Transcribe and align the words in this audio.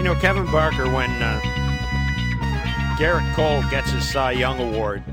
You 0.00 0.04
know, 0.04 0.14
Kevin 0.14 0.46
Barker, 0.46 0.90
when 0.90 1.10
uh, 1.10 1.38
Gerrit 2.98 3.34
Cole 3.34 3.62
gets 3.68 3.90
his 3.90 4.10
Cy 4.10 4.32
Young 4.32 4.58
Award, 4.58 5.04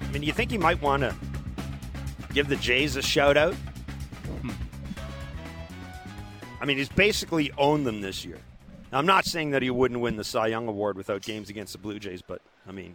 I 0.00 0.10
mean, 0.10 0.22
you 0.22 0.32
think 0.32 0.50
he 0.50 0.56
might 0.56 0.80
want 0.80 1.02
to 1.02 1.14
give 2.32 2.48
the 2.48 2.56
Jays 2.56 2.96
a 2.96 3.02
shout 3.02 3.36
out? 3.36 3.54
I 6.58 6.64
mean, 6.64 6.78
he's 6.78 6.88
basically 6.88 7.52
owned 7.58 7.86
them 7.86 8.00
this 8.00 8.24
year. 8.24 8.38
Now, 8.90 8.96
I'm 8.96 9.04
not 9.04 9.26
saying 9.26 9.50
that 9.50 9.60
he 9.60 9.68
wouldn't 9.68 10.00
win 10.00 10.16
the 10.16 10.24
Cy 10.24 10.46
Young 10.46 10.66
Award 10.66 10.96
without 10.96 11.20
games 11.20 11.50
against 11.50 11.74
the 11.74 11.78
Blue 11.78 11.98
Jays, 11.98 12.22
but 12.22 12.40
I 12.66 12.72
mean, 12.72 12.94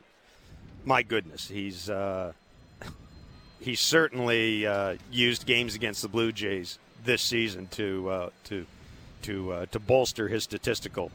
my 0.83 1.03
goodness, 1.03 1.47
he's 1.47 1.91
uh, 1.91 2.33
he's 3.59 3.81
certainly 3.81 4.65
uh, 4.65 4.95
used 5.11 5.45
games 5.45 5.75
against 5.75 6.01
the 6.01 6.09
Blue 6.09 6.31
Jays 6.31 6.79
this 7.05 7.21
season 7.21 7.67
to 7.67 8.09
uh, 8.09 8.29
to 8.45 8.65
to 9.23 9.51
uh, 9.53 9.65
to 9.67 9.79
bolster 9.79 10.27
his 10.27 10.43
statistical 10.43 11.11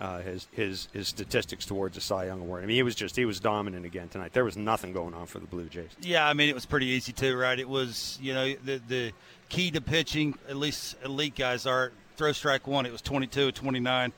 uh, 0.00 0.20
his 0.20 0.48
his 0.52 0.88
his 0.92 1.08
statistics 1.08 1.64
towards 1.64 1.94
the 1.94 2.00
Cy 2.00 2.26
Young 2.26 2.40
Award. 2.40 2.64
I 2.64 2.66
mean, 2.66 2.76
he 2.76 2.82
was 2.82 2.94
just 2.94 3.14
he 3.14 3.24
was 3.24 3.38
dominant 3.40 3.86
again 3.86 4.08
tonight. 4.08 4.32
There 4.32 4.44
was 4.44 4.56
nothing 4.56 4.92
going 4.92 5.14
on 5.14 5.26
for 5.26 5.38
the 5.38 5.46
Blue 5.46 5.66
Jays. 5.68 5.90
Yeah, 6.00 6.26
I 6.26 6.32
mean 6.32 6.48
it 6.48 6.54
was 6.54 6.66
pretty 6.66 6.86
easy 6.86 7.12
too, 7.12 7.36
right? 7.36 7.58
It 7.58 7.68
was 7.68 8.18
you 8.20 8.34
know 8.34 8.54
the 8.64 8.80
the 8.88 9.12
key 9.48 9.70
to 9.70 9.80
pitching, 9.80 10.34
at 10.48 10.56
least 10.56 10.96
elite 11.04 11.36
guys 11.36 11.66
are 11.66 11.92
throw 12.16 12.32
strike 12.32 12.66
one. 12.66 12.86
It 12.86 12.92
was 12.92 13.02
22 13.02 13.52
29. 13.52 14.12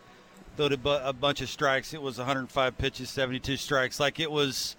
Threw 0.57 0.67
a, 0.67 0.77
bu- 0.77 0.91
a 1.03 1.13
bunch 1.13 1.41
of 1.41 1.49
strikes. 1.49 1.93
It 1.95 2.01
was 2.01 2.17
105 2.19 2.79
pitches, 2.79 3.11
72 3.11 3.57
strikes. 3.57 3.99
Like 3.99 4.21
it 4.21 4.31
was, 4.31 4.77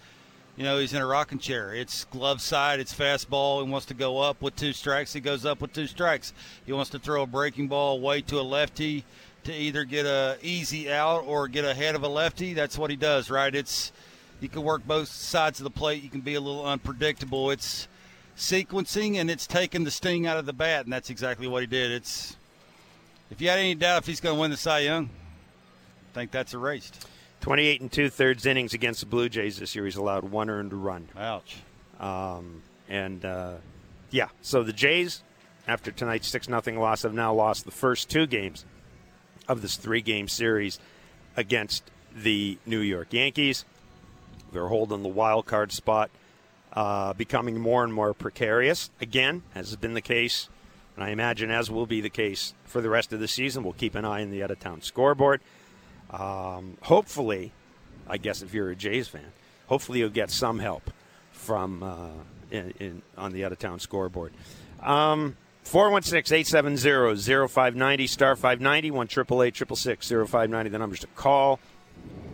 you 0.58 0.64
know, 0.64 0.80
he's 0.80 0.94
in 0.94 1.02
a 1.02 1.05
rocking 1.05 1.40
chair. 1.40 1.73
It's 1.73 2.05
glove 2.05 2.41
side. 2.41 2.80
It's 2.80 2.94
fastball. 2.94 3.63
He 3.63 3.70
wants 3.70 3.88
to 3.88 3.94
go 3.94 4.20
up 4.20 4.41
with 4.41 4.55
two 4.55 4.71
strikes. 4.71 5.12
He 5.12 5.20
goes 5.20 5.46
up 5.46 5.60
with 5.62 5.74
two 5.74 5.88
strikes. 5.88 6.34
He 6.66 6.71
wants 6.71 6.91
to 6.91 6.99
throw 6.99 7.24
a 7.24 7.27
breaking 7.27 7.68
ball 7.68 7.98
away 7.98 8.21
to 8.21 8.40
a 8.40 8.41
lefty 8.41 9.04
to 9.44 9.54
either 9.54 9.84
get 9.84 10.05
a 10.05 10.38
easy 10.41 10.91
out 10.91 11.24
or 11.26 11.48
get 11.48 11.66
ahead 11.66 11.96
of 11.96 12.04
a 12.04 12.07
lefty. 12.07 12.54
That's 12.54 12.77
what 12.77 12.90
he 12.90 12.96
does, 12.96 13.29
right? 13.29 13.54
It's 13.54 13.91
you 14.40 14.49
can 14.49 14.63
work 14.63 14.85
both 14.88 15.10
sides 15.10 15.60
of 15.60 15.66
the 15.66 15.70
plate. 15.70 16.04
You 16.04 16.10
can 16.10 16.21
be 16.21 16.35
a 16.35 16.41
little 16.41 16.66
unpredictable. 16.66 17.51
It's 17.51 17.88
sequencing 18.38 19.16
and 19.18 19.29
it's 19.29 19.48
taking 19.48 19.84
the 19.84 19.91
sting 19.91 20.26
out 20.26 20.38
of 20.38 20.46
the 20.46 20.54
bat, 20.54 20.85
and 20.85 20.94
that's 20.94 21.10
exactly 21.10 21.48
what 21.48 21.62
he 21.62 21.68
did. 21.68 21.91
It's 21.91 22.38
if 23.29 23.41
you 23.41 23.49
had 23.49 23.60
any 23.60 23.76
doubt 23.76 24.04
if 24.04 24.07
he's 24.07 24.22
going 24.22 24.35
to 24.35 24.41
win 24.41 24.51
the 24.51 24.57
Cy 24.57 24.79
Young, 24.79 25.05
I 25.05 26.13
think 26.13 26.32
that's 26.32 26.54
erased. 26.54 27.07
28 27.46 27.82
and 27.82 27.91
two 27.91 28.10
thirds 28.10 28.48
innings 28.48 28.74
against 28.74 29.01
the 29.01 29.05
Blue 29.05 29.29
Jays 29.29 29.60
this 29.60 29.76
year. 29.76 29.85
He's 29.85 29.98
allowed 29.98 30.24
one 30.24 30.49
earned 30.49 30.74
run. 30.74 31.07
Ouch. 31.15 31.57
Um, 31.99 32.63
and 32.90 33.24
uh, 33.24 33.57
yeah, 34.10 34.29
so 34.41 34.63
the 34.63 34.74
Jays, 34.74 35.21
after 35.68 35.91
tonight's 35.91 36.27
six 36.27 36.49
nothing 36.49 36.79
loss, 36.79 37.04
have 37.04 37.13
now 37.13 37.35
lost 37.35 37.63
the 37.63 37.70
first 37.70 38.10
two 38.10 38.26
games 38.26 38.66
of 39.48 39.62
this 39.62 39.76
three 39.76 40.01
game 40.01 40.27
series 40.27 40.79
against 41.38 41.84
the 42.16 42.57
New 42.66 42.79
York 42.79 43.13
Yankees. 43.13 43.63
They're 44.51 44.70
holding 44.70 45.04
the 45.04 45.10
wild 45.10 45.46
card 45.46 45.71
spot, 45.71 46.10
uh, 46.73 47.13
becoming 47.13 47.60
more 47.60 47.84
and 47.84 47.93
more 47.93 48.16
precarious. 48.16 48.90
Again, 48.99 49.43
as 49.54 49.68
has 49.68 49.76
been 49.76 49.93
the 49.93 50.01
case, 50.01 50.49
and 50.96 51.04
I 51.04 51.10
imagine 51.10 51.51
as 51.51 51.70
will 51.70 51.85
be 51.85 52.01
the 52.01 52.10
case 52.10 52.55
for 52.63 52.82
the 52.82 52.90
rest 52.90 53.13
of 53.13 53.20
the 53.20 53.27
season. 53.27 53.63
We'll 53.63 53.73
keep 53.73 53.93
an 53.93 54.04
eye 54.04 54.23
on 54.23 54.32
the 54.32 54.41
out 54.41 54.49
of 54.49 54.60
town 54.60 54.82
scoreboard. 54.82 55.41
Um, 56.20 56.77
hopefully, 56.82 57.52
I 58.08 58.18
guess 58.18 58.41
if 58.41 58.54
you're 58.54 58.70
a 58.70 58.76
Jays 58.76 59.08
fan, 59.08 59.32
hopefully 59.68 59.99
you'll 59.99 60.10
get 60.10 60.32
some 60.32 60.60
help 60.60 60.91
from 61.32 61.84
uh, 61.84 62.10
in, 62.52 62.74
in, 62.80 63.02
on 63.18 63.34
the 63.34 63.46
out 63.46 63.52
of 63.52 63.60
town 63.60 63.80
scoreboard. 63.80 64.34
Um, 64.81 65.38
416-870-0590, 65.66 68.07
star 68.07 68.35
590, 68.35 68.91
1 68.91 69.07
590 69.07 70.69
the 70.69 70.78
numbers 70.78 71.00
to 71.00 71.07
call. 71.07 71.59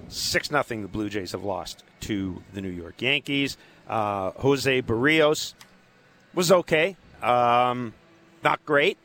6 0.09 0.51
nothing. 0.51 0.81
the 0.81 0.89
Blue 0.89 1.09
Jays 1.09 1.31
have 1.31 1.44
lost 1.44 1.84
to 2.01 2.44
the 2.53 2.61
New 2.61 2.69
York 2.69 3.01
Yankees. 3.01 3.57
Uh, 3.88 4.31
Jose 4.31 4.81
Berrios 4.81 5.53
was 6.34 6.51
okay. 6.51 6.97
Um, 7.22 7.94
not 8.44 8.66
great. 8.66 8.97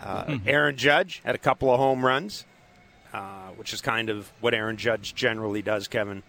Uh, 0.00 0.38
Aaron 0.46 0.76
Judge 0.76 1.20
had 1.24 1.34
a 1.34 1.38
couple 1.38 1.70
of 1.70 1.78
home 1.78 2.04
runs, 2.04 2.46
uh, 3.12 3.48
which 3.56 3.72
is 3.72 3.80
kind 3.80 4.10
of 4.10 4.30
what 4.40 4.54
Aaron 4.54 4.76
Judge 4.76 5.14
generally 5.14 5.62
does, 5.62 5.88
Kevin, 5.88 6.22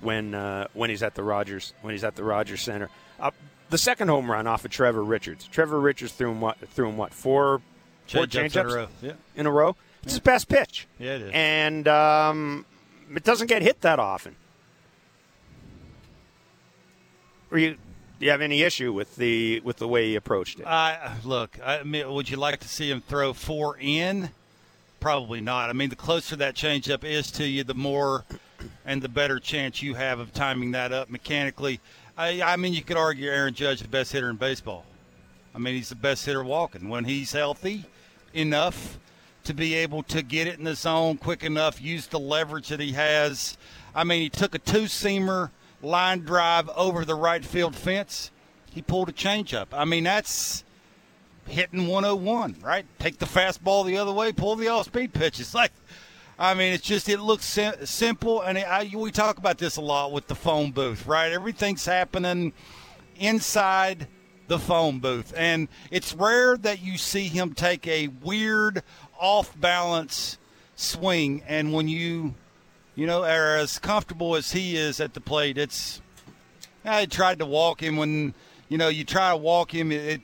when 0.00 0.34
uh, 0.34 0.68
when 0.72 0.90
he's 0.90 1.02
at 1.02 1.14
the 1.14 1.22
Rogers 1.22 1.74
when 1.82 1.92
he's 1.92 2.04
at 2.04 2.16
the 2.16 2.24
Rogers 2.24 2.62
Center. 2.62 2.90
Uh, 3.18 3.30
the 3.70 3.78
second 3.78 4.08
home 4.08 4.30
run 4.30 4.46
off 4.46 4.64
of 4.64 4.70
Trevor 4.70 5.02
Richards. 5.02 5.46
Trevor 5.48 5.80
Richards 5.80 6.12
threw 6.12 6.30
him 6.30 6.40
what? 6.40 6.58
Threw 6.68 6.88
him 6.88 6.96
what? 6.96 7.12
Four, 7.12 7.60
four 8.06 8.26
Changeups 8.26 8.56
in 8.60 8.66
a 8.66 8.74
row. 8.74 8.88
Yeah. 9.02 9.12
in 9.34 9.46
a 9.46 9.50
row. 9.50 9.76
It's 10.02 10.12
his 10.12 10.20
best 10.20 10.48
pitch. 10.48 10.86
Yeah, 10.98 11.14
it 11.16 11.22
is. 11.22 11.30
And 11.32 11.88
um, 11.88 12.66
it 13.14 13.24
doesn't 13.24 13.46
get 13.46 13.62
hit 13.62 13.80
that 13.80 13.98
often. 13.98 14.36
You, 17.52 17.76
do 18.18 18.26
you 18.26 18.30
have 18.30 18.40
any 18.40 18.62
issue 18.62 18.92
with 18.92 19.16
the 19.16 19.60
with 19.60 19.76
the 19.76 19.88
way 19.88 20.08
he 20.08 20.16
approached 20.16 20.60
it? 20.60 20.66
I 20.66 21.16
look. 21.24 21.58
I 21.64 21.82
mean, 21.84 22.12
would 22.12 22.28
you 22.28 22.36
like 22.36 22.60
to 22.60 22.68
see 22.68 22.90
him 22.90 23.00
throw 23.00 23.32
four 23.32 23.76
in? 23.78 24.30
Probably 25.04 25.42
not. 25.42 25.68
I 25.68 25.74
mean, 25.74 25.90
the 25.90 25.96
closer 25.96 26.34
that 26.36 26.54
changeup 26.54 27.04
is 27.04 27.30
to 27.32 27.46
you, 27.46 27.62
the 27.62 27.74
more 27.74 28.24
and 28.86 29.02
the 29.02 29.08
better 29.10 29.38
chance 29.38 29.82
you 29.82 29.92
have 29.92 30.18
of 30.18 30.32
timing 30.32 30.70
that 30.70 30.94
up 30.94 31.10
mechanically. 31.10 31.78
I, 32.16 32.40
I 32.40 32.56
mean, 32.56 32.72
you 32.72 32.80
could 32.80 32.96
argue 32.96 33.28
Aaron 33.28 33.52
Judge 33.52 33.74
is 33.74 33.82
the 33.82 33.88
best 33.88 34.12
hitter 34.12 34.30
in 34.30 34.36
baseball. 34.36 34.86
I 35.54 35.58
mean, 35.58 35.74
he's 35.74 35.90
the 35.90 35.94
best 35.94 36.24
hitter 36.24 36.42
walking 36.42 36.88
when 36.88 37.04
he's 37.04 37.32
healthy 37.32 37.84
enough 38.32 38.98
to 39.44 39.52
be 39.52 39.74
able 39.74 40.04
to 40.04 40.22
get 40.22 40.46
it 40.46 40.58
in 40.58 40.64
the 40.64 40.74
zone 40.74 41.18
quick 41.18 41.44
enough, 41.44 41.82
use 41.82 42.06
the 42.06 42.18
leverage 42.18 42.68
that 42.68 42.80
he 42.80 42.92
has. 42.92 43.58
I 43.94 44.04
mean, 44.04 44.22
he 44.22 44.30
took 44.30 44.54
a 44.54 44.58
two 44.58 44.84
seamer 44.84 45.50
line 45.82 46.20
drive 46.20 46.70
over 46.70 47.04
the 47.04 47.14
right 47.14 47.44
field 47.44 47.76
fence. 47.76 48.30
He 48.70 48.80
pulled 48.80 49.10
a 49.10 49.12
changeup. 49.12 49.66
I 49.70 49.84
mean, 49.84 50.04
that's 50.04 50.63
hitting 51.46 51.86
101, 51.88 52.56
right? 52.62 52.86
Take 52.98 53.18
the 53.18 53.26
fastball 53.26 53.86
the 53.86 53.98
other 53.98 54.12
way, 54.12 54.32
pull 54.32 54.56
the 54.56 54.68
off 54.68 54.86
speed 54.86 55.12
pitch. 55.12 55.40
It's 55.40 55.54
like, 55.54 55.72
I 56.38 56.54
mean, 56.54 56.72
it's 56.72 56.84
just, 56.84 57.08
it 57.08 57.20
looks 57.20 57.44
sim- 57.44 57.86
simple. 57.86 58.42
And 58.42 58.58
I, 58.58 58.90
we 58.94 59.10
talk 59.10 59.38
about 59.38 59.58
this 59.58 59.76
a 59.76 59.80
lot 59.80 60.12
with 60.12 60.26
the 60.26 60.34
phone 60.34 60.72
booth, 60.72 61.06
right? 61.06 61.32
Everything's 61.32 61.86
happening 61.86 62.52
inside 63.16 64.08
the 64.48 64.58
phone 64.58 64.98
booth. 64.98 65.32
And 65.36 65.68
it's 65.90 66.14
rare 66.14 66.56
that 66.58 66.82
you 66.82 66.98
see 66.98 67.28
him 67.28 67.54
take 67.54 67.86
a 67.86 68.08
weird, 68.08 68.82
off 69.18 69.58
balance 69.58 70.38
swing. 70.76 71.42
And 71.46 71.72
when 71.72 71.88
you, 71.88 72.34
you 72.94 73.06
know, 73.06 73.22
are 73.24 73.56
as 73.56 73.78
comfortable 73.78 74.36
as 74.36 74.52
he 74.52 74.76
is 74.76 75.00
at 75.00 75.14
the 75.14 75.20
plate, 75.20 75.56
it's, 75.56 76.00
I 76.84 77.06
tried 77.06 77.38
to 77.38 77.46
walk 77.46 77.82
him 77.82 77.96
when, 77.96 78.34
you 78.68 78.76
know, 78.76 78.88
you 78.88 79.04
try 79.04 79.30
to 79.30 79.36
walk 79.36 79.74
him, 79.74 79.92
it, 79.92 80.04
it 80.04 80.20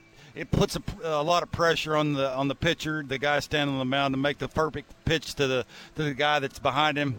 puts 0.51 0.77
a, 0.77 0.83
a 1.03 1.23
lot 1.23 1.43
of 1.43 1.51
pressure 1.51 1.97
on 1.97 2.15
the 2.15 2.31
on 2.31 2.49
the 2.49 2.55
pitcher, 2.55 3.05
the 3.07 3.19
guy 3.19 3.41
standing 3.41 3.75
on 3.75 3.79
the 3.79 3.85
mound, 3.85 4.15
to 4.15 4.19
make 4.19 4.39
the 4.39 4.49
perfect 4.49 4.93
pitch 5.05 5.35
to 5.35 5.47
the 5.47 5.67
to 5.97 6.05
the 6.05 6.15
guy 6.15 6.39
that's 6.39 6.59
behind 6.59 6.97
him. 6.97 7.17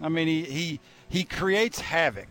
I 0.00 0.08
mean, 0.08 0.26
he 0.26 0.42
he 0.44 0.80
he 1.08 1.24
creates 1.24 1.80
havoc. 1.80 2.28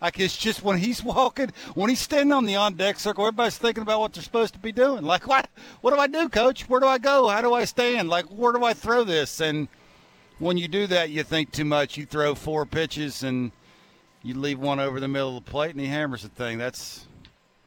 Like 0.00 0.18
it's 0.18 0.36
just 0.36 0.62
when 0.62 0.78
he's 0.78 1.02
walking, 1.04 1.52
when 1.74 1.90
he's 1.90 2.00
standing 2.00 2.32
on 2.32 2.46
the 2.46 2.56
on 2.56 2.74
deck 2.74 2.98
circle, 2.98 3.26
everybody's 3.26 3.58
thinking 3.58 3.82
about 3.82 4.00
what 4.00 4.12
they're 4.12 4.22
supposed 4.22 4.54
to 4.54 4.60
be 4.60 4.72
doing. 4.72 5.04
Like, 5.04 5.26
what 5.26 5.48
what 5.80 5.92
do 5.92 6.00
I 6.00 6.06
do, 6.06 6.28
coach? 6.28 6.68
Where 6.68 6.80
do 6.80 6.86
I 6.86 6.98
go? 6.98 7.28
How 7.28 7.42
do 7.42 7.52
I 7.52 7.64
stand? 7.64 8.08
Like, 8.08 8.26
where 8.26 8.52
do 8.52 8.64
I 8.64 8.72
throw 8.72 9.04
this? 9.04 9.40
And 9.40 9.68
when 10.38 10.56
you 10.56 10.68
do 10.68 10.86
that, 10.86 11.10
you 11.10 11.22
think 11.22 11.52
too 11.52 11.66
much. 11.66 11.96
You 11.96 12.06
throw 12.06 12.34
four 12.34 12.64
pitches 12.64 13.22
and 13.22 13.52
you 14.22 14.34
leave 14.34 14.58
one 14.58 14.80
over 14.80 15.00
the 15.00 15.08
middle 15.08 15.36
of 15.36 15.44
the 15.44 15.50
plate, 15.50 15.70
and 15.70 15.80
he 15.80 15.86
hammers 15.86 16.22
the 16.22 16.28
thing. 16.28 16.58
That's 16.58 17.06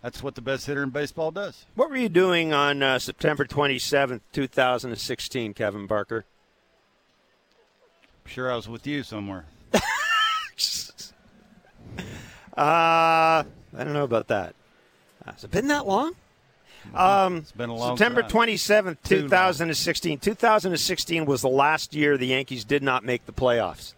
that's 0.03 0.21
what 0.21 0.35
the 0.35 0.41
best 0.41 0.67
hitter 0.67 0.83
in 0.83 0.89
baseball 0.91 1.31
does. 1.31 1.65
What 1.73 1.89
were 1.89 1.97
you 1.97 2.09
doing 2.09 2.53
on 2.53 2.83
uh, 2.83 2.99
September 2.99 3.45
27th, 3.45 4.21
2016, 4.33 5.53
Kevin 5.55 5.87
Barker? 5.87 6.25
I'm 8.23 8.29
sure 8.29 8.51
I 8.51 8.55
was 8.55 8.69
with 8.69 8.85
you 8.85 9.01
somewhere. 9.03 9.45
Uh, 12.55 13.41
I 13.75 13.83
don't 13.83 13.93
know 13.93 14.03
about 14.03 14.27
that. 14.27 14.53
Has 15.25 15.43
it 15.43 15.49
been 15.49 15.67
that 15.69 15.87
long? 15.87 16.13
Um, 16.93 17.37
It's 17.37 17.51
been 17.51 17.71
a 17.71 17.75
long 17.75 17.97
September 17.97 18.21
time. 18.21 18.29
twenty 18.29 18.57
seventh, 18.57 18.99
two 19.03 19.27
thousand 19.27 19.69
and 19.69 19.77
sixteen. 19.77 20.19
Two 20.19 20.35
thousand 20.35 20.71
and 20.73 20.79
sixteen 20.79 21.25
was 21.25 21.41
the 21.41 21.49
last 21.49 21.95
year 21.95 22.15
the 22.15 22.27
Yankees 22.27 22.63
did 22.63 22.83
not 22.83 23.03
make 23.03 23.25
the 23.25 23.31
playoffs. 23.31 23.93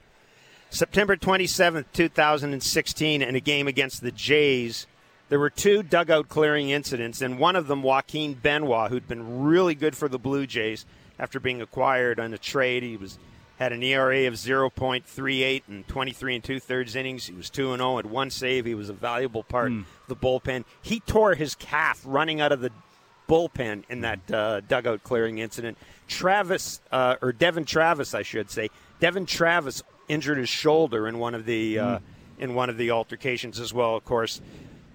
September 0.69 1.16
27th, 1.16 1.86
2016, 1.94 3.22
in 3.22 3.36
a 3.36 3.40
game 3.40 3.68
against 3.68 4.02
the 4.02 4.12
Jays, 4.12 4.88
there 5.30 5.39
were 5.39 5.50
two 5.50 5.83
dugout 5.83 6.30
clearing 6.30 6.69
incidents, 6.69 7.22
and 7.22 7.39
one 7.39 7.56
of 7.56 7.68
them, 7.68 7.81
Joaquin 7.81 8.33
Benoit, 8.33 8.89
who'd 8.89 9.07
been 9.07 9.44
really 9.44 9.75
good 9.75 9.95
for 9.95 10.07
the 10.07 10.19
Blue 10.19 10.45
Jays 10.45 10.86
after 11.18 11.39
being 11.39 11.62
acquired 11.62 12.19
on 12.19 12.33
a 12.33 12.38
trade. 12.38 12.83
He 12.83 12.98
was 12.98 13.18
had 13.57 13.72
an 13.72 13.81
ERA 13.83 14.27
of 14.27 14.33
0.38 14.33 15.63
and 15.69 15.88
23 15.88 16.36
and 16.36 16.44
two 16.44 16.60
thirds 16.60 16.95
innings. 16.95 17.25
He 17.25 17.33
was 17.33 17.50
2 17.50 17.72
and 17.72 17.80
0 17.80 18.00
at 18.00 18.06
one 18.06 18.30
save. 18.30 18.66
He 18.66 18.75
was 18.75 18.89
a 18.89 18.94
valuable 18.94 19.44
part 19.44 19.72
of 19.72 19.86
the 20.07 20.16
bullpen. 20.16 20.66
He 20.81 21.00
tore 21.00 21.36
his 21.36 21.56
calf 21.56 22.01
running 22.06 22.42
out 22.42 22.51
of 22.51 22.60
the 22.60 22.71
bullpen 23.30 23.83
in 23.89 24.01
that 24.01 24.31
uh, 24.31 24.60
dugout 24.62 25.04
clearing 25.04 25.38
incident. 25.38 25.78
Travis, 26.07 26.81
uh, 26.92 27.16
or 27.21 27.31
Devon 27.31 27.66
Travis, 27.66 28.13
I 28.13 28.24
should 28.24 28.51
say, 28.51 28.69
Devon 29.00 29.25
Travis 29.25 29.83
injured 30.07 30.38
his 30.38 30.50
shoulder 30.50 31.07
in 31.07 31.18
one 31.18 31.33
of 31.33 31.45
the 31.45 31.80
uh, 31.80 32.00
in 32.38 32.54
one 32.54 32.69
of 32.69 32.78
the 32.78 32.92
altercations 32.92 33.60
as 33.60 33.74
well. 33.74 33.95
Of 33.95 34.04
course, 34.04 34.42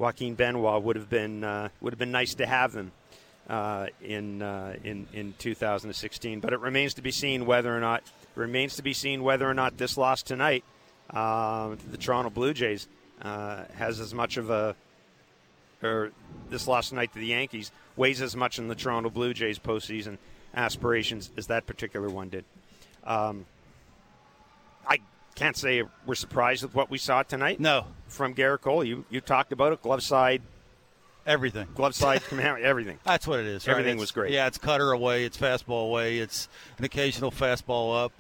Joaquin 0.01 0.35
Benoit 0.35 0.83
would 0.83 0.97
have 0.97 1.11
been 1.11 1.45
uh, 1.45 1.69
would 1.83 1.93
have 1.93 1.99
been 1.99 2.11
nice 2.11 2.35
to 2.37 2.47
have 2.47 2.75
him 2.75 2.91
uh, 3.51 3.87
in 4.03 4.41
uh, 4.41 4.75
in 4.83 5.07
in 5.13 5.35
2016, 5.39 6.41
but 6.41 6.55
it 6.55 6.61
remains 6.61 6.95
to 6.95 7.03
be 7.03 7.11
seen 7.11 7.45
whether 7.45 7.77
or 7.77 7.81
not 7.81 8.03
remains 8.35 8.77
to 8.77 8.83
be 8.83 8.95
seen 8.95 9.23
whether 9.23 9.49
or 9.49 9.53
not 9.53 9.77
this 9.77 9.99
loss 9.99 10.23
tonight 10.23 10.65
uh, 11.11 11.77
to 11.77 11.89
the 11.91 11.99
Toronto 11.99 12.31
Blue 12.31 12.55
Jays 12.55 12.89
uh, 13.21 13.65
has 13.75 14.01
as 14.01 14.15
much 14.15 14.39
of 14.39 14.49
a 14.49 14.75
or 15.83 16.13
this 16.49 16.67
loss 16.67 16.89
tonight 16.89 17.13
to 17.13 17.19
the 17.19 17.27
Yankees 17.27 17.71
weighs 17.95 18.23
as 18.23 18.35
much 18.35 18.59
in 18.59 18.69
the 18.69 18.75
Toronto 18.75 19.11
Blue 19.11 19.35
Jays 19.35 19.59
postseason 19.59 20.17
aspirations 20.55 21.31
as 21.37 21.47
that 21.49 21.67
particular 21.67 22.09
one 22.09 22.31
did. 22.31 22.47
Um, 23.05 23.45
can't 25.35 25.57
say 25.57 25.83
we're 26.07 26.15
surprised 26.15 26.63
with 26.63 26.75
what 26.75 26.91
we 26.91 26.99
saw 26.99 27.23
tonight. 27.23 27.61
No, 27.61 27.87
from 28.09 28.35
Gerrit 28.35 28.61
Cole. 28.61 28.85
You 28.85 29.05
you 29.11 29.21
talked 29.21 29.53
about 29.53 29.73
it, 29.73 29.83
glove 29.83 30.03
side, 30.03 30.43
everything, 31.27 31.69
glove 31.75 31.95
side, 31.95 32.23
command, 32.29 32.63
everything. 32.63 32.99
That's 33.05 33.27
what 33.27 33.41
it 33.41 33.47
is. 33.47 33.67
Right? 33.67 33.73
Everything 33.73 33.93
It's- 33.93 34.01
was 34.01 34.11
great. 34.13 34.33
Yeah, 34.33 34.47
it's 34.47 34.59
cutter 34.59 34.93
away, 34.93 35.25
it's 35.25 35.37
fastball 35.39 35.87
away, 35.89 36.19
it's 36.19 36.49
an 36.79 36.85
occasional 36.85 37.31
fastball 37.31 38.05
up. 38.05 38.13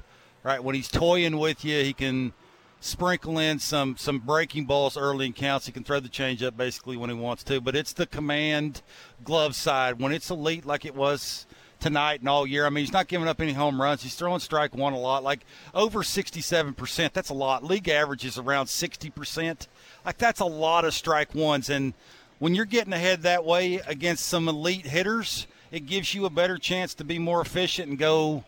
Right 0.42 0.62
when 0.64 0.74
he's 0.74 0.88
toying 0.88 1.36
with 1.38 1.64
you, 1.66 1.82
he 1.84 1.92
can 1.92 2.32
sprinkle 2.80 3.38
in 3.38 3.58
some 3.58 3.98
some 3.98 4.20
breaking 4.20 4.64
balls 4.64 4.96
early 4.96 5.26
in 5.26 5.34
counts. 5.34 5.66
He 5.66 5.72
can 5.72 5.84
throw 5.84 6.00
the 6.00 6.08
changeup 6.08 6.56
basically 6.56 6.96
when 6.96 7.10
he 7.10 7.16
wants 7.16 7.42
to, 7.44 7.60
but 7.60 7.76
it's 7.76 7.92
the 7.92 8.06
command 8.06 8.80
glove 9.22 9.54
side 9.54 10.00
when 10.00 10.12
it's 10.12 10.30
elite 10.30 10.64
like 10.64 10.86
it 10.86 10.94
was 10.94 11.46
tonight 11.80 12.20
and 12.20 12.28
all 12.28 12.46
year. 12.46 12.66
I 12.66 12.70
mean, 12.70 12.84
he's 12.84 12.92
not 12.92 13.08
giving 13.08 13.28
up 13.28 13.40
any 13.40 13.52
home 13.52 13.80
runs. 13.80 14.02
He's 14.02 14.14
throwing 14.14 14.40
strike 14.40 14.74
one 14.74 14.92
a 14.92 14.98
lot, 14.98 15.24
like 15.24 15.40
over 15.74 16.02
67%. 16.02 17.12
That's 17.12 17.30
a 17.30 17.34
lot. 17.34 17.64
League 17.64 17.88
average 17.88 18.24
is 18.24 18.38
around 18.38 18.66
60%. 18.66 19.66
Like 20.04 20.18
that's 20.18 20.40
a 20.40 20.44
lot 20.44 20.84
of 20.84 20.94
strike 20.94 21.34
ones 21.34 21.68
and 21.68 21.94
when 22.40 22.54
you're 22.54 22.64
getting 22.64 22.92
ahead 22.92 23.22
that 23.22 23.44
way 23.44 23.76
against 23.86 24.26
some 24.26 24.48
elite 24.48 24.86
hitters, 24.86 25.46
it 25.70 25.86
gives 25.86 26.14
you 26.14 26.24
a 26.24 26.30
better 26.30 26.58
chance 26.58 26.94
to 26.94 27.04
be 27.04 27.18
more 27.18 27.40
efficient 27.40 27.88
and 27.88 27.98
go 27.98 28.44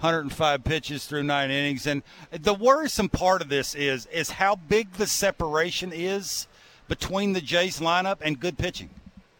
105 0.00 0.64
pitches 0.64 1.06
through 1.06 1.22
nine 1.22 1.50
innings. 1.50 1.86
And 1.86 2.02
the 2.32 2.52
worrisome 2.52 3.08
part 3.08 3.40
of 3.40 3.48
this 3.48 3.74
is 3.74 4.06
is 4.06 4.30
how 4.32 4.56
big 4.56 4.94
the 4.94 5.06
separation 5.06 5.92
is 5.94 6.48
between 6.88 7.32
the 7.32 7.40
Jays 7.40 7.78
lineup 7.78 8.18
and 8.20 8.38
good 8.38 8.58
pitching. 8.58 8.90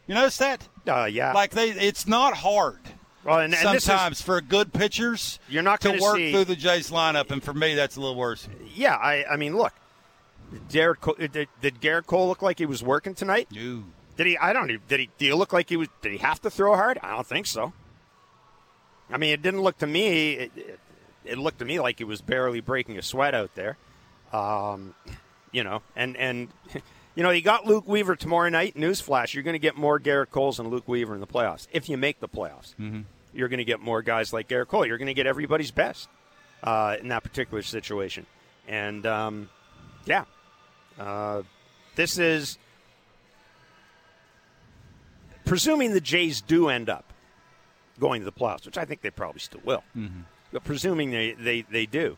You 0.07 0.15
notice 0.15 0.39
that? 0.39 0.69
Uh, 0.87 1.09
yeah. 1.11 1.33
Like 1.33 1.51
they, 1.51 1.71
it's 1.71 2.07
not 2.07 2.35
hard. 2.35 2.81
Well, 3.25 3.41
and, 3.41 3.55
and 3.55 3.75
this 3.75 3.83
is- 3.83 3.85
Sometimes 3.85 4.23
for 4.23 4.41
good 4.41 4.73
pitchers, 4.73 5.39
You're 5.49 5.63
not 5.63 5.81
to 5.83 5.89
gonna 5.91 6.03
work 6.03 6.17
see- 6.17 6.33
through 6.33 6.45
the 6.47 6.57
Jays 6.57 6.91
lineup, 6.91 7.31
and 7.31 7.43
for 7.43 7.53
me, 7.55 7.75
that's 7.75 7.97
a 7.97 8.01
little 8.01 8.17
worse. 8.17 8.49
yeah, 8.75 8.95
I, 8.97 9.25
I 9.33 9.37
mean, 9.37 9.57
look, 9.57 9.73
Gerrit 10.71 11.01
Cole, 11.01 11.15
did, 11.19 11.49
did 11.61 11.81
Gerrit 11.81 12.07
Cole 12.07 12.29
look 12.29 12.43
like 12.43 12.59
he 12.59 12.67
was 12.67 12.83
working 12.83 13.15
tonight? 13.15 13.47
You. 13.51 13.85
Did 14.17 14.27
he? 14.27 14.39
I 14.39 14.53
don't. 14.53 14.71
even- 14.71 14.83
Did 14.89 15.01
he? 15.01 15.11
Do 15.19 15.25
you 15.27 15.37
look 15.37 15.53
like 15.53 15.69
he 15.69 15.77
was? 15.77 15.89
Did 16.03 16.13
he 16.13 16.19
have 16.19 16.41
to 16.43 16.51
throw 16.51 16.75
hard? 16.75 16.99
I 17.03 17.11
don't 17.11 17.27
think 17.27 17.47
so. 17.47 17.73
I 19.11 19.17
mean, 19.19 19.33
it 19.33 19.43
didn't 19.43 19.63
look 19.63 19.79
to 19.79 19.87
me. 19.87 20.33
It, 20.35 20.53
it, 20.57 20.81
it 21.25 21.39
looked 21.39 21.59
to 21.61 21.65
me 21.65 21.79
like 21.81 21.99
he 21.99 22.05
was 22.05 22.21
barely 22.21 22.61
breaking 22.61 22.99
a 22.99 23.03
sweat 23.03 23.35
out 23.35 23.55
there. 23.55 23.77
Um, 24.33 24.95
you 25.53 25.63
know, 25.65 25.83
and 25.97 26.17
and 26.17 26.49
you 27.15 27.23
know, 27.23 27.31
you 27.31 27.43
got 27.43 27.67
Luke 27.67 27.89
Weaver 27.89 28.17
tomorrow 28.17 28.49
night. 28.49 28.77
Newsflash: 28.77 29.35
you're 29.35 29.43
going 29.43 29.55
to 29.55 29.59
get 29.59 29.77
more 29.77 29.99
Gerrit 29.99 30.31
Coles 30.31 30.59
and 30.59 30.71
Luke 30.71 30.89
Weaver 30.89 31.15
in 31.15 31.21
the 31.21 31.27
playoffs 31.27 31.67
if 31.73 31.89
you 31.89 31.97
make 31.97 32.21
the 32.21 32.29
playoffs. 32.29 32.75
Mm-hmm. 32.79 33.01
You're 33.33 33.49
going 33.49 33.59
to 33.59 33.65
get 33.65 33.81
more 33.81 34.03
guys 34.03 34.33
like 34.33 34.49
Gerrit 34.49 34.69
Cole. 34.69 34.87
You're 34.87 34.99
going 34.99 35.07
to 35.07 35.15
get 35.15 35.27
everybody's 35.27 35.71
best 35.71 36.09
uh, 36.63 36.97
in 37.01 37.09
that 37.09 37.23
particular 37.23 37.63
situation. 37.63 38.27
And 38.67 39.07
um, 39.07 39.49
yeah, 40.05 40.25
uh, 40.99 41.43
this 41.97 42.19
is 42.19 42.59
presuming 45.45 45.93
the 45.93 46.01
Jays 46.01 46.41
do 46.41 46.69
end 46.69 46.89
up 46.89 47.13
going 47.99 48.21
to 48.21 48.25
the 48.25 48.33
playoffs, 48.33 48.67
which 48.67 48.79
I 48.79 48.85
think 48.85 49.03
they 49.03 49.11
probably 49.11 49.41
still 49.41 49.61
will. 49.65 49.83
But 50.53 50.65
presuming 50.65 51.11
they, 51.11 51.33
they, 51.33 51.63
they 51.63 51.87
do, 51.87 52.17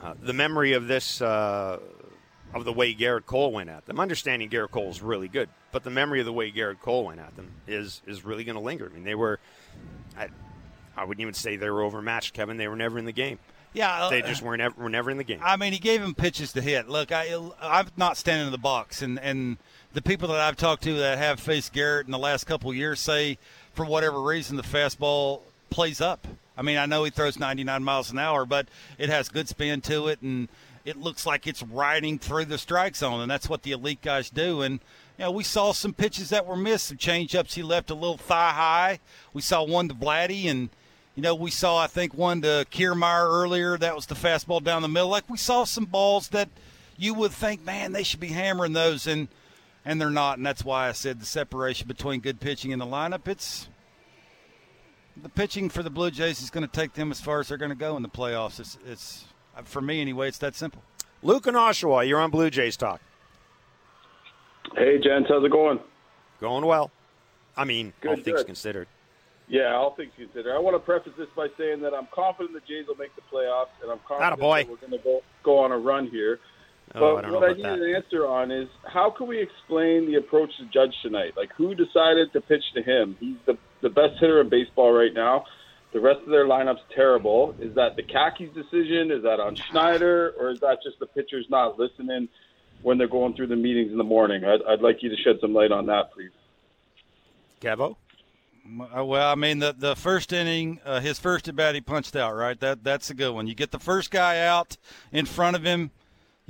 uh, 0.00 0.14
the 0.20 0.32
memory 0.32 0.72
of 0.72 0.86
this, 0.86 1.20
uh, 1.20 1.78
of 2.54 2.64
the 2.64 2.72
way 2.72 2.94
Gerrit 2.94 3.26
Cole 3.26 3.52
went 3.52 3.70
at 3.70 3.86
them, 3.86 4.00
understanding 4.00 4.48
Gerrit 4.48 4.70
Cole 4.70 4.90
is 4.90 5.00
really 5.02 5.28
good, 5.28 5.48
but 5.72 5.84
the 5.84 5.90
memory 5.90 6.20
of 6.20 6.26
the 6.26 6.32
way 6.32 6.50
Gerrit 6.50 6.80
Cole 6.80 7.04
went 7.06 7.20
at 7.20 7.36
them 7.36 7.50
is 7.66 8.02
is 8.06 8.24
really 8.24 8.44
going 8.44 8.56
to 8.56 8.62
linger. 8.62 8.90
I 8.90 8.94
mean, 8.94 9.04
they 9.04 9.14
were, 9.14 9.38
I, 10.16 10.28
I 10.96 11.04
wouldn't 11.04 11.22
even 11.22 11.34
say 11.34 11.56
they 11.56 11.70
were 11.70 11.82
overmatched, 11.82 12.34
Kevin. 12.34 12.56
They 12.56 12.68
were 12.68 12.76
never 12.76 12.98
in 12.98 13.04
the 13.04 13.12
game. 13.12 13.38
Yeah, 13.72 14.04
uh, 14.06 14.10
They 14.10 14.22
just 14.22 14.42
weren't 14.42 14.60
ever, 14.60 14.74
were 14.82 14.88
never 14.88 15.10
in 15.10 15.16
the 15.16 15.24
game. 15.24 15.38
I 15.42 15.56
mean, 15.56 15.72
he 15.72 15.78
gave 15.78 16.02
him 16.02 16.14
pitches 16.14 16.52
to 16.54 16.60
hit. 16.60 16.88
Look, 16.88 17.12
I, 17.12 17.32
I'm 17.62 17.86
not 17.96 18.16
standing 18.16 18.46
in 18.46 18.52
the 18.52 18.58
box, 18.58 19.00
and, 19.00 19.18
and 19.20 19.58
the 19.92 20.02
people 20.02 20.28
that 20.28 20.40
I've 20.40 20.56
talked 20.56 20.82
to 20.84 20.94
that 20.94 21.18
have 21.18 21.38
faced 21.38 21.72
Gerrit 21.72 22.06
in 22.06 22.10
the 22.10 22.18
last 22.18 22.44
couple 22.44 22.70
of 22.70 22.76
years 22.76 22.98
say, 22.98 23.38
for 23.72 23.84
whatever 23.84 24.20
reason, 24.20 24.56
the 24.56 24.64
fastball 24.64 25.42
plays 25.70 26.00
up. 26.00 26.26
I 26.58 26.62
mean, 26.62 26.78
I 26.78 26.86
know 26.86 27.04
he 27.04 27.10
throws 27.10 27.38
99 27.38 27.84
miles 27.84 28.10
an 28.10 28.18
hour, 28.18 28.44
but 28.44 28.66
it 28.98 29.08
has 29.08 29.28
good 29.28 29.48
spin 29.48 29.80
to 29.82 30.08
it, 30.08 30.20
and 30.20 30.48
it 30.84 30.96
looks 30.96 31.26
like 31.26 31.46
it's 31.46 31.62
riding 31.62 32.18
through 32.18 32.46
the 32.46 32.58
strike 32.58 32.96
zone, 32.96 33.20
and 33.20 33.30
that's 33.30 33.48
what 33.48 33.62
the 33.62 33.72
elite 33.72 34.02
guys 34.02 34.30
do. 34.30 34.62
And 34.62 34.80
you 35.18 35.24
know, 35.24 35.30
we 35.30 35.44
saw 35.44 35.72
some 35.72 35.92
pitches 35.92 36.30
that 36.30 36.46
were 36.46 36.56
missed, 36.56 36.86
some 36.86 36.96
changeups. 36.96 37.54
He 37.54 37.62
left 37.62 37.90
a 37.90 37.94
little 37.94 38.16
thigh 38.16 38.52
high. 38.52 39.00
We 39.32 39.42
saw 39.42 39.62
one 39.62 39.88
to 39.88 39.94
Vladdy, 39.94 40.46
and 40.46 40.70
you 41.14 41.22
know, 41.22 41.34
we 41.34 41.50
saw 41.50 41.78
I 41.78 41.86
think 41.86 42.14
one 42.14 42.42
to 42.42 42.66
Kiermaier 42.70 43.28
earlier. 43.28 43.76
That 43.76 43.94
was 43.94 44.06
the 44.06 44.14
fastball 44.14 44.62
down 44.62 44.82
the 44.82 44.88
middle. 44.88 45.08
Like 45.08 45.28
we 45.28 45.38
saw 45.38 45.64
some 45.64 45.84
balls 45.84 46.28
that 46.28 46.48
you 46.96 47.14
would 47.14 47.32
think, 47.32 47.64
man, 47.64 47.92
they 47.92 48.02
should 48.02 48.20
be 48.20 48.28
hammering 48.28 48.72
those, 48.72 49.06
and 49.06 49.28
and 49.84 50.00
they're 50.00 50.10
not. 50.10 50.38
And 50.38 50.46
that's 50.46 50.64
why 50.64 50.88
I 50.88 50.92
said 50.92 51.20
the 51.20 51.26
separation 51.26 51.86
between 51.88 52.20
good 52.20 52.40
pitching 52.40 52.72
and 52.72 52.80
the 52.80 52.86
lineup. 52.86 53.28
It's 53.28 53.68
the 55.22 55.28
pitching 55.28 55.68
for 55.68 55.82
the 55.82 55.90
Blue 55.90 56.10
Jays 56.10 56.40
is 56.40 56.50
going 56.50 56.66
to 56.66 56.72
take 56.72 56.94
them 56.94 57.10
as 57.10 57.20
far 57.20 57.40
as 57.40 57.48
they're 57.48 57.58
going 57.58 57.70
to 57.70 57.76
go 57.76 57.96
in 57.96 58.02
the 58.02 58.08
playoffs. 58.08 58.60
It's, 58.60 58.78
it's 58.86 59.24
for 59.66 59.80
me 59.80 60.00
anyway. 60.00 60.28
It's 60.28 60.38
that 60.38 60.54
simple. 60.54 60.82
Luke 61.22 61.46
and 61.46 61.56
Oshawa, 61.56 62.06
you're 62.08 62.20
on 62.20 62.30
Blue 62.30 62.50
Jays 62.50 62.76
talk. 62.76 63.00
Hey, 64.76 64.98
gents, 65.02 65.28
how's 65.28 65.44
it 65.44 65.50
going? 65.50 65.80
Going 66.40 66.64
well. 66.64 66.90
I 67.56 67.64
mean, 67.64 67.92
all 68.06 68.14
Good, 68.14 68.24
things 68.24 68.38
good. 68.38 68.46
considered. 68.46 68.88
Yeah, 69.48 69.74
all 69.74 69.94
things 69.96 70.12
considered. 70.16 70.54
I 70.54 70.58
want 70.60 70.76
to 70.76 70.78
preface 70.78 71.12
this 71.18 71.26
by 71.36 71.48
saying 71.58 71.80
that 71.82 71.92
I'm 71.92 72.06
confident 72.14 72.54
the 72.54 72.60
Jays 72.60 72.86
will 72.86 72.94
make 72.94 73.14
the 73.16 73.22
playoffs, 73.32 73.74
and 73.82 73.90
I'm 73.90 73.98
confident 74.06 74.38
Attaboy. 74.40 74.62
that 74.62 74.70
we're 74.70 74.76
going 74.76 74.92
to 74.92 74.98
go 75.04 75.20
go 75.42 75.58
on 75.58 75.72
a 75.72 75.78
run 75.78 76.06
here. 76.08 76.38
Oh, 76.94 77.16
but 77.16 77.24
I 77.24 77.28
don't 77.28 77.32
know 77.32 77.38
what 77.40 77.50
I 77.50 77.54
need 77.54 77.64
that. 77.64 77.72
an 77.88 77.94
answer 77.96 78.26
on 78.26 78.50
is 78.52 78.68
how 78.84 79.10
can 79.10 79.26
we 79.26 79.40
explain 79.40 80.06
the 80.06 80.16
approach 80.16 80.50
to 80.58 80.64
Judge 80.66 80.94
tonight? 81.02 81.32
Like, 81.36 81.50
who 81.56 81.74
decided 81.74 82.32
to 82.32 82.40
pitch 82.40 82.62
to 82.74 82.82
him? 82.82 83.16
He's 83.18 83.36
the 83.46 83.58
the 83.82 83.90
best 83.90 84.14
hitter 84.20 84.40
in 84.40 84.48
baseball 84.48 84.92
right 84.92 85.12
now. 85.12 85.44
The 85.92 86.00
rest 86.00 86.20
of 86.20 86.28
their 86.28 86.46
lineup's 86.46 86.82
terrible. 86.94 87.54
Is 87.60 87.74
that 87.74 87.96
the 87.96 88.02
Khakis' 88.02 88.50
decision? 88.54 89.10
Is 89.10 89.22
that 89.24 89.40
on 89.40 89.56
Schneider, 89.56 90.34
or 90.38 90.50
is 90.50 90.60
that 90.60 90.78
just 90.84 90.98
the 91.00 91.06
pitchers 91.06 91.46
not 91.50 91.78
listening 91.78 92.28
when 92.82 92.96
they're 92.96 93.08
going 93.08 93.34
through 93.34 93.48
the 93.48 93.56
meetings 93.56 93.90
in 93.90 93.98
the 93.98 94.04
morning? 94.04 94.44
I'd, 94.44 94.60
I'd 94.68 94.80
like 94.80 95.02
you 95.02 95.08
to 95.08 95.16
shed 95.16 95.36
some 95.40 95.52
light 95.52 95.72
on 95.72 95.86
that, 95.86 96.12
please. 96.12 96.30
Kevo? 97.60 97.96
Uh, 98.96 99.04
Well, 99.04 99.30
I 99.30 99.34
mean, 99.34 99.58
the 99.58 99.74
the 99.76 99.96
first 99.96 100.32
inning, 100.32 100.80
uh, 100.84 101.00
his 101.00 101.18
first 101.18 101.48
at 101.48 101.56
bat, 101.56 101.74
he 101.74 101.80
punched 101.80 102.14
out. 102.14 102.36
Right, 102.36 102.58
that 102.60 102.84
that's 102.84 103.10
a 103.10 103.14
good 103.14 103.32
one. 103.32 103.48
You 103.48 103.54
get 103.54 103.72
the 103.72 103.80
first 103.80 104.10
guy 104.10 104.38
out 104.38 104.76
in 105.10 105.26
front 105.26 105.56
of 105.56 105.64
him, 105.64 105.90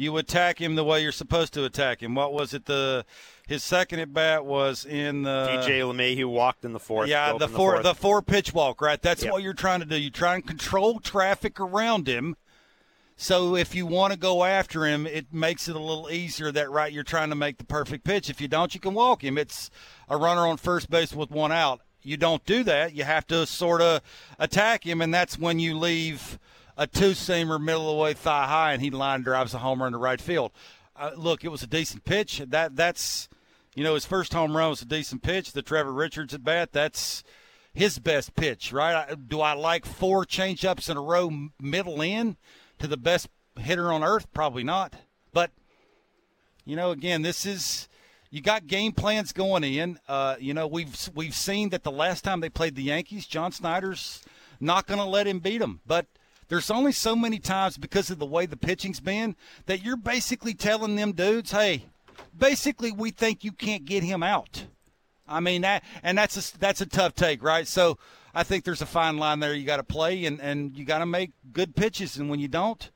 you 0.00 0.16
attack 0.16 0.60
him 0.60 0.74
the 0.74 0.84
way 0.84 1.02
you're 1.02 1.12
supposed 1.12 1.52
to 1.54 1.64
attack 1.64 2.02
him. 2.02 2.14
What 2.14 2.32
was 2.32 2.54
it? 2.54 2.64
The 2.64 3.04
his 3.46 3.62
second 3.64 3.98
at 4.00 4.12
bat 4.12 4.44
was 4.46 4.84
in 4.84 5.22
the 5.22 5.46
DJ 5.50 5.80
LeMahieu 5.80 6.26
walked 6.30 6.64
in 6.64 6.72
the 6.72 6.80
fourth. 6.80 7.08
Yeah, 7.08 7.32
the 7.36 7.48
four 7.48 7.72
fourth. 7.74 7.82
the 7.82 7.94
four 7.94 8.22
pitch 8.22 8.54
walk. 8.54 8.80
Right, 8.80 9.00
that's 9.00 9.22
Yep. 9.24 9.32
what 9.32 9.42
you're 9.42 9.52
trying 9.54 9.80
to 9.80 9.86
do. 9.86 9.96
You 9.96 10.10
try 10.10 10.34
and 10.36 10.46
control 10.46 11.00
traffic 11.00 11.60
around 11.60 12.06
him. 12.08 12.36
So 13.16 13.54
if 13.54 13.74
you 13.74 13.84
want 13.84 14.14
to 14.14 14.18
go 14.18 14.44
after 14.44 14.86
him, 14.86 15.06
it 15.06 15.30
makes 15.30 15.68
it 15.68 15.76
a 15.76 15.78
little 15.78 16.10
easier. 16.10 16.50
That 16.50 16.70
right, 16.70 16.90
you're 16.90 17.02
trying 17.04 17.28
to 17.28 17.36
make 17.36 17.58
the 17.58 17.64
perfect 17.66 18.02
pitch. 18.04 18.30
If 18.30 18.40
you 18.40 18.48
don't, 18.48 18.72
you 18.74 18.80
can 18.80 18.94
walk 18.94 19.22
him. 19.22 19.36
It's 19.36 19.70
a 20.08 20.16
runner 20.16 20.46
on 20.46 20.56
first 20.56 20.88
base 20.88 21.12
with 21.14 21.30
one 21.30 21.52
out. 21.52 21.82
You 22.02 22.16
don't 22.16 22.42
do 22.46 22.64
that. 22.64 22.94
You 22.94 23.04
have 23.04 23.26
to 23.26 23.44
sort 23.44 23.82
of 23.82 24.00
attack 24.38 24.86
him, 24.86 25.02
and 25.02 25.12
that's 25.12 25.38
when 25.38 25.58
you 25.58 25.76
leave 25.76 26.38
a 26.76 26.86
two 26.86 27.12
seamer 27.12 27.60
middle 27.60 27.90
of 27.90 27.96
the 27.96 28.02
way 28.02 28.14
thigh 28.14 28.46
high, 28.46 28.72
and 28.72 28.82
he 28.82 28.90
line 28.90 29.22
drives 29.22 29.54
a 29.54 29.58
homer 29.58 29.86
into 29.86 29.98
right 29.98 30.20
field. 30.20 30.52
Uh, 30.96 31.10
look, 31.16 31.44
it 31.44 31.48
was 31.48 31.62
a 31.62 31.66
decent 31.66 32.04
pitch. 32.04 32.42
That 32.46 32.76
that's 32.76 33.28
you 33.74 33.84
know 33.84 33.94
his 33.94 34.04
first 34.04 34.32
home 34.32 34.56
run 34.56 34.70
was 34.70 34.82
a 34.82 34.86
decent 34.86 35.22
pitch. 35.22 35.52
The 35.52 35.62
Trevor 35.62 35.92
Richards 35.92 36.34
at 36.34 36.44
bat, 36.44 36.72
that's 36.72 37.22
his 37.72 37.98
best 37.98 38.34
pitch, 38.34 38.72
right? 38.72 39.16
Do 39.28 39.40
I 39.40 39.52
like 39.52 39.86
four 39.86 40.24
changeups 40.24 40.90
in 40.90 40.96
a 40.96 41.02
row, 41.02 41.30
middle 41.60 42.00
in, 42.00 42.36
to 42.78 42.86
the 42.86 42.96
best 42.96 43.28
hitter 43.58 43.92
on 43.92 44.02
earth? 44.02 44.32
Probably 44.32 44.64
not. 44.64 44.94
But 45.32 45.52
you 46.64 46.76
know, 46.76 46.90
again, 46.90 47.22
this 47.22 47.46
is 47.46 47.88
you 48.30 48.40
got 48.40 48.66
game 48.66 48.92
plans 48.92 49.32
going 49.32 49.64
in. 49.64 49.98
Uh, 50.08 50.36
you 50.38 50.54
know, 50.54 50.66
we've 50.66 51.10
we've 51.14 51.34
seen 51.34 51.70
that 51.70 51.82
the 51.82 51.90
last 51.90 52.22
time 52.24 52.40
they 52.40 52.48
played 52.48 52.74
the 52.74 52.82
Yankees, 52.82 53.26
John 53.26 53.52
Schneider's 53.52 54.22
not 54.60 54.86
going 54.86 55.00
to 55.00 55.04
let 55.04 55.26
him 55.26 55.40
beat 55.40 55.58
them. 55.58 55.80
But 55.86 56.06
there's 56.50 56.70
only 56.70 56.92
so 56.92 57.16
many 57.16 57.38
times 57.38 57.78
because 57.78 58.10
of 58.10 58.18
the 58.18 58.26
way 58.26 58.44
the 58.44 58.56
pitching's 58.56 59.00
been 59.00 59.36
that 59.66 59.82
you're 59.82 59.96
basically 59.96 60.52
telling 60.52 60.96
them 60.96 61.12
dudes, 61.12 61.52
hey, 61.52 61.86
basically 62.36 62.90
we 62.90 63.12
think 63.12 63.44
you 63.44 63.52
can't 63.52 63.84
get 63.84 64.02
him 64.02 64.22
out. 64.22 64.64
I 65.28 65.38
mean 65.38 65.62
that, 65.62 65.84
and 66.02 66.18
that's 66.18 66.54
a, 66.54 66.58
that's 66.58 66.80
a 66.80 66.86
tough 66.86 67.14
take, 67.14 67.40
right? 67.42 67.68
So 67.68 67.98
I 68.34 68.42
think 68.42 68.64
there's 68.64 68.82
a 68.82 68.86
fine 68.86 69.16
line 69.16 69.38
there 69.38 69.54
you 69.54 69.64
got 69.64 69.76
to 69.76 69.84
play, 69.84 70.24
and 70.24 70.40
and 70.40 70.76
you 70.76 70.84
got 70.84 70.98
to 70.98 71.06
make 71.06 71.30
good 71.52 71.76
pitches, 71.76 72.16
and 72.16 72.28
when 72.28 72.40
you 72.40 72.48
don't, 72.48 72.90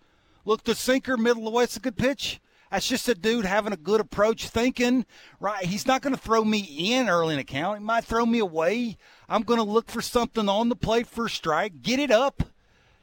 look 0.45 0.65
the 0.65 0.75
sinker 0.75 1.17
middle 1.17 1.47
of 1.47 1.53
the 1.53 1.57
way, 1.57 1.65
it's 1.65 1.77
a 1.77 1.81
good 1.81 1.97
pitch. 1.97 2.41
That's 2.73 2.89
just 2.89 3.09
a 3.09 3.15
dude 3.15 3.45
having 3.45 3.73
a 3.73 3.77
good 3.77 4.01
approach, 4.01 4.49
thinking, 4.49 5.07
right? 5.39 5.65
He's 5.65 5.87
not 5.87 6.03
going 6.03 6.15
to 6.15 6.21
throw 6.21 6.45
me 6.45 6.59
in 6.93 7.09
early 7.09 7.35
in 7.35 7.41
a 7.41 7.45
count. 7.45 7.79
He 7.79 7.85
might 7.85 8.05
throw 8.05 8.27
me 8.27 8.41
away. 8.41 8.97
I'm 9.29 9.43
going 9.43 9.61
to 9.61 9.65
look 9.65 9.89
for 9.89 10.03
something 10.03 10.49
on 10.49 10.71
the 10.71 10.75
plate 10.75 11.07
for 11.07 11.27
a 11.27 11.31
strike, 11.31 11.83
get 11.83 12.01
it 12.01 12.11
up. 12.11 12.43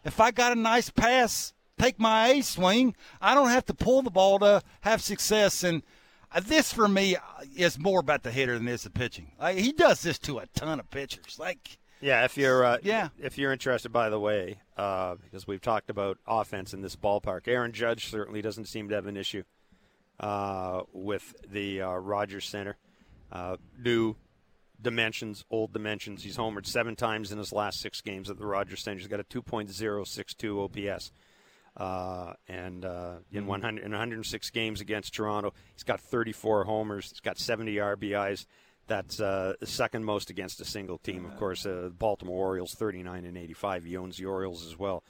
If 0.03 0.19
I 0.19 0.31
got 0.31 0.51
a 0.51 0.59
nice 0.59 0.89
pass, 0.89 1.53
take 1.77 1.99
my 1.99 2.29
A 2.29 2.41
swing. 2.41 2.95
I 3.21 3.35
don't 3.35 3.49
have 3.49 3.65
to 3.65 3.73
pull 3.73 4.01
the 4.01 4.09
ball 4.09 4.39
to 4.39 4.61
have 4.81 5.01
success. 5.01 5.63
And 5.63 5.83
this, 6.43 6.73
for 6.73 6.87
me, 6.87 7.17
is 7.55 7.77
more 7.77 7.99
about 7.99 8.23
the 8.23 8.31
hitter 8.31 8.57
than 8.57 8.67
it 8.67 8.73
is 8.73 8.83
the 8.83 8.89
pitching. 8.89 9.31
Like, 9.39 9.57
he 9.57 9.71
does 9.71 10.01
this 10.01 10.17
to 10.19 10.39
a 10.39 10.47
ton 10.47 10.79
of 10.79 10.89
pitchers. 10.89 11.37
Like, 11.39 11.77
yeah, 12.01 12.25
if 12.25 12.35
you're 12.35 12.63
uh, 12.65 12.77
yeah, 12.81 13.09
if 13.19 13.37
you're 13.37 13.51
interested, 13.51 13.89
by 13.89 14.09
the 14.09 14.19
way, 14.19 14.59
uh, 14.75 15.15
because 15.23 15.45
we've 15.45 15.61
talked 15.61 15.89
about 15.89 16.17
offense 16.27 16.73
in 16.73 16.81
this 16.81 16.95
ballpark, 16.95 17.47
Aaron 17.47 17.71
Judge 17.71 18.07
certainly 18.07 18.41
doesn't 18.41 18.65
seem 18.65 18.89
to 18.89 18.95
have 18.95 19.05
an 19.05 19.17
issue 19.17 19.43
uh, 20.19 20.81
with 20.93 21.35
the 21.47 21.81
uh, 21.81 21.91
Rogers 21.91 22.45
Center. 22.45 22.77
Uh, 23.31 23.57
new 23.77 24.15
dimensions, 24.81 25.45
old 25.49 25.73
dimensions. 25.73 26.23
He's 26.23 26.37
homered 26.37 26.65
seven 26.65 26.95
times 26.95 27.31
in 27.31 27.37
his 27.37 27.51
last 27.51 27.79
six 27.79 28.01
games 28.01 28.29
at 28.29 28.37
the 28.37 28.45
Rogers 28.45 28.81
Center. 28.81 28.99
He's 28.99 29.07
got 29.07 29.19
a 29.19 29.23
2.062 29.23 30.89
OPS. 30.89 31.11
Uh, 31.77 32.33
and 32.49 32.83
uh, 32.83 33.15
in 33.31 33.45
100 33.45 33.83
in 33.83 33.91
106 33.91 34.49
games 34.49 34.81
against 34.81 35.13
Toronto, 35.13 35.53
he's 35.73 35.83
got 35.83 36.01
34 36.01 36.65
homers. 36.65 37.09
He's 37.09 37.21
got 37.21 37.37
70 37.37 37.75
RBIs. 37.75 38.45
That's 38.87 39.21
uh, 39.21 39.53
the 39.59 39.67
second 39.67 40.03
most 40.03 40.29
against 40.29 40.59
a 40.59 40.65
single 40.65 40.97
team. 40.97 41.25
Of 41.25 41.37
course, 41.37 41.65
uh, 41.65 41.91
Baltimore 41.97 42.47
Orioles 42.47 42.73
39 42.73 43.23
and 43.23 43.37
85. 43.37 43.85
He 43.85 43.95
owns 43.95 44.17
the 44.17 44.25
Orioles 44.25 44.67
as 44.67 44.77
well. 44.77 45.03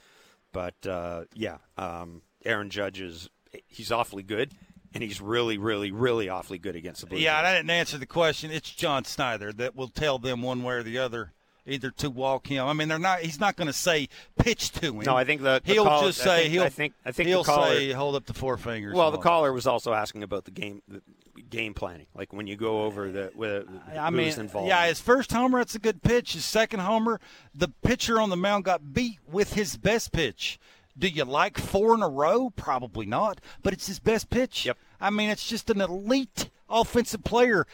But 0.52 0.86
uh, 0.86 1.24
yeah, 1.34 1.58
um, 1.76 2.22
Aaron 2.44 2.70
Judge 2.70 3.00
is 3.00 3.28
he's 3.66 3.90
awfully 3.90 4.22
good 4.22 4.52
and 4.94 5.02
he's 5.02 5.20
really, 5.20 5.58
really, 5.58 5.90
really 5.90 6.28
awfully 6.28 6.58
good 6.58 6.76
against 6.76 7.00
the 7.00 7.06
Blue 7.06 7.18
Yeah, 7.18 7.40
Jays. 7.40 7.46
I 7.46 7.56
didn't 7.56 7.70
answer 7.70 7.98
the 7.98 8.06
question. 8.06 8.50
It's 8.50 8.70
John 8.70 9.04
Schneider 9.04 9.52
that 9.54 9.74
will 9.76 9.88
tell 9.88 10.18
them 10.18 10.42
one 10.42 10.62
way 10.62 10.74
or 10.74 10.82
the 10.82 10.98
other, 10.98 11.32
either 11.66 11.90
to 11.92 12.10
walk 12.10 12.46
him. 12.48 12.66
I 12.66 12.72
mean, 12.72 12.88
they're 12.88 12.98
not. 12.98 13.20
He's 13.20 13.40
not 13.40 13.56
going 13.56 13.66
to 13.68 13.72
say 13.72 14.08
pitch 14.38 14.70
to 14.72 14.86
him. 14.86 14.98
No, 15.00 15.16
I 15.16 15.24
think 15.24 15.42
the, 15.42 15.60
the 15.64 15.72
he'll 15.72 15.84
caller, 15.84 16.08
just 16.08 16.20
I 16.22 16.24
say 16.24 16.42
think, 16.42 16.52
he'll. 16.52 16.62
I 16.62 16.68
think 16.68 16.94
I 17.04 17.12
think 17.12 17.28
he'll 17.28 17.44
caller, 17.44 17.74
say 17.74 17.92
hold 17.92 18.16
up 18.16 18.26
the 18.26 18.34
four 18.34 18.56
fingers. 18.56 18.94
Well, 18.94 19.10
the 19.10 19.16
all. 19.18 19.22
caller 19.22 19.52
was 19.52 19.66
also 19.66 19.92
asking 19.92 20.22
about 20.22 20.44
the 20.44 20.50
game, 20.50 20.82
the 20.88 21.02
game 21.48 21.74
planning, 21.74 22.06
like 22.14 22.32
when 22.32 22.46
you 22.46 22.56
go 22.56 22.82
over 22.82 23.10
the 23.10 23.30
with 23.34 23.66
I 23.96 24.10
mean, 24.10 24.28
involved. 24.38 24.68
yeah, 24.68 24.86
his 24.86 25.00
first 25.00 25.32
homer, 25.32 25.58
that's 25.58 25.74
a 25.74 25.78
good 25.78 26.02
pitch. 26.02 26.32
His 26.32 26.44
second 26.44 26.80
homer, 26.80 27.20
the 27.54 27.68
pitcher 27.68 28.20
on 28.20 28.30
the 28.30 28.36
mound 28.36 28.64
got 28.64 28.92
beat 28.92 29.18
with 29.30 29.54
his 29.54 29.76
best 29.76 30.12
pitch. 30.12 30.58
Do 30.98 31.08
you 31.08 31.24
like 31.24 31.58
four 31.58 31.94
in 31.94 32.02
a 32.02 32.08
row? 32.08 32.50
Probably 32.50 33.06
not, 33.06 33.40
but 33.62 33.72
it's 33.72 33.86
his 33.86 33.98
best 33.98 34.30
pitch. 34.30 34.66
Yep. 34.66 34.76
I 35.00 35.10
mean, 35.10 35.30
it's 35.30 35.48
just 35.48 35.70
an 35.70 35.80
elite 35.80 36.50
offensive 36.68 37.24
player. 37.24 37.66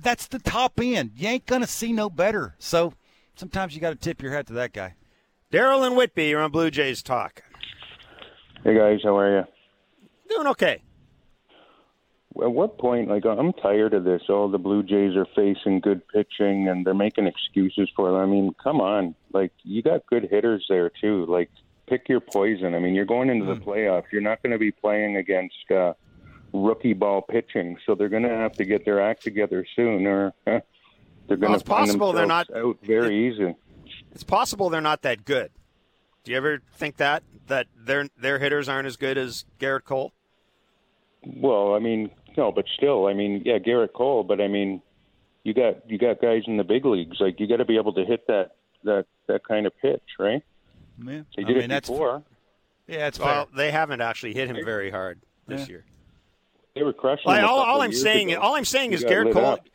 That's 0.00 0.26
the 0.26 0.38
top 0.38 0.80
end. 0.80 1.12
You 1.16 1.28
ain't 1.28 1.46
gonna 1.46 1.66
see 1.66 1.92
no 1.92 2.10
better. 2.10 2.56
So 2.58 2.94
sometimes 3.36 3.74
you 3.74 3.80
got 3.80 3.90
to 3.90 3.96
tip 3.96 4.22
your 4.22 4.32
hat 4.32 4.46
to 4.48 4.52
that 4.54 4.72
guy. 4.72 4.94
Daryl 5.52 5.86
and 5.86 5.96
Whitby, 5.96 6.28
you're 6.28 6.40
on 6.40 6.50
Blue 6.50 6.70
Jays 6.70 7.02
talk. 7.02 7.42
Hey 8.64 8.74
guys, 8.74 9.00
how 9.04 9.16
are 9.18 9.38
you? 9.38 9.44
Doing 10.28 10.46
okay. 10.48 10.82
At 12.40 12.50
what 12.50 12.78
point, 12.78 13.10
like, 13.10 13.26
I'm 13.26 13.52
tired 13.52 13.92
of 13.92 14.04
this. 14.04 14.22
All 14.30 14.48
the 14.48 14.58
Blue 14.58 14.82
Jays 14.82 15.14
are 15.16 15.26
facing 15.36 15.80
good 15.80 16.00
pitching, 16.08 16.68
and 16.68 16.86
they're 16.86 16.94
making 16.94 17.26
excuses 17.26 17.90
for 17.94 18.08
it. 18.08 18.18
I 18.18 18.24
mean, 18.24 18.54
come 18.62 18.80
on, 18.80 19.14
like, 19.34 19.52
you 19.62 19.82
got 19.82 20.06
good 20.06 20.28
hitters 20.30 20.64
there 20.68 20.90
too. 21.00 21.26
Like, 21.26 21.50
pick 21.92 22.08
your 22.08 22.20
poison. 22.20 22.74
I 22.74 22.78
mean, 22.78 22.94
you're 22.94 23.04
going 23.04 23.28
into 23.28 23.44
the 23.44 23.60
playoffs. 23.60 24.04
You're 24.10 24.22
not 24.22 24.42
going 24.42 24.52
to 24.52 24.58
be 24.58 24.70
playing 24.72 25.16
against 25.18 25.70
uh, 25.70 25.92
rookie 26.54 26.94
ball 26.94 27.20
pitching, 27.20 27.76
so 27.84 27.94
they're 27.94 28.08
going 28.08 28.22
to 28.22 28.30
have 28.30 28.52
to 28.54 28.64
get 28.64 28.86
their 28.86 28.98
act 29.00 29.22
together 29.22 29.66
soon, 29.76 30.06
or 30.06 30.32
they're 30.46 30.62
going 31.28 31.40
Well, 31.40 31.50
to 31.50 31.54
it's 31.56 31.62
possible 31.62 32.12
they're 32.14 32.24
not- 32.26 32.48
out 32.56 32.78
very 32.82 33.28
easy. 33.28 33.54
It's 34.12 34.24
possible 34.24 34.70
they're 34.70 34.80
not 34.80 35.02
that 35.02 35.26
good. 35.26 35.50
Do 36.24 36.30
you 36.30 36.36
ever 36.38 36.62
think 36.74 36.96
that 36.96 37.24
that 37.48 37.66
their 37.76 38.08
their 38.16 38.38
hitters 38.38 38.68
aren't 38.68 38.86
as 38.86 38.96
good 38.96 39.18
as 39.18 39.44
Gerrit 39.58 39.84
Cole? 39.84 40.12
Well, 41.26 41.74
I 41.74 41.78
mean, 41.78 42.10
no, 42.36 42.52
but 42.52 42.64
still, 42.76 43.06
I 43.06 43.12
mean, 43.12 43.42
yeah, 43.44 43.58
Gerrit 43.58 43.92
Cole, 43.92 44.22
but 44.22 44.40
I 44.40 44.48
mean, 44.48 44.80
you 45.44 45.52
got 45.52 45.90
you 45.90 45.98
got 45.98 46.20
guys 46.22 46.42
in 46.46 46.56
the 46.56 46.64
big 46.64 46.84
leagues. 46.86 47.16
Like 47.20 47.38
you 47.40 47.46
got 47.48 47.56
to 47.56 47.64
be 47.64 47.76
able 47.76 47.92
to 47.94 48.04
hit 48.04 48.26
that 48.28 48.52
that 48.84 49.06
that 49.26 49.44
kind 49.46 49.66
of 49.66 49.72
pitch, 49.80 50.02
right? 50.18 50.42
Yeah. 50.98 51.22
They 51.36 51.42
I 51.42 51.46
did 51.46 51.54
mean, 51.56 51.64
it 51.64 51.68
that's 51.68 51.88
before. 51.88 52.22
yeah, 52.86 53.06
it's 53.08 53.18
Well, 53.18 53.46
fair. 53.46 53.56
they 53.56 53.70
haven't 53.70 54.00
actually 54.00 54.34
hit 54.34 54.48
him 54.48 54.64
very 54.64 54.90
hard 54.90 55.20
this 55.46 55.62
Yeah. 55.62 55.66
year. 55.72 55.84
They 56.74 56.82
were 56.82 56.92
crushing. 56.92 57.24
Like, 57.26 57.40
him 57.40 57.44
a 57.44 57.48
all, 57.48 57.58
couple 57.58 57.72
all 57.74 57.80
I'm 57.82 57.90
years 57.90 58.02
saying, 58.02 58.32
ago. 58.32 58.40
all 58.40 58.54
I'm 58.54 58.64
saying 58.64 58.92
is 58.92 59.02
got 59.02 59.12
Gerrit 59.12 59.32
Cole. 59.32 59.44
up. 59.44 59.68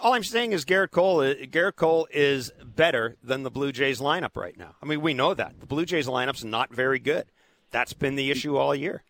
All 0.00 0.14
I'm 0.14 0.24
saying 0.24 0.52
is 0.52 0.64
Gerrit 0.64 0.90
Cole. 0.90 1.20
uh, 1.20 1.34
Gerrit 1.34 1.76
Cole 1.76 2.08
is 2.10 2.52
better 2.64 3.16
than 3.22 3.42
the 3.42 3.50
Blue 3.50 3.70
Jays 3.70 4.00
lineup 4.00 4.34
right 4.34 4.56
now. 4.56 4.74
I 4.82 4.86
mean, 4.86 5.00
we 5.00 5.14
know 5.14 5.34
that 5.34 5.60
the 5.60 5.66
Blue 5.66 5.84
Jays 5.84 6.06
lineup's 6.08 6.42
not 6.42 6.72
very 6.74 6.98
good. 6.98 7.26
That's 7.70 7.92
been 7.92 8.16
the 8.16 8.30
issue 8.30 8.56
all 8.56 8.74
year. 8.74 9.02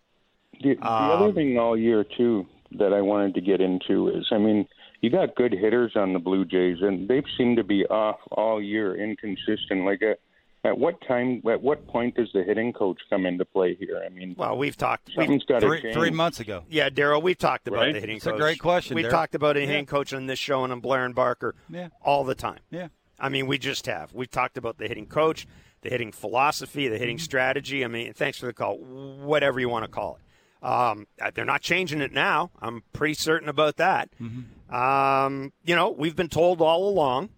The, 0.60 0.74
the 0.74 0.80
Um, 0.86 1.10
other 1.22 1.32
thing 1.32 1.58
all 1.58 1.76
year 1.76 2.04
too 2.04 2.46
that 2.72 2.92
I 2.92 3.00
wanted 3.00 3.34
to 3.34 3.40
get 3.40 3.60
into 3.60 4.08
is, 4.08 4.26
I 4.32 4.38
mean, 4.38 4.66
you 5.00 5.08
got 5.10 5.34
good 5.34 5.52
hitters 5.52 5.92
on 5.96 6.12
the 6.12 6.18
Blue 6.18 6.44
Jays, 6.44 6.78
and 6.82 7.08
they've 7.08 7.24
seemed 7.38 7.56
to 7.56 7.64
be 7.64 7.86
off 7.86 8.18
all 8.32 8.60
year, 8.60 8.96
inconsistent. 8.96 9.86
Like, 9.86 10.02
at, 10.02 10.18
at 10.64 10.76
what 10.78 11.00
time, 11.06 11.42
at 11.50 11.62
what 11.62 11.86
point 11.86 12.16
does 12.16 12.28
the 12.34 12.42
hitting 12.42 12.72
coach 12.72 12.98
come 13.08 13.24
into 13.26 13.44
play 13.44 13.74
here? 13.76 14.02
I 14.04 14.08
mean, 14.10 14.34
Well, 14.36 14.56
we've 14.58 14.76
talked. 14.76 15.08
We've, 15.08 15.14
something's 15.16 15.44
got 15.44 15.60
to 15.60 15.66
Three, 15.66 15.82
change. 15.82 15.94
three 15.94 16.10
months 16.10 16.38
ago. 16.40 16.64
yeah, 16.68 16.90
Daryl, 16.90 17.22
we've 17.22 17.38
talked 17.38 17.66
about 17.66 17.78
Right? 17.80 17.94
the 17.94 18.00
hitting 18.00 18.20
coach. 18.20 18.32
It's 18.32 18.38
a 18.40 18.42
great 18.42 18.58
question, 18.60 18.94
We've 18.94 19.06
Daryl. 19.06 19.10
talked 19.10 19.34
about 19.34 19.56
a 19.56 19.60
Yeah. 19.60 19.66
hitting 19.66 19.86
coach 19.86 20.12
on 20.12 20.26
this 20.26 20.38
show 20.38 20.62
and 20.64 20.72
on 20.72 20.80
Blair 20.80 21.04
and 21.04 21.14
Barker 21.14 21.54
Yeah. 21.68 21.88
all 22.02 22.24
the 22.24 22.34
time. 22.34 22.60
Yeah. 22.70 22.88
I 23.18 23.28
mean, 23.28 23.46
we 23.46 23.58
just 23.58 23.86
have. 23.86 24.12
We've 24.14 24.30
talked 24.30 24.56
about 24.58 24.78
the 24.78 24.86
hitting 24.88 25.06
coach, 25.06 25.46
the 25.82 25.88
hitting 25.90 26.12
philosophy, 26.12 26.88
the 26.88 26.94
Mm-hmm. 26.94 27.00
hitting 27.00 27.18
strategy. 27.18 27.84
I 27.84 27.88
mean, 27.88 28.12
thanks 28.12 28.38
for 28.38 28.46
the 28.46 28.52
call. 28.52 28.76
Whatever 28.78 29.60
you 29.60 29.68
want 29.68 29.84
to 29.86 29.90
call 29.90 30.16
it. 30.16 30.66
Um, 30.66 31.06
they're 31.32 31.46
not 31.46 31.62
changing 31.62 32.02
it 32.02 32.12
now. 32.12 32.50
I'm 32.60 32.82
pretty 32.92 33.14
certain 33.14 33.48
about 33.48 33.76
that. 33.78 34.10
Mm-hmm. 34.20 34.74
Um, 34.74 35.52
you 35.64 35.74
know, 35.74 35.88
we've 35.90 36.14
been 36.14 36.28
told 36.28 36.60
all 36.60 36.86
along 36.86 37.30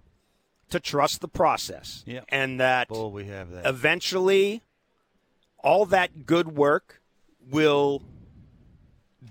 to 0.73 0.81
trust 0.81 1.21
the 1.21 1.29
process, 1.29 2.02
Yeah. 2.07 2.21
and 2.29 2.61
that 2.61 2.91
we 2.91 3.26
have 3.26 3.50
that. 3.52 3.67
eventually 3.67 4.62
all 5.59 5.87
that 5.87 6.26
good 6.26 6.57
work 6.57 7.00
will 7.50 8.02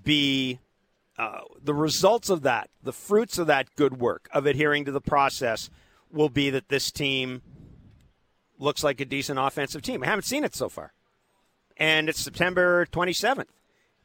be 0.03 0.59
uh, 1.17 1.41
the 1.61 1.73
results 1.73 2.29
of 2.29 2.41
that, 2.43 2.69
the 2.81 2.93
fruits 2.93 3.37
of 3.37 3.47
that 3.47 3.67
good 3.75 3.99
work 3.99 4.29
of 4.33 4.45
adhering 4.45 4.85
to 4.85 4.91
the 4.91 5.01
process 5.01 5.69
will 6.11 6.29
be 6.29 6.49
that 6.49 6.69
this 6.69 6.91
team 6.91 7.41
looks 8.57 8.83
like 8.83 8.99
a 9.01 9.05
decent 9.05 9.37
offensive 9.39 9.81
team. 9.81 10.03
I 10.03 10.07
haven't 10.07 10.23
seen 10.23 10.43
it 10.43 10.55
so 10.55 10.69
far. 10.69 10.93
And 11.77 12.09
it's 12.09 12.19
September 12.19 12.85
27th. 12.87 13.45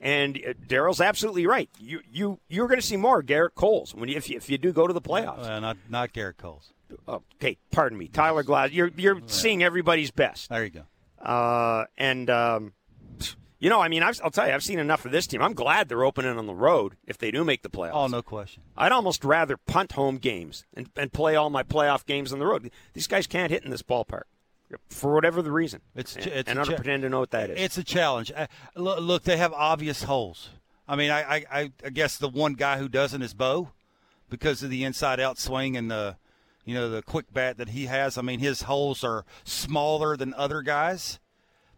And 0.00 0.36
uh, 0.36 0.52
Daryl's 0.68 1.00
absolutely 1.00 1.46
right. 1.46 1.70
You 1.80 2.00
you 2.12 2.38
you're 2.48 2.68
going 2.68 2.78
to 2.80 2.86
see 2.86 2.98
more 2.98 3.22
Gerrit 3.22 3.54
Coles 3.54 3.94
when 3.94 4.10
you, 4.10 4.16
if 4.16 4.28
you, 4.28 4.36
if 4.36 4.50
you 4.50 4.58
do 4.58 4.70
go 4.70 4.86
to 4.86 4.92
the 4.92 5.00
playoffs. 5.00 5.38
Well, 5.40 5.60
not 5.62 5.78
not 5.88 6.12
Gerrit 6.12 6.36
Coles. 6.36 6.72
Okay, 7.08 7.56
pardon 7.72 7.98
me, 7.98 8.08
Tyler 8.08 8.42
Glass. 8.42 8.70
You're 8.70 8.90
you're 8.96 9.20
seeing 9.26 9.62
everybody's 9.62 10.10
best. 10.10 10.48
There 10.50 10.64
you 10.64 10.70
go. 10.70 10.82
Uh, 11.24 11.86
and 11.98 12.30
um, 12.30 12.72
you 13.58 13.70
know, 13.70 13.80
I 13.80 13.88
mean, 13.88 14.02
I've, 14.02 14.20
I'll 14.22 14.30
tell 14.30 14.46
you, 14.46 14.52
I've 14.52 14.62
seen 14.62 14.78
enough 14.78 15.04
of 15.04 15.12
this 15.12 15.26
team. 15.26 15.42
I'm 15.42 15.54
glad 15.54 15.88
they're 15.88 16.04
opening 16.04 16.38
on 16.38 16.46
the 16.46 16.54
road 16.54 16.96
if 17.06 17.18
they 17.18 17.30
do 17.30 17.44
make 17.44 17.62
the 17.62 17.68
playoffs. 17.70 17.92
Oh, 17.94 18.06
no 18.06 18.22
question. 18.22 18.62
I'd 18.76 18.92
almost 18.92 19.24
rather 19.24 19.56
punt 19.56 19.92
home 19.92 20.18
games 20.18 20.64
and, 20.74 20.90
and 20.96 21.12
play 21.12 21.34
all 21.36 21.50
my 21.50 21.62
playoff 21.62 22.04
games 22.06 22.32
on 22.32 22.38
the 22.38 22.46
road. 22.46 22.70
These 22.92 23.06
guys 23.06 23.26
can't 23.26 23.50
hit 23.50 23.64
in 23.64 23.70
this 23.70 23.82
ballpark 23.82 24.24
for 24.90 25.14
whatever 25.14 25.42
the 25.42 25.50
reason. 25.52 25.80
It's- 25.96 26.16
and, 26.16 26.26
it's 26.26 26.50
and 26.50 26.58
I 26.58 26.62
don't 26.64 26.70
cha- 26.72 26.76
pretend 26.76 27.02
to 27.02 27.08
know 27.08 27.20
what 27.20 27.30
that 27.30 27.50
is. 27.50 27.58
It's 27.58 27.78
a 27.78 27.84
challenge. 27.84 28.30
Uh, 28.36 28.46
look, 28.76 29.00
look, 29.00 29.22
they 29.24 29.38
have 29.38 29.52
obvious 29.54 30.02
holes. 30.04 30.50
I 30.86 30.94
mean, 30.96 31.10
I, 31.10 31.22
I, 31.36 31.44
I- 31.50 31.72
I 31.84 31.90
guess 31.90 32.16
the 32.18 32.28
one 32.28 32.54
guy 32.54 32.78
who 32.78 32.88
doesn't 32.88 33.22
is 33.22 33.32
Bo, 33.32 33.70
because 34.28 34.62
of 34.62 34.70
the 34.70 34.84
inside-out 34.84 35.38
swing 35.38 35.76
and 35.76 35.90
the, 35.90 36.16
you 36.66 36.74
know, 36.74 36.90
the 36.90 37.00
quick 37.00 37.32
bat 37.32 37.56
that 37.56 37.70
he 37.70 37.86
has. 37.86 38.18
I 38.18 38.22
mean, 38.22 38.40
his 38.40 38.62
holes 38.62 39.02
are 39.02 39.24
smaller 39.44 40.16
than 40.16 40.34
other 40.34 40.60
guys, 40.60 41.18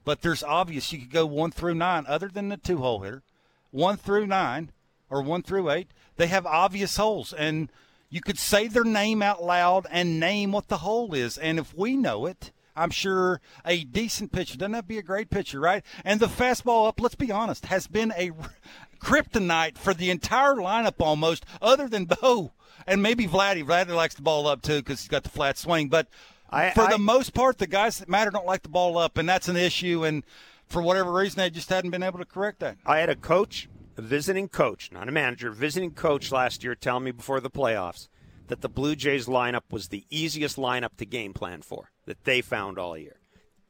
but 0.04 0.22
there's 0.22 0.42
obvious. 0.42 0.92
You 0.92 0.98
could 0.98 1.12
go 1.12 1.26
one 1.26 1.52
through 1.52 1.74
nine, 1.74 2.04
other 2.08 2.28
than 2.28 2.48
the 2.48 2.56
two-hole 2.56 3.00
hitter, 3.02 3.22
one 3.70 3.96
through 3.96 4.26
nine. 4.26 4.72
or 5.10 5.22
one 5.22 5.42
through 5.42 5.70
eight, 5.70 5.88
they 6.16 6.26
have 6.26 6.46
obvious 6.46 6.96
holes. 6.96 7.32
And 7.32 7.70
you 8.10 8.20
could 8.20 8.38
say 8.38 8.68
their 8.68 8.84
name 8.84 9.22
out 9.22 9.42
loud 9.42 9.86
and 9.90 10.20
name 10.20 10.52
what 10.52 10.68
the 10.68 10.78
hole 10.78 11.14
is. 11.14 11.38
And 11.38 11.58
if 11.58 11.74
we 11.74 11.96
know 11.96 12.26
it, 12.26 12.52
I'm 12.76 12.90
sure 12.90 13.40
a 13.64 13.84
decent 13.84 14.32
pitcher 14.32 14.56
doesn't 14.56 14.72
to 14.72 14.82
be 14.82 14.98
a 14.98 15.02
great 15.02 15.30
pitcher, 15.30 15.60
right? 15.60 15.84
And 16.04 16.20
the 16.20 16.26
fastball 16.26 16.88
up, 16.88 17.00
let's 17.00 17.14
be 17.14 17.32
honest, 17.32 17.66
has 17.66 17.86
been 17.86 18.12
a 18.16 18.32
kryptonite 19.00 19.76
for 19.78 19.94
the 19.94 20.10
entire 20.10 20.54
lineup 20.54 21.00
almost, 21.00 21.44
other 21.60 21.88
than 21.88 22.04
Bo 22.04 22.52
and 22.86 23.02
maybe 23.02 23.26
Vladdy. 23.26 23.64
Vladdy 23.64 23.94
likes 23.94 24.14
the 24.14 24.22
ball 24.22 24.46
up 24.46 24.62
too 24.62 24.78
because 24.78 25.00
he's 25.00 25.08
got 25.08 25.22
the 25.22 25.28
flat 25.28 25.58
swing. 25.58 25.88
But 25.88 26.08
I, 26.50 26.70
for 26.70 26.82
I, 26.82 26.90
the 26.92 26.98
most 26.98 27.34
part, 27.34 27.58
the 27.58 27.66
guys 27.66 27.98
that 27.98 28.08
matter 28.08 28.30
don't 28.30 28.46
like 28.46 28.62
the 28.62 28.68
ball 28.68 28.98
up, 28.98 29.18
and 29.18 29.28
that's 29.28 29.48
an 29.48 29.56
issue. 29.56 30.04
And 30.04 30.24
for 30.66 30.82
whatever 30.82 31.12
reason, 31.12 31.38
they 31.38 31.50
just 31.50 31.68
hadn't 31.68 31.90
been 31.90 32.02
able 32.02 32.18
to 32.18 32.24
correct 32.24 32.60
that. 32.60 32.76
I 32.86 32.98
had 32.98 33.10
a 33.10 33.16
coach, 33.16 33.68
a 33.96 34.02
visiting 34.02 34.48
coach, 34.48 34.90
not 34.92 35.08
a 35.08 35.12
manager, 35.12 35.50
visiting 35.50 35.92
coach 35.92 36.32
last 36.32 36.64
year, 36.64 36.74
tell 36.74 37.00
me 37.00 37.10
before 37.10 37.40
the 37.40 37.50
playoffs 37.50 38.08
that 38.48 38.62
the 38.62 38.68
Blue 38.68 38.96
Jays 38.96 39.26
lineup 39.26 39.70
was 39.70 39.88
the 39.88 40.04
easiest 40.10 40.56
lineup 40.56 40.96
to 40.96 41.06
game 41.06 41.32
plan 41.32 41.62
for 41.62 41.90
that 42.06 42.24
they 42.24 42.40
found 42.40 42.78
all 42.78 42.96
year. 42.96 43.20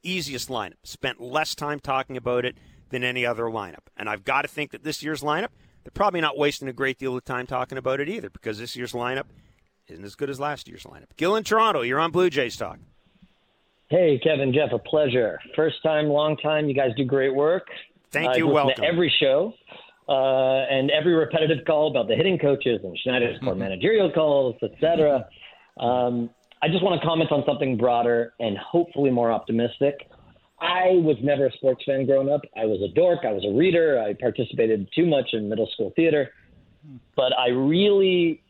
Easiest 0.02 0.48
lineup. 0.48 0.74
Spent 0.84 1.20
less 1.20 1.54
time 1.54 1.80
talking 1.80 2.16
about 2.16 2.44
it 2.44 2.56
than 2.90 3.04
any 3.04 3.26
other 3.26 3.44
lineup. 3.44 3.88
And 3.96 4.08
I've 4.08 4.24
got 4.24 4.42
to 4.42 4.48
think 4.48 4.70
that 4.70 4.84
this 4.84 5.02
year's 5.02 5.22
lineup, 5.22 5.48
they're 5.84 5.92
probably 5.92 6.20
not 6.20 6.36
wasting 6.36 6.68
a 6.68 6.72
great 6.72 6.98
deal 6.98 7.16
of 7.16 7.24
time 7.24 7.46
talking 7.46 7.78
about 7.78 8.00
it 8.00 8.08
either 8.08 8.30
because 8.30 8.58
this 8.58 8.76
year's 8.76 8.92
lineup 8.92 9.24
isn't 9.88 10.04
as 10.04 10.14
good 10.14 10.30
as 10.30 10.38
last 10.38 10.68
year's 10.68 10.84
lineup. 10.84 11.16
Gil 11.16 11.36
in 11.36 11.44
Toronto, 11.44 11.82
you're 11.82 12.00
on 12.00 12.10
Blue 12.10 12.30
Jays 12.30 12.56
Talk. 12.56 12.78
Hey, 13.88 14.20
Kevin, 14.22 14.52
Jeff, 14.52 14.70
a 14.72 14.78
pleasure. 14.78 15.38
First 15.56 15.82
time, 15.82 16.08
long 16.08 16.36
time. 16.36 16.68
You 16.68 16.74
guys 16.74 16.90
do 16.96 17.04
great 17.04 17.34
work. 17.34 17.66
Thank 18.10 18.36
you. 18.36 18.46
welcome. 18.46 18.74
to 18.76 18.84
every 18.84 19.12
show 19.18 19.54
uh, 20.08 20.64
and 20.70 20.90
every 20.90 21.14
repetitive 21.14 21.64
call 21.66 21.90
about 21.90 22.08
the 22.08 22.14
hitting 22.14 22.38
coaches 22.38 22.80
and 22.82 22.98
Schneider's 22.98 23.40
mm-hmm. 23.40 23.58
managerial 23.58 24.10
calls, 24.10 24.56
etc. 24.62 25.26
Um, 25.78 26.30
I 26.62 26.68
just 26.68 26.82
want 26.82 27.00
to 27.00 27.06
comment 27.06 27.30
on 27.30 27.44
something 27.46 27.76
broader 27.76 28.34
and 28.40 28.56
hopefully 28.58 29.10
more 29.10 29.30
optimistic. 29.30 30.10
I 30.60 31.00
was 31.02 31.16
never 31.22 31.46
a 31.46 31.52
sports 31.52 31.84
fan 31.86 32.06
growing 32.06 32.28
up. 32.28 32.40
I 32.56 32.66
was 32.66 32.80
a 32.82 32.92
dork. 32.92 33.20
I 33.24 33.32
was 33.32 33.44
a 33.44 33.56
reader. 33.56 34.00
I 34.00 34.14
participated 34.14 34.88
too 34.94 35.06
much 35.06 35.30
in 35.32 35.48
middle 35.48 35.68
school 35.72 35.92
theater. 35.94 36.32
But 37.14 37.36
I 37.38 37.48
really 37.48 38.42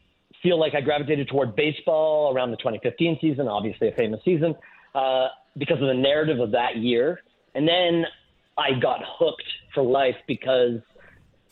feel 0.42 0.58
like 0.58 0.74
I 0.74 0.80
gravitated 0.80 1.28
toward 1.28 1.54
baseball 1.54 2.34
around 2.34 2.50
the 2.50 2.56
2015 2.58 3.18
season, 3.20 3.48
obviously 3.48 3.88
a 3.88 3.92
famous 3.92 4.20
season, 4.24 4.54
uh, 4.94 5.28
because 5.56 5.80
of 5.80 5.88
the 5.88 5.94
narrative 5.94 6.40
of 6.40 6.52
that 6.52 6.76
year. 6.76 7.20
And 7.54 7.68
then 7.68 8.04
I 8.56 8.78
got 8.80 9.00
hooked 9.04 9.42
for 9.74 9.82
life 9.82 10.16
because 10.26 10.80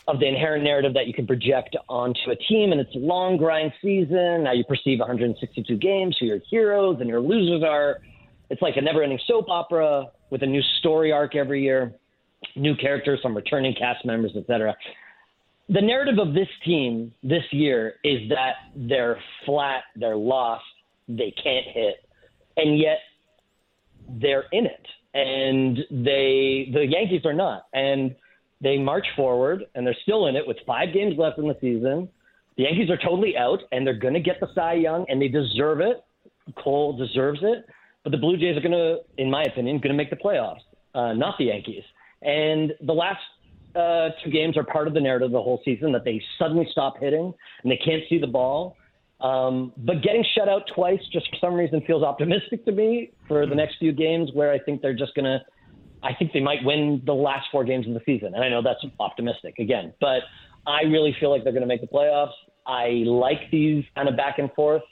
of 0.09 0.21
the 0.21 0.27
inherent 0.27 0.63
narrative 0.63 0.95
that 0.95 1.07
you 1.07 1.13
can 1.13 1.27
project 1.27 1.77
onto 1.89 2.31
a 2.31 2.37
team 2.37 2.71
and 2.71 2.81
it's 2.81 2.95
a 2.95 2.99
long 2.99 3.37
grind 3.37 3.73
season. 3.83 4.45
Now 4.45 4.53
you 4.53 4.65
perceive 4.65 5.01
162 5.01 5.77
games, 5.77 6.17
who 6.19 6.27
your 6.27 6.39
heroes 6.49 6.99
and 7.01 7.09
your 7.09 7.21
losers 7.21 7.63
are. 7.65 7.99
It's 8.49 8.63
like 8.63 8.77
a 8.77 8.81
never 8.81 9.03
ending 9.03 9.19
soap 9.27 9.47
opera 9.49 10.07
with 10.30 10.42
a 10.42 10.47
new 10.47 10.62
story 10.78 11.12
arc 11.12 11.37
every 11.37 11.62
year, 11.62 11.95
new 12.54 12.75
characters, 12.76 13.21
some 13.23 13.37
returning 13.37 13.75
cast 13.75 14.04
members, 14.04 14.33
etc. 14.37 14.75
The 15.68 15.80
narrative 15.80 16.18
of 16.18 16.35
this 16.35 16.49
team 16.64 17.12
this 17.23 17.42
year 17.50 17.95
is 18.04 18.28
that 18.28 18.54
they're 18.75 19.18
flat, 19.45 19.83
they're 19.97 20.16
lost, 20.16 20.64
they 21.09 21.35
can't 21.42 21.66
hit, 21.66 21.97
and 22.56 22.78
yet 22.78 22.99
they're 24.21 24.45
in 24.52 24.66
it. 24.66 24.87
And 25.14 25.78
they 25.90 26.71
the 26.73 26.87
Yankees 26.88 27.25
are 27.25 27.33
not. 27.33 27.66
And 27.73 28.14
they 28.61 28.78
march 28.78 29.06
forward 29.16 29.64
and 29.75 29.87
they're 29.87 29.97
still 30.02 30.26
in 30.26 30.37
it 30.37 30.47
with 30.47 30.56
five 30.66 30.92
games 30.95 31.14
left 31.18 31.38
in 31.38 31.49
the 31.49 31.56
season. 31.61 32.09
The 32.56 32.64
Yankees 32.64 32.90
are 32.90 32.97
totally 32.97 33.37
out 33.37 33.61
and 33.73 33.87
they're 33.87 33.99
going 33.99 34.14
to 34.14 34.21
get 34.21 34.40
the 34.40 34.49
Cy 34.54 34.75
Young 34.75 35.04
and 35.09 35.21
they 35.21 35.28
deserve 35.28 35.80
it. 35.80 36.04
Cole 36.62 36.97
deserves 36.97 37.41
it. 37.43 37.67
But 38.06 38.12
the 38.12 38.19
Blue 38.19 38.36
Jays 38.36 38.56
are 38.56 38.60
going 38.60 38.71
to, 38.71 38.99
in 39.19 39.28
my 39.28 39.42
opinion, 39.42 39.78
going 39.78 39.90
to 39.90 39.95
make 39.95 40.10
the 40.10 40.16
playoffs, 40.16 40.60
uh, 40.95 41.12
not 41.14 41.34
the 41.38 41.47
Yankees. 41.47 41.82
And 42.23 42.73
the 42.80 42.92
last 42.92 43.19
uh, 43.75 44.10
two 44.23 44.30
games 44.30 44.56
are 44.56 44.62
part 44.62 44.86
of 44.86 44.95
the 44.95 45.00
narrative 45.00 45.26
of 45.26 45.32
the 45.32 45.42
whole 45.42 45.60
season 45.64 45.90
that 45.90 46.04
they 46.04 46.23
suddenly 46.38 46.69
stop 46.71 47.00
hitting 47.00 47.34
and 47.64 47.73
they 47.73 47.76
can't 47.84 48.04
see 48.08 48.21
the 48.21 48.28
ball. 48.28 48.76
Um, 49.21 49.73
but 49.76 50.02
getting 50.04 50.25
shut 50.38 50.49
out 50.49 50.71
twice 50.73 51.00
just 51.12 51.28
for 51.30 51.36
some 51.40 51.54
reason 51.54 51.82
feels 51.84 52.04
optimistic 52.04 52.64
to 52.66 52.71
me 52.71 53.10
for 53.26 53.45
the 53.45 53.56
next 53.56 53.78
few 53.80 53.90
games 53.90 54.30
where 54.32 54.52
I 54.52 54.60
think 54.60 54.82
they're 54.82 54.95
just 54.95 55.16
going 55.16 55.25
to 55.25 55.40
I 56.04 56.14
think 56.14 56.32
they 56.32 56.38
might 56.38 56.62
win 56.62 57.02
the 57.04 57.14
last 57.14 57.49
four 57.50 57.64
games 57.64 57.88
of 57.88 57.95
the 57.95 58.02
season. 58.06 58.36
And 58.36 58.45
I 58.45 58.49
know 58.49 58.62
that's 58.62 58.84
optimistic 59.00 59.58
again, 59.58 59.92
but 60.00 60.21
I 60.64 60.82
really 60.82 61.16
feel 61.19 61.32
like 61.32 61.42
they're 61.42 61.52
going 61.52 61.62
to 61.62 61.66
make 61.66 61.80
the 61.80 61.88
playoffs. 61.88 62.34
I 62.69 63.02
like 63.04 63.50
these 63.50 63.84
kind 63.97 64.08
of 64.08 64.16
back 64.16 64.38
and 64.38 64.52
forth. 64.52 64.82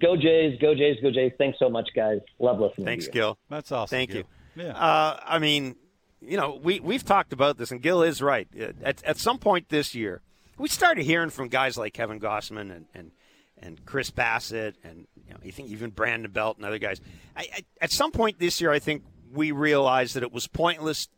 Go 0.00 0.16
Jays, 0.16 0.58
go 0.60 0.74
Jays, 0.74 0.96
go 1.02 1.10
Jays. 1.10 1.32
Thanks 1.38 1.58
so 1.58 1.68
much, 1.68 1.88
guys. 1.94 2.20
Love 2.38 2.60
listening. 2.60 2.86
Thanks, 2.86 3.06
to 3.06 3.10
you. 3.10 3.12
Gil. 3.12 3.38
That's 3.48 3.70
awesome. 3.70 3.96
Thank 3.96 4.10
Gil. 4.10 4.18
you. 4.56 4.64
Yeah. 4.64 4.76
Uh, 4.76 5.20
I 5.24 5.38
mean, 5.38 5.76
you 6.20 6.36
know, 6.36 6.58
we 6.62 6.80
we've 6.80 7.04
talked 7.04 7.32
about 7.32 7.58
this, 7.58 7.70
and 7.70 7.80
Gil 7.80 8.02
is 8.02 8.22
right. 8.22 8.48
At 8.82 9.02
at 9.04 9.18
some 9.18 9.38
point 9.38 9.68
this 9.68 9.94
year, 9.94 10.22
we 10.58 10.68
started 10.68 11.04
hearing 11.04 11.30
from 11.30 11.48
guys 11.48 11.76
like 11.76 11.94
Kevin 11.94 12.20
Gausman 12.20 12.74
and 12.74 12.86
and, 12.94 13.10
and 13.58 13.84
Chris 13.84 14.10
Bassitt, 14.10 14.74
and 14.84 15.06
you 15.26 15.32
know, 15.32 15.40
you 15.42 15.52
think 15.52 15.68
even 15.68 15.90
Brandon 15.90 16.30
Belt 16.30 16.56
and 16.56 16.66
other 16.66 16.78
guys. 16.78 17.00
I, 17.36 17.46
I, 17.54 17.64
at 17.80 17.90
some 17.90 18.10
point 18.10 18.38
this 18.38 18.60
year, 18.60 18.70
I 18.70 18.78
think 18.78 19.04
we 19.32 19.52
realized 19.52 20.14
that 20.14 20.22
it 20.22 20.32
was 20.32 20.46
pointless. 20.46 21.08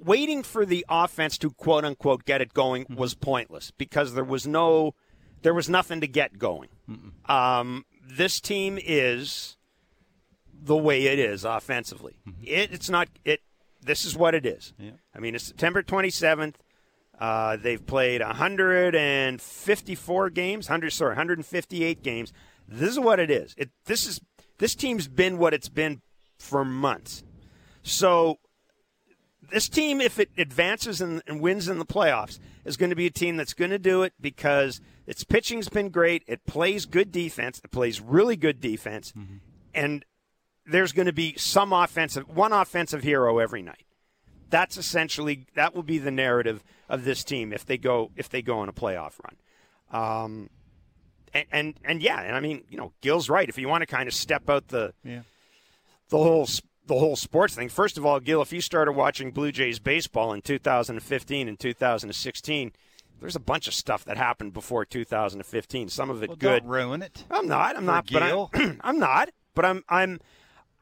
Waiting 0.00 0.44
for 0.44 0.64
the 0.64 0.86
offense 0.88 1.36
to 1.38 1.50
quote 1.50 1.84
unquote 1.84 2.24
get 2.24 2.40
it 2.40 2.54
going 2.54 2.84
mm-hmm. 2.84 2.94
was 2.94 3.14
pointless 3.14 3.72
because 3.72 4.14
there 4.14 4.22
was 4.22 4.46
no, 4.46 4.94
there 5.42 5.52
was 5.52 5.68
nothing 5.68 6.00
to 6.02 6.06
get 6.06 6.38
going. 6.38 6.68
Um, 7.28 7.84
this 8.08 8.40
team 8.40 8.78
is 8.82 9.56
the 10.52 10.76
way 10.76 11.06
it 11.06 11.18
is 11.18 11.44
offensively. 11.44 12.18
Mm-hmm. 12.26 12.44
It, 12.44 12.72
it's 12.72 12.90
not 12.90 13.08
it. 13.24 13.40
This 13.80 14.04
is 14.04 14.16
what 14.16 14.34
it 14.34 14.44
is. 14.44 14.72
Yeah. 14.78 14.92
I 15.14 15.20
mean, 15.20 15.34
it's 15.34 15.44
September 15.44 15.82
27th. 15.82 16.54
Uh, 17.18 17.56
they've 17.56 17.84
played 17.84 18.20
154 18.20 20.30
games, 20.30 20.68
100 20.68 20.90
sorry, 20.90 21.10
158 21.10 22.02
games. 22.02 22.32
This 22.66 22.90
is 22.90 22.98
what 22.98 23.18
it 23.18 23.30
is. 23.30 23.54
It 23.58 23.70
this 23.86 24.06
is 24.06 24.20
this 24.58 24.74
team's 24.74 25.08
been 25.08 25.38
what 25.38 25.54
it's 25.54 25.68
been 25.68 26.02
for 26.38 26.64
months. 26.64 27.24
So 27.82 28.38
this 29.50 29.68
team, 29.68 30.00
if 30.00 30.18
it 30.18 30.30
advances 30.36 31.00
and, 31.00 31.22
and, 31.26 31.40
wins 31.40 31.68
in 31.68 31.78
the 31.78 31.86
playoffs, 31.86 32.38
is 32.64 32.76
going 32.76 32.90
to 32.90 32.96
be 32.96 33.06
a 33.06 33.10
team 33.10 33.36
that's 33.36 33.54
going 33.54 33.70
to 33.70 33.78
do 33.78 34.02
it 34.02 34.12
because 34.20 34.80
its 35.06 35.24
pitching's 35.24 35.68
been 35.68 35.88
great. 35.88 36.22
It 36.26 36.46
plays 36.46 36.86
good 36.86 37.10
defense. 37.10 37.60
It 37.64 37.70
plays 37.70 38.00
really 38.00 38.36
good 38.36 38.60
defense, 38.60 39.12
mm-hmm. 39.12 39.36
and 39.74 40.04
there's 40.66 40.92
going 40.92 41.06
to 41.06 41.12
be 41.12 41.34
some 41.36 41.72
offensive, 41.72 42.28
one 42.28 42.52
offensive 42.52 43.02
hero 43.02 43.38
every 43.38 43.62
night. 43.62 43.84
That's 44.50 44.76
essentially 44.76 45.46
that 45.54 45.74
will 45.74 45.82
be 45.82 45.98
the 45.98 46.10
narrative 46.10 46.62
of 46.88 47.04
this 47.04 47.24
team 47.24 47.52
if 47.52 47.66
they 47.66 47.76
go 47.76 48.10
if 48.16 48.28
they 48.28 48.42
go 48.42 48.60
on 48.60 48.68
a 48.68 48.72
playoff 48.72 49.14
run. 49.22 49.36
Um, 49.90 50.50
and, 51.34 51.46
and 51.52 51.74
and 51.84 52.02
yeah, 52.02 52.20
and 52.20 52.34
I 52.34 52.40
mean, 52.40 52.64
you 52.70 52.78
know, 52.78 52.92
Gil's 53.00 53.28
right. 53.28 53.48
If 53.48 53.58
you 53.58 53.68
want 53.68 53.82
to 53.82 53.86
kind 53.86 54.08
of 54.08 54.14
step 54.14 54.48
out 54.48 54.68
the 54.68 54.94
yeah. 55.04 55.20
the 56.08 56.18
whole 56.18 56.46
the 56.88 56.98
whole 56.98 57.16
sports 57.16 57.54
thing. 57.54 57.68
First 57.68 57.96
of 57.96 58.04
all, 58.04 58.20
Gil, 58.20 58.42
if 58.42 58.52
you 58.52 58.60
started 58.60 58.92
watching 58.92 59.30
Blue 59.30 59.52
Jays 59.52 59.78
baseball 59.78 60.32
in 60.32 60.42
2015 60.42 61.48
and 61.48 61.58
2016, 61.58 62.72
there's 63.20 63.36
a 63.36 63.40
bunch 63.40 63.68
of 63.68 63.74
stuff 63.74 64.04
that 64.04 64.16
happened 64.16 64.52
before 64.52 64.84
2015. 64.84 65.88
Some 65.88 66.10
of 66.10 66.22
it 66.22 66.28
well, 66.28 66.36
good. 66.36 66.66
ruin 66.66 67.02
it. 67.02 67.24
I'm 67.30 67.46
not. 67.46 67.76
I'm 67.76 67.86
not. 67.86 68.06
Gil. 68.06 68.50
But 68.52 68.60
I'm, 68.60 68.80
I'm 68.82 68.98
not. 68.98 69.30
But 69.54 69.64
I'm. 69.64 69.84
I'm. 69.88 70.20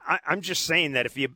I'm 0.09 0.41
just 0.41 0.63
saying 0.63 0.93
that 0.93 1.05
if 1.05 1.17
you 1.17 1.31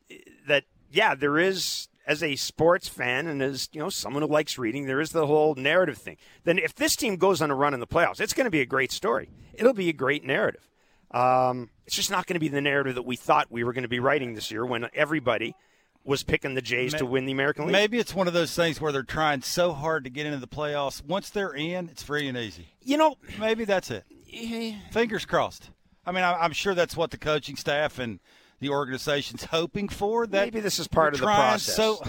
that 0.47 0.65
yeah, 0.93 1.15
there 1.17 1.39
is 1.39 1.89
as 2.07 2.23
a 2.23 2.37
sports 2.37 2.89
fan 2.89 3.27
and 3.27 3.43
as 3.43 3.69
you 3.73 3.81
know 3.81 3.89
someone 3.89 4.23
who 4.23 4.29
likes 4.29 4.59
reading, 4.59 4.87
there 4.87 5.01
is 5.01 5.13
the 5.13 5.27
whole 5.27 5.55
narrative 5.55 5.99
thing. 5.99 6.17
Then 6.45 6.59
if 6.59 6.75
this 6.75 6.97
team 6.97 7.17
goes 7.17 7.43
on 7.43 7.51
a 7.51 7.55
run 7.55 7.75
in 7.75 7.81
the 7.81 7.87
playoffs, 7.87 8.21
it's 8.21 8.33
going 8.33 8.45
to 8.47 8.51
be 8.51 8.61
a 8.61 8.67
great 8.67 8.93
story. 8.93 9.29
It'll 9.55 9.73
be 9.73 9.89
a 9.89 9.93
great 9.93 10.25
narrative. 10.25 10.69
Um, 11.11 11.71
it's 11.91 11.97
just 11.97 12.11
not 12.13 12.29
going 12.29 12.35
to 12.35 12.41
be 12.41 12.47
the 12.47 12.61
narrative 12.61 12.95
that 12.95 13.03
we 13.03 13.17
thought 13.17 13.49
we 13.51 13.65
were 13.65 13.73
going 13.73 13.83
to 13.83 13.89
be 13.89 13.99
writing 13.99 14.35
this 14.35 14.53
year 14.53 14.65
when 14.65 14.89
everybody 14.95 15.57
was 16.05 16.23
picking 16.23 16.55
the 16.55 16.63
Jays 16.63 16.95
to 16.95 17.05
win 17.05 17.27
the 17.27 17.33
American 17.33 17.65
League. 17.65 17.73
Maybe 17.73 17.99
it's 17.99 18.15
one 18.15 18.29
of 18.29 18.33
those 18.33 18.55
things 18.55 18.81
where 18.81 18.93
they're 18.93 19.03
trying 19.03 19.43
so 19.43 19.73
hard 19.73 20.05
to 20.05 20.11
get 20.11 20.25
into 20.25 20.39
the 20.39 20.47
playoffs. 20.47 21.05
Once 21.05 21.31
they're 21.31 21.53
in, 21.53 21.89
it's 21.89 22.05
free 22.05 22.29
and 22.29 22.39
easy. 22.39 22.69
You 22.81 22.97
know, 22.97 23.17
maybe 23.41 23.65
that's 23.65 23.91
it. 23.91 24.05
Eh, 24.33 24.77
Fingers 24.93 25.25
crossed. 25.25 25.71
I 26.07 26.13
mean, 26.13 26.23
I'm 26.23 26.53
sure 26.53 26.77
that's 26.77 26.97
what 26.97 27.11
the 27.11 27.19
coaching 27.19 27.57
staff 27.57 27.99
and 27.99 28.21
the 28.61 28.69
organization's 28.69 29.47
hoping 29.47 29.89
for. 29.89 30.29
That 30.29 30.45
maybe 30.45 30.61
this 30.61 30.79
is 30.79 30.87
part 30.87 31.15
of 31.15 31.19
the 31.19 31.27
process. 31.27 31.75
So. 31.75 32.01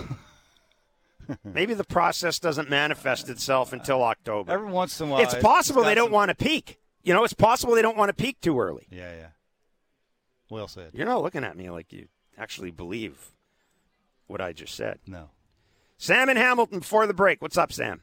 maybe 1.44 1.74
the 1.74 1.86
process 1.86 2.38
doesn't 2.38 2.70
manifest 2.70 3.30
itself 3.30 3.74
until 3.74 4.04
October. 4.04 4.52
Every 4.52 4.70
once 4.70 5.02
in 5.02 5.08
a 5.08 5.12
while, 5.14 5.22
it's 5.24 5.34
possible 5.34 5.82
it's 5.82 5.90
they 5.90 5.96
don't 5.96 6.06
some... 6.06 6.14
want 6.14 6.30
to 6.30 6.36
peak. 6.36 6.78
You 7.02 7.16
know, 7.16 7.24
it's 7.24 7.34
possible 7.34 7.74
they 7.74 7.82
don't 7.82 7.98
want 7.98 8.10
to 8.10 8.14
peak 8.14 8.42
too 8.42 8.60
early. 8.60 8.86
Yeah, 8.92 9.12
yeah. 9.16 9.28
Well 10.52 10.68
said. 10.68 10.90
You're 10.94 11.08
not 11.08 11.24
looking 11.24 11.46
at 11.46 11.56
me 11.56 11.70
like 11.70 11.94
you 11.94 12.10
actually 12.38 12.72
believe 12.72 13.32
what 14.28 14.42
I 14.42 14.52
just 14.52 14.76
said. 14.76 15.00
No. 15.08 15.30
Sam 15.98 16.28
and 16.28 16.38
Hamilton 16.38 16.80
before 16.80 17.08
the 17.08 17.14
break. 17.14 17.42
What's 17.42 17.58
up, 17.58 17.72
Sam? 17.72 18.02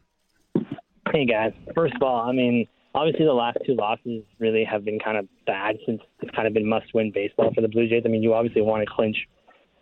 Hey 1.13 1.27
guys. 1.27 1.53
First 1.75 1.95
of 1.97 2.03
all, 2.03 2.27
I 2.27 2.33
mean, 2.33 2.67
obviously 2.95 3.27
the 3.27 3.35
last 3.35 3.59
two 3.67 3.75
losses 3.75 4.25
really 4.39 4.65
have 4.65 4.83
been 4.83 4.99
kind 4.99 5.19
of 5.19 5.29
bad 5.47 5.77
since 5.85 6.01
it's 6.21 6.35
kind 6.35 6.49
of 6.49 6.55
been 6.55 6.67
must-win 6.67 7.13
baseball 7.15 7.53
for 7.55 7.61
the 7.61 7.69
Blue 7.69 7.87
Jays. 7.87 8.03
I 8.07 8.09
mean, 8.09 8.23
you 8.23 8.33
obviously 8.33 8.63
want 8.63 8.83
to 8.83 8.91
clinch 8.91 9.17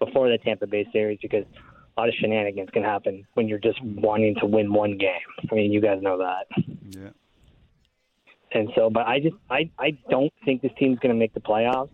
before 0.01 0.29
the 0.29 0.39
Tampa 0.39 0.67
Bay 0.67 0.89
series 0.93 1.21
because 1.23 1.45
a 1.97 2.01
lot 2.01 2.09
of 2.09 2.15
shenanigans 2.21 2.71
can 2.73 2.83
happen 2.83 3.25
when 3.35 3.47
you're 3.47 3.61
just 3.61 3.81
wanting 3.85 4.35
to 4.41 4.47
win 4.47 4.73
one 4.73 4.99
game. 4.99 5.13
I 5.53 5.55
mean, 5.55 5.73
you 5.73 5.81
guys 5.81 6.03
know 6.03 6.19
that. 6.19 6.47
Yeah. 6.91 7.11
And 8.51 8.71
so, 8.75 8.91
but 8.91 9.07
I 9.07 9.21
just, 9.21 9.37
I, 9.51 9.71
I 9.79 9.97
don't 10.11 10.33
think 10.45 10.63
this 10.63 10.73
team's 10.81 10.99
going 10.99 11.15
to 11.15 11.19
make 11.19 11.33
the 11.33 11.41
playoffs. 11.41 11.91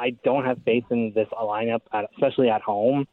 I 0.00 0.16
don't 0.24 0.44
have 0.44 0.58
faith 0.64 0.84
in 0.90 1.12
this 1.14 1.28
lineup, 1.32 1.80
at, 1.92 2.06
especially 2.14 2.48
at 2.48 2.62
home. 2.62 3.06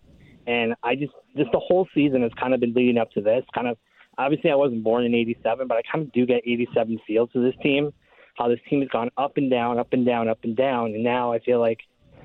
And 0.47 0.75
I 0.81 0.95
just, 0.95 1.11
just 1.35 1.51
the 1.51 1.59
whole 1.59 1.87
season 1.93 2.21
has 2.21 2.31
kind 2.39 2.53
of 2.53 2.61
been 2.61 2.73
leading 2.73 2.97
up 2.97 3.11
to 3.11 3.21
this. 3.21 3.43
Kind 3.53 3.67
of, 3.67 3.77
obviously, 4.17 4.49
I 4.49 4.55
wasn't 4.55 4.83
born 4.83 5.03
in 5.03 5.13
'87, 5.13 5.67
but 5.67 5.77
I 5.77 5.81
kind 5.91 6.05
of 6.05 6.13
do 6.13 6.25
get 6.25 6.41
'87 6.45 6.99
feel 7.05 7.27
to 7.27 7.43
this 7.43 7.55
team. 7.61 7.91
How 8.37 8.47
this 8.47 8.59
team 8.69 8.79
has 8.81 8.89
gone 8.89 9.09
up 9.17 9.35
and 9.35 9.51
down, 9.51 9.77
up 9.77 9.91
and 9.91 10.05
down, 10.05 10.29
up 10.29 10.39
and 10.43 10.55
down, 10.55 10.93
and 10.93 11.03
now 11.03 11.33
I 11.33 11.39
feel 11.39 11.59
like 11.59 11.79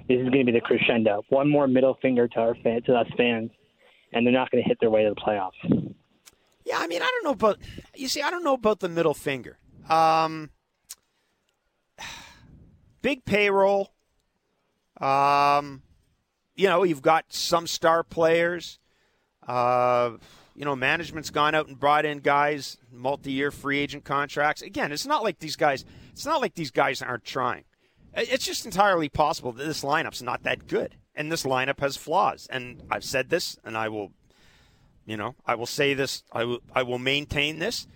this 0.09 0.18
is 0.18 0.29
going 0.29 0.46
to 0.46 0.53
be 0.53 0.53
the 0.53 0.61
crescendo. 0.61 1.25
One 1.31 1.48
more 1.48 1.66
middle 1.66 1.98
finger 2.01 2.29
to 2.29 2.38
our 2.38 2.55
fan, 2.62 2.83
to 2.83 2.94
us 2.94 3.07
fans, 3.16 3.51
and 4.12 4.25
they're 4.25 4.33
not 4.33 4.51
going 4.51 4.62
to 4.62 4.68
hit 4.68 4.79
their 4.81 4.90
way 4.90 5.05
to 5.05 5.11
the 5.11 5.16
playoffs. 5.16 5.94
Yeah, 6.64 6.79
I 6.79 6.87
mean, 6.87 7.03
I 7.03 7.07
don't 7.07 7.25
know 7.25 7.33
about. 7.33 7.59
You 7.96 8.09
see, 8.09 8.22
I 8.22 8.31
don't 8.31 8.44
know 8.44 8.55
about 8.55 8.81
the 8.81 8.88
middle 8.88 9.14
finger. 9.14 9.59
Um, 9.88 10.51
big 13.03 13.25
payroll. 13.25 13.92
Um, 15.00 15.83
you 16.55 16.68
know, 16.68 16.85
you've 16.85 17.02
got 17.02 17.24
some 17.28 17.66
star 17.66 18.02
players. 18.02 18.78
Uh, 19.46 20.12
you 20.55 20.64
know, 20.64 20.76
management's 20.76 21.31
gone 21.31 21.55
out 21.55 21.66
and 21.66 21.78
brought 21.78 22.05
in 22.05 22.18
guys, 22.18 22.78
multi-year 22.92 23.50
free 23.50 23.78
agent 23.78 24.05
contracts. 24.05 24.62
Again, 24.62 24.92
it's 24.92 25.07
not 25.07 25.22
like 25.22 25.38
these 25.38 25.57
guys. 25.57 25.85
It's 26.12 26.26
not 26.26 26.40
like 26.40 26.55
these 26.55 26.70
guys 26.70 27.00
aren't 27.00 27.24
trying. 27.24 27.64
It's 28.14 28.44
just 28.44 28.66
entirely 28.66 29.09
possible 29.09 29.52
that 29.52 29.64
this 29.64 29.83
lineup's 29.83 30.20
not 30.20 30.42
that 30.42 30.66
good, 30.66 30.96
and 31.14 31.33
this 31.33 31.44
lineup 31.44 31.81
has 31.81 31.96
flaws. 31.96 32.46
And 32.50 32.83
I've 32.90 33.05
said 33.05 33.31
this, 33.31 33.59
and 33.64 33.76
I 33.76 33.88
will, 33.88 34.12
you 35.07 35.16
know, 35.16 35.35
I 35.46 35.55
will 35.55 35.66
say 35.66 35.94
this. 35.94 36.22
I 36.31 36.44
will. 36.44 36.61
I 36.74 36.83
will 36.83 36.98
maintain 36.98 37.59
this. 37.59 37.87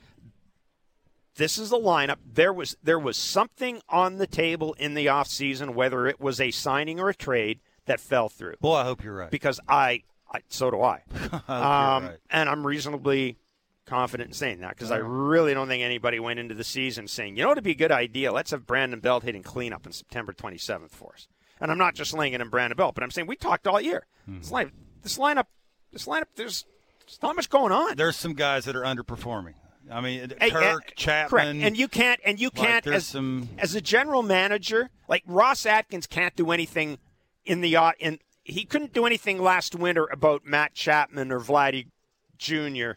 This 1.37 1.59
is 1.59 1.71
a 1.71 1.77
lineup. 1.77 2.17
There 2.33 2.53
was 2.53 2.77
there 2.83 2.99
was 2.99 3.17
something 3.17 3.81
on 3.89 4.17
the 4.17 4.27
table 4.27 4.75
in 4.75 4.95
the 4.95 5.07
offseason, 5.07 5.75
whether 5.75 6.07
it 6.07 6.21
was 6.21 6.41
a 6.41 6.51
signing 6.51 6.99
or 6.99 7.09
a 7.11 7.15
trade, 7.15 7.61
that 7.87 8.01
fell 8.01 8.29
through. 8.29 8.55
Boy, 8.61 8.75
I 8.75 8.85
hope 8.85 9.03
you're 9.05 9.15
right. 9.15 9.31
Because 9.31 9.61
I, 9.69 10.03
I 10.33 10.41
so 10.49 10.71
do 10.71 10.83
I. 10.83 11.03
I 11.49 11.97
um, 11.97 12.11
And 12.31 12.49
I'm 12.49 12.67
reasonably 12.67 13.37
confident 13.87 14.29
in 14.29 14.35
saying 14.35 14.61
that 14.61 14.71
because 14.71 14.91
I 14.91 14.97
really 14.97 15.55
don't 15.55 15.69
think 15.69 15.83
anybody 15.83 16.19
went 16.19 16.41
into 16.41 16.55
the 16.55 16.65
season 16.65 17.07
saying, 17.07 17.37
you 17.37 17.45
know, 17.45 17.53
it'd 17.53 17.65
be 17.65 17.71
a 17.71 17.75
good 17.77 17.93
idea. 17.93 18.33
Let's 18.33 18.51
have 18.51 18.67
Brandon 18.67 19.01
Belt 19.01 19.23
hitting 19.23 19.43
cleanup 19.43 19.87
on 19.87 19.93
September 19.93 20.33
27th 20.33 20.91
for 20.91 21.13
us. 21.15 21.29
And 21.61 21.71
I'm 21.71 21.79
not 21.79 21.95
just 21.95 22.13
laying 22.13 22.33
it 22.33 22.41
in 22.41 22.49
Brandon 22.49 22.77
Belt, 22.77 22.95
but 22.95 23.05
I'm 23.05 23.11
saying 23.11 23.29
we 23.29 23.37
talked 23.37 23.67
all 23.67 23.81
year. 23.81 24.07
Mm-hmm. 24.29 24.41
This, 24.41 24.51
line, 24.51 24.73
this 25.03 25.19
lineup, 25.19 25.47
this 25.93 26.07
lineup, 26.07 26.27
there's, 26.35 26.67
there's 27.01 27.19
not 27.23 27.37
much 27.37 27.49
going 27.49 27.73
on. 27.73 27.97
There's 27.97 28.17
some 28.17 28.35
guys 28.35 28.65
that 28.65 28.77
are 28.77 28.83
underperforming. 28.83 29.55
I 29.91 30.01
mean, 30.01 30.33
Hey, 30.41 30.51
Kirk, 30.51 30.85
uh, 30.89 30.91
Chapman. 30.97 31.29
Correct. 31.29 31.59
And 31.63 31.77
you 31.77 31.89
can't 31.89 32.21
and 32.25 32.41
you 32.41 32.51
can't 32.51 32.85
there's 32.85 32.97
as 32.97 33.07
some- 33.07 33.49
as 33.59 33.75
a 33.75 33.81
general 33.81 34.23
manager, 34.23 34.91
like 35.09 35.23
Ross 35.27 35.65
Atkins 35.67 36.07
can't 36.07 36.35
do 36.37 36.51
anything 36.51 36.99
in 37.45 37.61
the 37.61 37.77
uh, 37.77 37.93
in 37.99 38.19
he 38.43 38.65
couldn't 38.65 38.93
do 38.93 39.07
anything 39.07 39.41
last 39.43 39.75
winter 39.75 40.07
about 40.11 40.45
Matt 40.45 40.75
Chapman 40.75 41.31
or 41.33 41.41
Vladdy 41.41 41.87
Jr. 42.39 42.93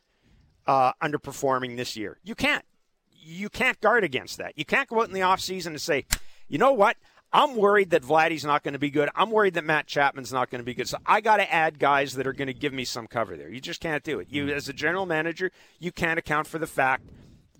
Uh, 0.67 0.93
underperforming 1.02 1.75
this 1.78 1.95
year. 1.97 2.17
You 2.23 2.36
can't. 2.36 2.65
You 3.12 3.49
can't 3.49 3.80
guard 3.82 4.04
against 4.04 4.38
that. 4.38 4.58
You 4.58 4.65
can't 4.65 4.88
go 4.89 5.02
out 5.02 5.08
in 5.08 5.13
the 5.13 5.19
offseason 5.19 5.67
and 5.67 5.82
say, 5.82 6.06
you 6.47 6.58
know 6.58 6.73
what? 6.73 6.97
I'm 7.32 7.56
worried 7.56 7.92
that 7.92 8.02
Vladdy's 8.02 8.44
not 8.44 8.63
going 8.63 8.74
to 8.74 8.80
be 8.80 8.89
good. 8.89 9.10
I'm 9.15 9.30
worried 9.30 9.54
that 9.54 9.63
Matt 9.63 9.86
Chapman's 9.86 10.34
not 10.34 10.50
going 10.50 10.60
to 10.60 10.65
be 10.65 10.74
good. 10.74 10.89
So 10.89 10.98
I 11.06 11.22
got 11.22 11.38
to 11.38 11.54
add 11.54 11.78
guys 11.78 12.13
that 12.13 12.26
are 12.26 12.34
going 12.34 12.48
to 12.48 12.54
give 12.54 12.74
me 12.74 12.86
some 12.86 13.06
cover 13.06 13.38
there. 13.38 13.50
You 13.50 13.62
just 13.62 13.82
can't 13.82 14.04
do 14.04 14.20
it. 14.20 14.28
You, 14.32 14.46
mm-hmm. 14.46 14.58
as 14.58 14.68
a 14.68 14.74
general 14.74 15.06
manager, 15.06 15.52
you 15.78 15.92
can't 15.92 16.18
account 16.18 16.48
for 16.48 16.58
the 16.58 16.68
fact 16.68 17.04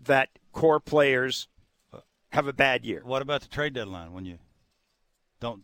that 0.06 0.30
core 0.54 0.80
players 0.80 1.48
have 2.30 2.48
a 2.48 2.54
bad 2.54 2.84
year. 2.84 3.02
What 3.04 3.22
about 3.22 3.42
the 3.42 3.48
trade 3.48 3.74
deadline 3.74 4.14
when 4.14 4.26
you 4.26 4.40
don't 5.40 5.64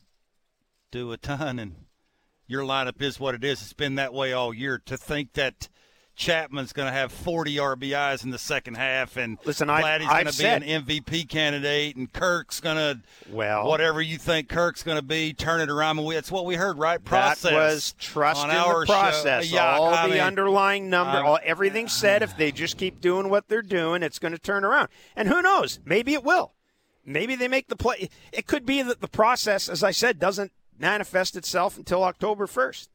do 0.92 1.12
a 1.12 1.18
ton 1.18 1.58
and 1.58 1.76
your 2.48 2.64
lineup 2.64 3.02
is 3.02 3.20
what 3.20 3.34
it 3.34 3.44
is? 3.44 3.62
It's 3.62 3.74
been 3.74 3.96
that 3.96 4.14
way 4.14 4.34
all 4.34 4.54
year. 4.54 4.80
To 4.86 4.98
think 4.98 5.34
that 5.34 5.68
Chapman's 6.16 6.72
going 6.74 6.88
to 6.88 6.92
have 6.92 7.12
40 7.12 7.56
RBIs 7.58 8.24
in 8.24 8.30
the 8.30 8.38
second 8.38 8.76
half 8.76 9.18
and 9.18 9.38
Listen, 9.44 9.68
Vladdy's 9.68 10.08
going 10.08 10.20
to 10.26 10.32
be 10.32 10.32
said- 10.32 10.64
an 10.64 10.84
MVP 10.86 11.28
candidate 11.28 11.96
and 11.98 12.12
Kirk's 12.12 12.60
going 12.62 12.78
to 12.78 13.02
Well- 13.30 13.68
whatever 13.68 14.02
you 14.02 14.18
think 14.18 14.48
Kirk's 14.50 14.82
going 14.84 14.98
to 14.98 15.04
be, 15.04 15.34
turn 15.34 15.60
it 15.62 15.70
around. 15.70 15.98
And 16.00 16.08
we, 16.08 16.16
that's 16.16 16.32
what 16.32 16.46
we 16.46 16.56
heard, 16.56 16.78
right? 16.78 17.04
Process. 17.04 17.42
That 17.42 17.54
was 17.54 17.94
trust 18.00 18.44
in 18.44 18.50
the 18.50 18.64
show. 18.64 18.86
process. 18.86 19.52
Yeah, 19.52 19.76
all 19.78 19.94
I 19.94 20.08
the 20.08 20.14
mean, 20.14 20.24
underlying 20.24 20.90
number, 20.90 21.18
all, 21.24 21.40
everything 21.44 21.88
said. 21.90 22.24
If 22.24 22.38
they 22.38 22.52
just 22.52 22.78
keep 22.78 23.02
doing 23.02 23.30
what 23.30 23.48
they're 23.50 23.62
doing, 23.62 24.02
it's 24.02 24.20
going 24.20 24.32
to 24.34 24.40
turn 24.40 24.64
around. 24.64 24.88
And 25.16 25.28
who 25.28 25.42
knows? 25.42 25.80
Maybe 25.86 26.14
it 26.14 26.24
will. 26.24 26.54
Maybe 27.06 27.36
they 27.36 27.48
make 27.48 27.68
the 27.68 27.76
play. 27.76 28.10
It 28.32 28.48
could 28.48 28.66
be 28.66 28.82
that 28.82 29.02
the 29.02 29.08
process, 29.08 29.70
as 29.70 29.84
I 29.84 29.92
said, 29.92 30.18
doesn't 30.18 30.52
manifest 30.80 31.36
itself 31.36 31.78
until 31.78 32.04
October 32.04 32.48
first. 32.48 32.90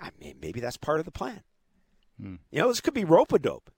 I 0.00 0.10
mean, 0.20 0.36
maybe 0.40 0.60
that's 0.60 0.76
part 0.76 0.98
of 1.00 1.04
the 1.04 1.10
plan. 1.10 1.42
Hmm. 2.20 2.36
You 2.50 2.60
know, 2.60 2.68
this 2.68 2.80
could 2.80 2.94
be 2.94 3.04
rope 3.04 3.32
a 3.32 3.38
dope, 3.38 3.70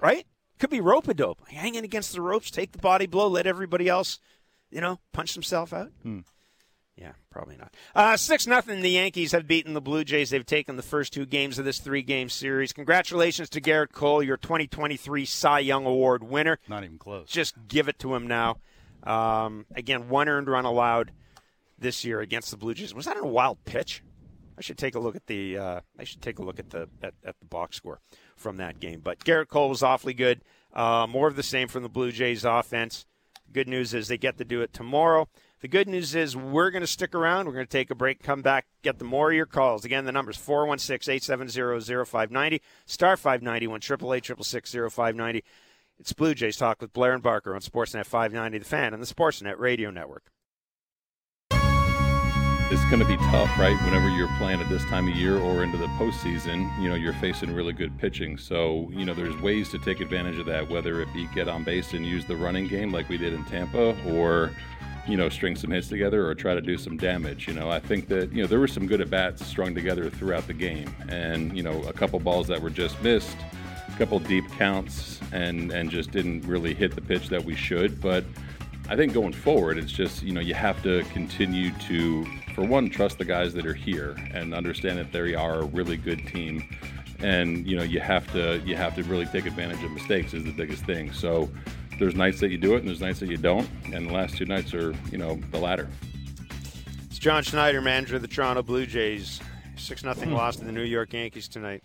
right? 0.00 0.26
Could 0.58 0.70
be 0.70 0.80
rope 0.80 1.08
a 1.08 1.14
dope. 1.14 1.46
Hanging 1.48 1.84
against 1.84 2.12
the 2.12 2.20
ropes, 2.20 2.50
take 2.50 2.72
the 2.72 2.78
body 2.78 3.06
blow, 3.06 3.28
let 3.28 3.46
everybody 3.46 3.88
else, 3.88 4.18
you 4.70 4.80
know, 4.80 5.00
punch 5.12 5.34
themselves 5.34 5.72
out. 5.72 5.90
Yeah, 6.96 7.12
probably 7.30 7.56
not. 7.56 7.74
Uh, 7.94 8.16
six 8.16 8.46
nothing. 8.46 8.80
The 8.82 8.90
Yankees 8.90 9.32
have 9.32 9.46
beaten 9.46 9.72
the 9.72 9.80
Blue 9.80 10.04
Jays. 10.04 10.30
They've 10.30 10.44
taken 10.44 10.76
the 10.76 10.82
first 10.82 11.12
two 11.12 11.24
games 11.24 11.58
of 11.58 11.64
this 11.64 11.78
three-game 11.78 12.28
series. 12.28 12.72
Congratulations 12.72 13.48
to 13.50 13.60
Gerrit 13.62 13.92
Cole, 13.92 14.22
your 14.22 14.36
2023 14.36 15.24
Cy 15.24 15.58
Young 15.60 15.86
Award 15.86 16.22
winner. 16.22 16.58
not 16.68 16.84
even 16.84 16.98
close. 16.98 17.28
Just 17.28 17.54
give 17.66 17.88
it 17.88 17.98
to 18.00 18.14
him 18.14 18.26
now. 18.26 18.58
Um, 19.02 19.64
again, 19.74 20.10
one 20.10 20.28
earned 20.28 20.48
run 20.48 20.64
allowed 20.66 21.12
this 21.78 22.04
year 22.04 22.20
against 22.20 22.50
the 22.50 22.56
Blue 22.56 22.74
Jays. 22.74 22.94
Was 22.94 23.06
that 23.06 23.16
a 23.16 23.26
wild 23.26 23.64
pitch? 23.64 24.02
I 24.56 24.60
should 24.60 24.78
take 24.78 24.94
a 24.94 24.98
look 24.98 25.16
at 25.16 25.26
the. 25.26 25.58
Uh, 25.58 25.80
I 25.98 26.04
should 26.04 26.22
take 26.22 26.38
a 26.38 26.42
look 26.42 26.58
at 26.58 26.70
the 26.70 26.88
at, 27.02 27.14
at 27.24 27.38
the 27.38 27.46
box 27.46 27.76
score 27.76 28.00
from 28.36 28.56
that 28.58 28.80
game. 28.80 29.00
But 29.02 29.20
Gerrit 29.20 29.48
Cole 29.48 29.68
was 29.68 29.82
awfully 29.82 30.14
good. 30.14 30.42
Uh, 30.72 31.06
more 31.08 31.28
of 31.28 31.36
the 31.36 31.42
same 31.42 31.68
from 31.68 31.82
the 31.82 31.88
Blue 31.88 32.12
Jays 32.12 32.44
offense. 32.44 33.06
Good 33.52 33.68
news 33.68 33.92
is 33.92 34.08
they 34.08 34.16
get 34.16 34.38
to 34.38 34.44
do 34.44 34.62
it 34.62 34.72
tomorrow. 34.72 35.28
The 35.60 35.68
good 35.68 35.88
news 35.88 36.14
is 36.14 36.36
we're 36.36 36.70
going 36.70 36.80
to 36.82 36.86
stick 36.86 37.14
around. 37.14 37.46
We're 37.46 37.52
going 37.52 37.66
to 37.66 37.70
take 37.70 37.90
a 37.90 37.94
break, 37.94 38.22
come 38.22 38.42
back, 38.42 38.66
get 38.82 38.98
the 38.98 39.04
more 39.04 39.30
of 39.30 39.36
your 39.36 39.46
calls. 39.46 39.84
Again, 39.84 40.06
the 40.06 40.12
number's 40.12 40.36
416 40.36 41.12
870 41.12 42.04
0590, 42.04 42.62
star 42.86 43.16
591, 43.16 43.78
888 43.78 44.90
0590. 44.90 45.44
It's 46.00 46.12
Blue 46.12 46.34
Jays 46.34 46.56
Talk 46.56 46.80
with 46.80 46.92
Blair 46.92 47.12
and 47.12 47.22
Barker 47.22 47.54
on 47.54 47.60
Sportsnet 47.60 48.06
590, 48.06 48.58
The 48.58 48.64
Fan, 48.64 48.92
and 48.92 49.00
the 49.00 49.06
Sportsnet 49.06 49.58
Radio 49.58 49.90
Network. 49.90 50.32
It's 52.72 52.84
going 52.86 53.00
to 53.00 53.04
be 53.04 53.18
tough, 53.18 53.50
right? 53.58 53.76
Whenever 53.84 54.08
you're 54.08 54.34
playing 54.38 54.58
at 54.58 54.68
this 54.70 54.82
time 54.86 55.06
of 55.06 55.14
year 55.14 55.36
or 55.36 55.62
into 55.62 55.76
the 55.76 55.88
postseason, 55.98 56.74
you 56.80 56.88
know, 56.88 56.94
you're 56.94 57.12
facing 57.12 57.52
really 57.52 57.74
good 57.74 57.98
pitching. 57.98 58.38
So, 58.38 58.90
you 58.94 59.04
know, 59.04 59.12
there's 59.12 59.36
ways 59.42 59.68
to 59.72 59.78
take 59.78 60.00
advantage 60.00 60.38
of 60.38 60.46
that, 60.46 60.70
whether 60.70 61.02
it 61.02 61.12
be 61.12 61.26
get 61.34 61.48
on 61.48 61.64
base 61.64 61.92
and 61.92 62.06
use 62.06 62.24
the 62.24 62.34
running 62.34 62.68
game 62.68 62.90
like 62.90 63.10
we 63.10 63.18
did 63.18 63.34
in 63.34 63.44
Tampa 63.44 63.94
or, 64.10 64.52
you 65.06 65.18
know, 65.18 65.28
string 65.28 65.54
some 65.54 65.70
hits 65.70 65.88
together 65.88 66.26
or 66.26 66.34
try 66.34 66.54
to 66.54 66.62
do 66.62 66.78
some 66.78 66.96
damage. 66.96 67.46
You 67.46 67.52
know, 67.52 67.70
I 67.70 67.78
think 67.78 68.08
that, 68.08 68.32
you 68.32 68.40
know, 68.40 68.48
there 68.48 68.58
were 68.58 68.66
some 68.66 68.86
good 68.86 69.02
at 69.02 69.10
bats 69.10 69.44
strung 69.44 69.74
together 69.74 70.08
throughout 70.08 70.46
the 70.46 70.54
game. 70.54 70.96
And, 71.10 71.54
you 71.54 71.62
know, 71.62 71.82
a 71.82 71.92
couple 71.92 72.18
balls 72.20 72.46
that 72.46 72.62
were 72.62 72.70
just 72.70 73.02
missed, 73.02 73.36
a 73.86 73.98
couple 73.98 74.18
deep 74.18 74.50
counts, 74.52 75.20
and, 75.30 75.70
and 75.72 75.90
just 75.90 76.10
didn't 76.10 76.40
really 76.46 76.72
hit 76.72 76.94
the 76.94 77.02
pitch 77.02 77.28
that 77.28 77.44
we 77.44 77.54
should. 77.54 78.00
But, 78.00 78.24
I 78.92 78.96
think 78.96 79.14
going 79.14 79.32
forward, 79.32 79.78
it's 79.78 79.90
just, 79.90 80.22
you 80.22 80.34
know, 80.34 80.42
you 80.42 80.52
have 80.52 80.82
to 80.82 81.02
continue 81.14 81.70
to, 81.88 82.26
for 82.54 82.62
one, 82.62 82.90
trust 82.90 83.16
the 83.16 83.24
guys 83.24 83.54
that 83.54 83.64
are 83.64 83.72
here 83.72 84.14
and 84.34 84.52
understand 84.52 84.98
that 84.98 85.12
they 85.12 85.34
are 85.34 85.60
a 85.60 85.64
really 85.64 85.96
good 85.96 86.26
team. 86.26 86.68
And, 87.20 87.66
you 87.66 87.74
know, 87.74 87.84
you 87.84 88.00
have 88.00 88.30
to, 88.32 88.60
you 88.66 88.76
have 88.76 88.94
to 88.96 89.02
really 89.04 89.24
take 89.24 89.46
advantage 89.46 89.82
of 89.82 89.92
mistakes 89.92 90.34
is 90.34 90.44
the 90.44 90.52
biggest 90.52 90.84
thing. 90.84 91.10
So 91.10 91.50
there's 91.98 92.14
nights 92.14 92.38
that 92.40 92.50
you 92.50 92.58
do 92.58 92.74
it 92.74 92.80
and 92.80 92.88
there's 92.88 93.00
nights 93.00 93.18
that 93.20 93.30
you 93.30 93.38
don't. 93.38 93.66
And 93.94 94.10
the 94.10 94.12
last 94.12 94.36
two 94.36 94.44
nights 94.44 94.74
are, 94.74 94.94
you 95.10 95.16
know, 95.16 95.40
the 95.52 95.58
latter. 95.58 95.88
It's 97.06 97.18
John 97.18 97.44
Schneider, 97.44 97.80
manager 97.80 98.16
of 98.16 98.22
the 98.22 98.28
Toronto 98.28 98.62
Blue 98.62 98.84
Jays. 98.84 99.40
6 99.76 100.04
nothing 100.04 100.28
hmm. 100.28 100.34
loss 100.34 100.56
to 100.56 100.66
the 100.66 100.72
New 100.72 100.82
York 100.82 101.14
Yankees 101.14 101.48
tonight. 101.48 101.82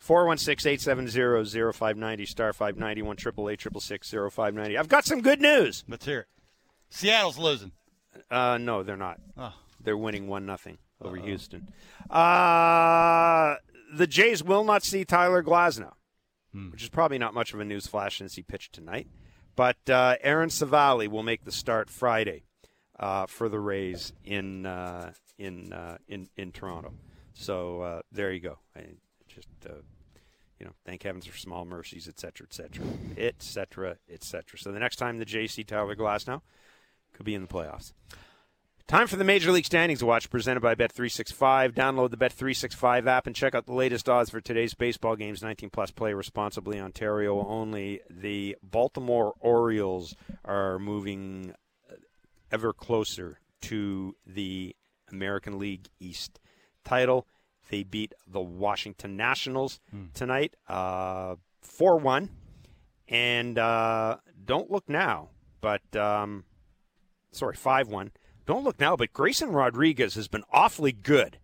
416 0.00 0.70
870 0.70 1.72
0590, 1.72 2.26
star 2.26 2.52
591, 2.52 3.16
888 3.18 4.30
0590. 4.30 4.76
I've 4.76 4.88
got 4.88 5.06
some 5.06 5.22
good 5.22 5.40
news. 5.40 5.82
Let's 5.88 6.04
hear 6.04 6.18
it. 6.18 6.26
Seattle's 6.92 7.38
losing. 7.38 7.72
Uh, 8.30 8.58
no, 8.58 8.82
they're 8.82 8.96
not. 8.96 9.18
Oh. 9.36 9.54
They're 9.82 9.96
winning 9.96 10.28
1 10.28 10.44
nothing 10.46 10.78
over 11.00 11.16
Houston. 11.16 11.68
Uh, 12.10 13.56
the 13.94 14.06
Jays 14.06 14.44
will 14.44 14.64
not 14.64 14.82
see 14.82 15.04
Tyler 15.04 15.42
Glasnow. 15.42 15.92
which 16.70 16.82
is 16.82 16.90
probably 16.90 17.16
not 17.18 17.32
much 17.32 17.54
of 17.54 17.60
a 17.60 17.64
news 17.64 17.86
flash 17.86 18.18
since 18.18 18.34
he 18.34 18.42
pitched 18.42 18.74
tonight. 18.74 19.08
But 19.56 19.88
uh, 19.88 20.16
Aaron 20.20 20.50
Civale 20.50 21.08
will 21.08 21.22
make 21.22 21.44
the 21.44 21.52
start 21.52 21.88
Friday 21.90 22.44
uh, 23.00 23.26
for 23.26 23.48
the 23.48 23.58
Rays 23.58 24.12
in 24.24 24.66
uh, 24.66 25.12
in 25.38 25.72
uh, 25.72 25.96
in 26.08 26.28
in 26.36 26.52
Toronto. 26.52 26.92
So 27.32 27.80
uh, 27.80 28.02
there 28.12 28.32
you 28.32 28.40
go. 28.40 28.58
I 28.76 28.84
just 29.28 29.48
uh, 29.66 29.74
you 30.58 30.66
know, 30.66 30.72
thank 30.86 31.02
heavens 31.02 31.26
for 31.26 31.36
small 31.36 31.64
mercies, 31.64 32.06
et 32.06 32.20
cetera, 32.20 32.46
et 32.48 32.54
cetera, 32.54 32.86
et 33.16 33.42
cetera, 33.42 33.96
et 34.08 34.22
cetera. 34.22 34.58
So 34.58 34.72
the 34.72 34.78
next 34.78 34.96
time 34.96 35.18
the 35.18 35.26
JC 35.26 35.66
Tyler 35.66 35.96
Glasnow 35.96 36.42
could 37.12 37.26
be 37.26 37.34
in 37.34 37.42
the 37.42 37.48
playoffs. 37.48 37.92
Time 38.88 39.06
for 39.06 39.16
the 39.16 39.24
Major 39.24 39.52
League 39.52 39.64
Standings 39.64 40.04
watch, 40.04 40.28
presented 40.28 40.60
by 40.60 40.74
Bet365. 40.74 41.72
Download 41.72 42.10
the 42.10 42.16
Bet365 42.16 43.06
app 43.06 43.26
and 43.26 43.34
check 43.34 43.54
out 43.54 43.64
the 43.64 43.72
latest 43.72 44.08
odds 44.08 44.28
for 44.28 44.40
today's 44.40 44.74
baseball 44.74 45.16
games. 45.16 45.40
19 45.40 45.70
plus 45.70 45.90
play 45.90 46.12
responsibly, 46.12 46.78
Ontario 46.78 47.42
only. 47.46 48.00
The 48.10 48.56
Baltimore 48.62 49.32
Orioles 49.40 50.14
are 50.44 50.78
moving 50.78 51.54
ever 52.50 52.72
closer 52.74 53.38
to 53.62 54.14
the 54.26 54.76
American 55.10 55.58
League 55.58 55.88
East 55.98 56.38
title. 56.84 57.26
They 57.70 57.84
beat 57.84 58.12
the 58.26 58.42
Washington 58.42 59.16
Nationals 59.16 59.80
tonight, 60.12 60.54
uh, 60.68 61.36
4 61.62 61.98
1. 61.98 62.28
And 63.08 63.58
uh, 63.58 64.18
don't 64.44 64.70
look 64.70 64.88
now, 64.88 65.30
but, 65.62 65.96
um, 65.96 66.44
sorry, 67.32 67.56
5 67.56 67.88
1. 67.88 68.12
Don't 68.46 68.64
look 68.64 68.80
now, 68.80 68.96
but 68.96 69.12
Grayson 69.12 69.50
Rodriguez 69.50 70.14
has 70.14 70.28
been 70.28 70.44
awfully 70.52 70.92
good 70.92 71.38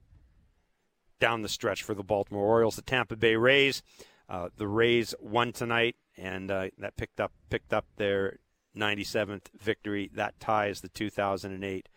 down 1.20 1.42
the 1.42 1.48
stretch 1.48 1.82
for 1.82 1.94
the 1.94 2.02
Baltimore 2.02 2.44
Orioles. 2.44 2.76
The 2.76 2.82
Tampa 2.82 3.16
Bay 3.16 3.36
Rays, 3.36 3.82
uh, 4.28 4.48
the 4.56 4.68
Rays 4.68 5.14
won 5.20 5.52
tonight, 5.52 5.96
and 6.16 6.50
uh, 6.50 6.68
that 6.78 6.96
picked 6.96 7.20
up 7.20 7.32
picked 7.50 7.72
up 7.72 7.86
their 7.96 8.38
97th 8.76 9.46
victory. 9.58 10.10
That 10.12 10.38
ties 10.40 10.80
the 10.80 10.88
2008 10.88 11.88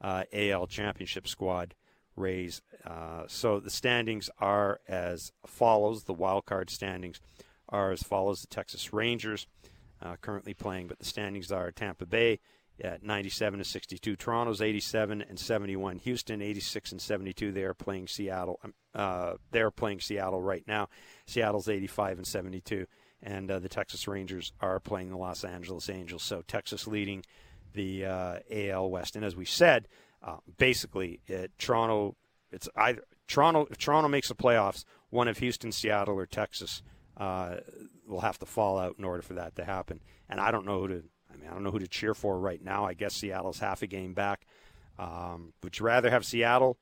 uh, 0.00 0.24
AL 0.32 0.66
Championship 0.66 1.26
squad. 1.26 1.74
Rays. 2.16 2.60
Uh, 2.84 3.22
so 3.28 3.60
the 3.60 3.70
standings 3.70 4.28
are 4.38 4.80
as 4.86 5.32
follows. 5.46 6.04
The 6.04 6.12
wild 6.12 6.44
card 6.44 6.68
standings 6.68 7.20
are 7.68 7.92
as 7.92 8.02
follows. 8.02 8.42
The 8.42 8.48
Texas 8.48 8.92
Rangers 8.92 9.46
uh, 10.02 10.16
currently 10.20 10.52
playing, 10.52 10.88
but 10.88 10.98
the 10.98 11.04
standings 11.04 11.50
are 11.50 11.70
Tampa 11.70 12.04
Bay 12.04 12.40
at 12.82 13.02
97 13.02 13.58
to 13.58 13.64
62. 13.64 14.16
Toronto's 14.16 14.60
87 14.60 15.22
and 15.22 15.38
71. 15.38 15.98
Houston 15.98 16.42
86 16.42 16.92
and 16.92 17.00
72. 17.00 17.52
They 17.52 17.64
are 17.64 17.74
playing 17.74 18.08
Seattle. 18.08 18.58
um, 18.64 18.74
Uh, 18.94 19.34
they're 19.50 19.70
playing 19.70 20.00
Seattle 20.00 20.42
right 20.42 20.64
now. 20.66 20.88
Seattle's 21.26 21.68
85 21.68 22.18
and 22.18 22.26
72, 22.26 22.86
and 23.22 23.50
uh, 23.50 23.58
the 23.58 23.68
Texas 23.68 24.08
Rangers 24.08 24.52
are 24.60 24.80
playing 24.80 25.10
the 25.10 25.16
Los 25.16 25.44
Angeles 25.44 25.88
Angels. 25.88 26.22
So 26.22 26.42
Texas 26.42 26.86
leading 26.86 27.24
the 27.72 28.04
uh, 28.04 28.38
AL 28.50 28.90
West. 28.90 29.14
And 29.16 29.24
as 29.24 29.36
we 29.36 29.44
said, 29.44 29.86
uh, 30.22 30.38
basically, 30.58 31.20
it, 31.26 31.52
Toronto. 31.58 32.16
It's 32.52 32.68
either 32.76 33.02
Toronto. 33.28 33.66
If 33.70 33.78
Toronto 33.78 34.08
makes 34.08 34.28
the 34.28 34.34
playoffs, 34.34 34.84
one 35.10 35.28
of 35.28 35.38
Houston, 35.38 35.70
Seattle, 35.72 36.14
or 36.16 36.26
Texas 36.26 36.82
uh, 37.16 37.56
will 38.06 38.20
have 38.20 38.38
to 38.38 38.46
fall 38.46 38.78
out 38.78 38.96
in 38.98 39.04
order 39.04 39.22
for 39.22 39.34
that 39.34 39.54
to 39.56 39.64
happen. 39.64 40.00
And 40.28 40.40
I 40.40 40.50
don't 40.50 40.66
know 40.66 40.80
who 40.80 40.88
to. 40.88 41.04
I 41.32 41.36
mean, 41.36 41.48
I 41.48 41.52
don't 41.52 41.62
know 41.62 41.70
who 41.70 41.78
to 41.78 41.88
cheer 41.88 42.14
for 42.14 42.38
right 42.38 42.62
now. 42.62 42.84
I 42.84 42.94
guess 42.94 43.14
Seattle's 43.14 43.58
half 43.58 43.82
a 43.82 43.86
game 43.86 44.14
back. 44.14 44.46
Um, 44.98 45.52
would 45.62 45.78
you 45.78 45.86
rather 45.86 46.10
have 46.10 46.24
Seattle 46.24 46.78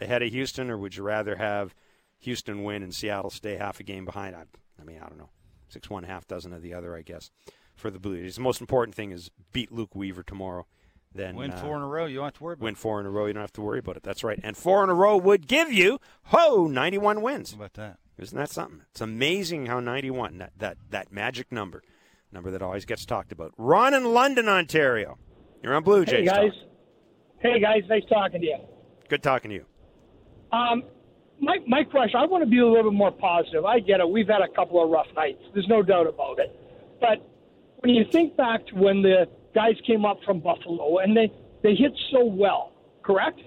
ahead 0.00 0.22
of 0.22 0.30
Houston, 0.30 0.70
or 0.70 0.78
would 0.78 0.96
you 0.96 1.02
rather 1.02 1.36
have 1.36 1.74
Houston 2.18 2.62
win 2.64 2.82
and 2.82 2.94
Seattle 2.94 3.30
stay 3.30 3.56
half 3.56 3.80
a 3.80 3.82
game 3.82 4.04
behind? 4.04 4.34
I, 4.34 4.44
I 4.80 4.84
mean, 4.84 4.98
I 5.02 5.08
don't 5.08 5.18
know. 5.18 5.30
Six 5.68 5.88
one, 5.88 6.02
half 6.04 6.26
dozen 6.26 6.52
of 6.52 6.62
the 6.62 6.74
other, 6.74 6.96
I 6.96 7.02
guess. 7.02 7.30
For 7.76 7.90
the 7.90 7.98
Blue 8.00 8.20
Jays, 8.20 8.34
the 8.34 8.42
most 8.42 8.60
important 8.60 8.94
thing 8.94 9.12
is 9.12 9.30
beat 9.52 9.72
Luke 9.72 9.94
Weaver 9.94 10.22
tomorrow. 10.22 10.66
Then 11.14 11.34
Win 11.34 11.50
uh, 11.50 11.56
four 11.56 11.76
in 11.76 11.82
a 11.82 11.86
row. 11.86 12.06
You 12.06 12.16
don't 12.16 12.26
have 12.26 12.34
to 12.34 12.44
worry 12.44 12.52
about 12.54 12.64
win 12.64 12.74
four 12.74 13.00
in 13.00 13.06
a 13.06 13.10
row. 13.10 13.26
You 13.26 13.32
don't 13.32 13.40
have 13.40 13.52
to 13.54 13.60
worry 13.62 13.80
about 13.80 13.96
it. 13.96 14.02
That's 14.02 14.22
right. 14.22 14.38
And 14.42 14.56
four 14.56 14.84
in 14.84 14.90
a 14.90 14.94
row 14.94 15.16
would 15.16 15.48
give 15.48 15.72
you 15.72 15.98
ho 16.24 16.66
91 16.66 17.22
wins. 17.22 17.50
How 17.52 17.56
about 17.56 17.74
that? 17.74 17.98
Isn't 18.16 18.36
that 18.36 18.50
something? 18.50 18.82
It's 18.90 19.00
amazing 19.00 19.66
how 19.66 19.80
91 19.80 20.38
that 20.38 20.52
that 20.58 20.76
that 20.90 21.10
magic 21.12 21.50
number, 21.50 21.82
number 22.32 22.50
that 22.50 22.62
always 22.62 22.84
gets 22.84 23.04
talked 23.04 23.32
about. 23.32 23.52
Ron 23.56 23.94
in 23.94 24.04
London, 24.04 24.48
Ontario. 24.48 25.18
You're 25.62 25.74
on 25.74 25.82
Blue 25.82 26.04
Jays. 26.04 26.20
Hey 26.20 26.24
guys. 26.26 26.52
Talk. 26.52 26.68
Hey 27.40 27.60
guys, 27.60 27.82
nice 27.88 28.02
talking 28.08 28.40
to 28.40 28.46
you. 28.46 28.58
Good 29.08 29.22
talking 29.22 29.50
to 29.50 29.54
you. 29.56 29.64
Um, 30.52 30.84
my 31.40 31.58
my 31.66 31.84
question, 31.84 32.20
I 32.20 32.26
want 32.26 32.44
to 32.44 32.50
be 32.50 32.58
a 32.58 32.66
little 32.66 32.90
bit 32.90 32.96
more 32.96 33.10
positive. 33.12 33.64
I 33.64 33.80
get 33.80 34.00
it. 34.00 34.08
We've 34.08 34.28
had 34.28 34.42
a 34.42 34.54
couple 34.54 34.82
of 34.82 34.90
rough 34.90 35.06
nights. 35.16 35.42
There's 35.54 35.68
no 35.68 35.82
doubt 35.82 36.06
about 36.06 36.38
it. 36.38 36.54
But 37.00 37.26
when 37.78 37.94
you 37.94 38.04
think 38.12 38.36
back 38.36 38.66
to 38.68 38.74
when 38.74 39.02
the 39.02 39.26
guys 39.54 39.74
came 39.86 40.04
up 40.04 40.18
from 40.24 40.40
Buffalo 40.40 40.98
and 40.98 41.16
they 41.16 41.32
they 41.62 41.74
hit 41.74 41.92
so 42.10 42.24
well, 42.24 42.72
correct? 43.02 43.40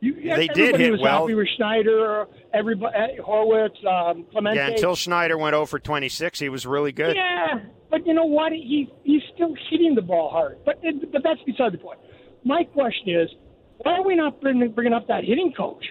You, 0.00 0.14
They 0.14 0.46
did 0.48 0.78
hit 0.78 0.92
was 0.92 1.00
well. 1.00 1.22
happy 1.22 1.34
with 1.34 1.48
Schneider, 1.56 2.26
everybody, 2.52 3.16
Horwitz, 3.18 3.82
um, 3.86 4.26
Clemente. 4.30 4.60
Yeah, 4.60 4.68
until 4.68 4.94
Schneider 4.94 5.38
went 5.38 5.54
0 5.54 5.64
for 5.64 5.78
26, 5.78 6.38
he 6.38 6.48
was 6.50 6.66
really 6.66 6.92
good. 6.92 7.16
Yeah, 7.16 7.60
but 7.96 8.06
you 8.06 8.12
know 8.12 8.26
what? 8.26 8.52
He 8.52 8.92
he's 9.04 9.22
still 9.34 9.54
hitting 9.70 9.94
the 9.94 10.02
ball 10.02 10.28
hard. 10.30 10.58
But 10.66 10.78
it, 10.82 11.10
but 11.12 11.22
that's 11.22 11.40
beside 11.46 11.72
the 11.72 11.78
point. 11.78 11.98
My 12.44 12.62
question 12.64 13.08
is, 13.08 13.30
why 13.78 13.94
are 13.94 14.04
we 14.04 14.14
not 14.14 14.40
bringing 14.42 14.70
bringing 14.72 14.92
up 14.92 15.08
that 15.08 15.24
hitting 15.24 15.52
coach? 15.56 15.84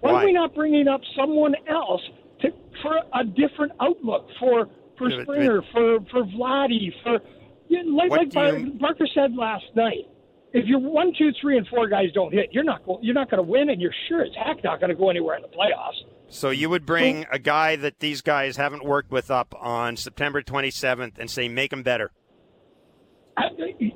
Why, 0.00 0.12
Why? 0.12 0.22
are 0.22 0.26
we 0.26 0.32
not 0.32 0.54
bringing 0.54 0.88
up 0.88 1.02
someone 1.14 1.54
else 1.68 2.00
to 2.40 2.48
for 2.82 2.96
a 3.14 3.24
different 3.24 3.72
outlook 3.78 4.28
for 4.38 4.68
for 4.96 5.10
Springer, 5.10 5.62
for 5.72 6.00
for 6.10 6.24
Vladdy, 6.24 6.92
for 7.02 7.18
yeah, 7.68 7.82
like, 7.86 8.10
like 8.10 8.30
do 8.30 8.34
Bar- 8.34 8.56
you- 8.58 8.72
Barker 8.72 9.06
said 9.14 9.36
last 9.36 9.64
night. 9.76 10.06
If 10.52 10.66
your 10.66 10.80
one, 10.80 11.12
two, 11.16 11.30
three, 11.40 11.58
and 11.58 11.66
four 11.68 11.88
guys 11.88 12.10
don't 12.12 12.32
hit, 12.32 12.48
you're 12.52 12.64
not 12.64 12.84
go, 12.84 12.98
you're 13.02 13.14
not 13.14 13.30
going 13.30 13.44
to 13.44 13.48
win, 13.48 13.68
and 13.70 13.80
you're 13.80 13.94
sure 14.08 14.22
as 14.22 14.30
heck 14.34 14.64
not 14.64 14.80
going 14.80 14.90
to 14.90 14.96
go 14.96 15.08
anywhere 15.10 15.36
in 15.36 15.42
the 15.42 15.48
playoffs. 15.48 16.02
So 16.30 16.50
you 16.50 16.70
would 16.70 16.86
bring 16.86 17.26
a 17.30 17.38
guy 17.38 17.76
that 17.76 17.98
these 17.98 18.22
guys 18.22 18.56
haven't 18.56 18.84
worked 18.84 19.10
with 19.10 19.30
up 19.30 19.52
on 19.60 19.96
September 19.96 20.40
27th 20.42 21.18
and 21.18 21.28
say, 21.30 21.48
make 21.48 21.72
him 21.72 21.82
better. 21.82 22.12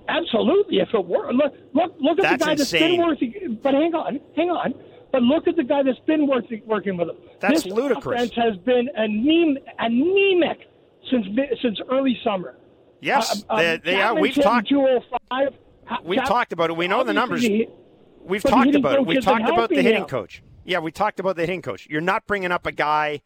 Absolutely, 0.09 0.79
if 0.79 0.89
it 0.95 1.05
were 1.05 1.33
look 1.33 1.53
look 1.75 1.95
look 2.01 2.19
at 2.19 2.23
That's 2.23 2.33
the 2.39 2.45
guy 2.47 2.55
that's 2.55 2.73
insane. 2.73 2.99
been 2.99 3.07
working. 3.07 3.59
But 3.63 3.75
hang 3.75 3.95
on, 3.95 4.21
hang 4.37 4.51
on. 4.51 4.75
But 5.13 5.23
look 5.23 5.47
at 5.47 5.57
the 5.57 5.65
guy 5.65 5.83
that's 5.83 5.99
been 6.07 6.27
working 6.27 6.63
working 6.67 6.97
with 6.97 7.11
him. 7.11 7.17
That's 7.41 7.65
this 7.65 7.73
ludicrous. 7.73 8.23
Offense 8.23 8.33
has 8.37 8.57
been 8.65 8.89
anem- 8.99 9.59
anemic 9.79 10.61
since 11.11 11.27
since 11.63 11.79
early 11.91 12.19
summer. 12.25 12.57
Yes, 13.01 13.45
Uh, 13.51 13.55
um, 13.55 13.59
they, 13.59 13.77
they 13.85 14.01
are. 14.01 14.15
We've 14.19 14.35
talked. 14.35 14.69
205. 14.69 15.49
We've 16.05 16.19
Chap- 16.21 16.29
talked 16.29 16.53
about 16.55 16.71
it. 16.71 16.77
We 16.77 16.89
know 16.89 17.05
the 17.05 17.13
numbers. 17.13 17.43
he- 17.43 17.69
We've 18.23 18.43
talked 18.43 18.75
about 18.75 18.95
it. 18.95 19.07
We've 19.07 19.23
talked 19.23 19.47
about 19.49 19.69
the 19.69 19.83
hitting 19.83 20.03
him. 20.03 20.09
coach. 20.09 20.43
Yeah, 20.65 20.79
we 20.79 20.91
talked 20.91 21.21
about 21.21 21.37
the 21.37 21.43
hitting 21.43 21.63
coach. 21.63 21.87
You're 21.89 22.01
not 22.01 22.27
bringing 22.27 22.51
up 22.51 22.67
a 22.67 22.73
guy, 22.73 23.21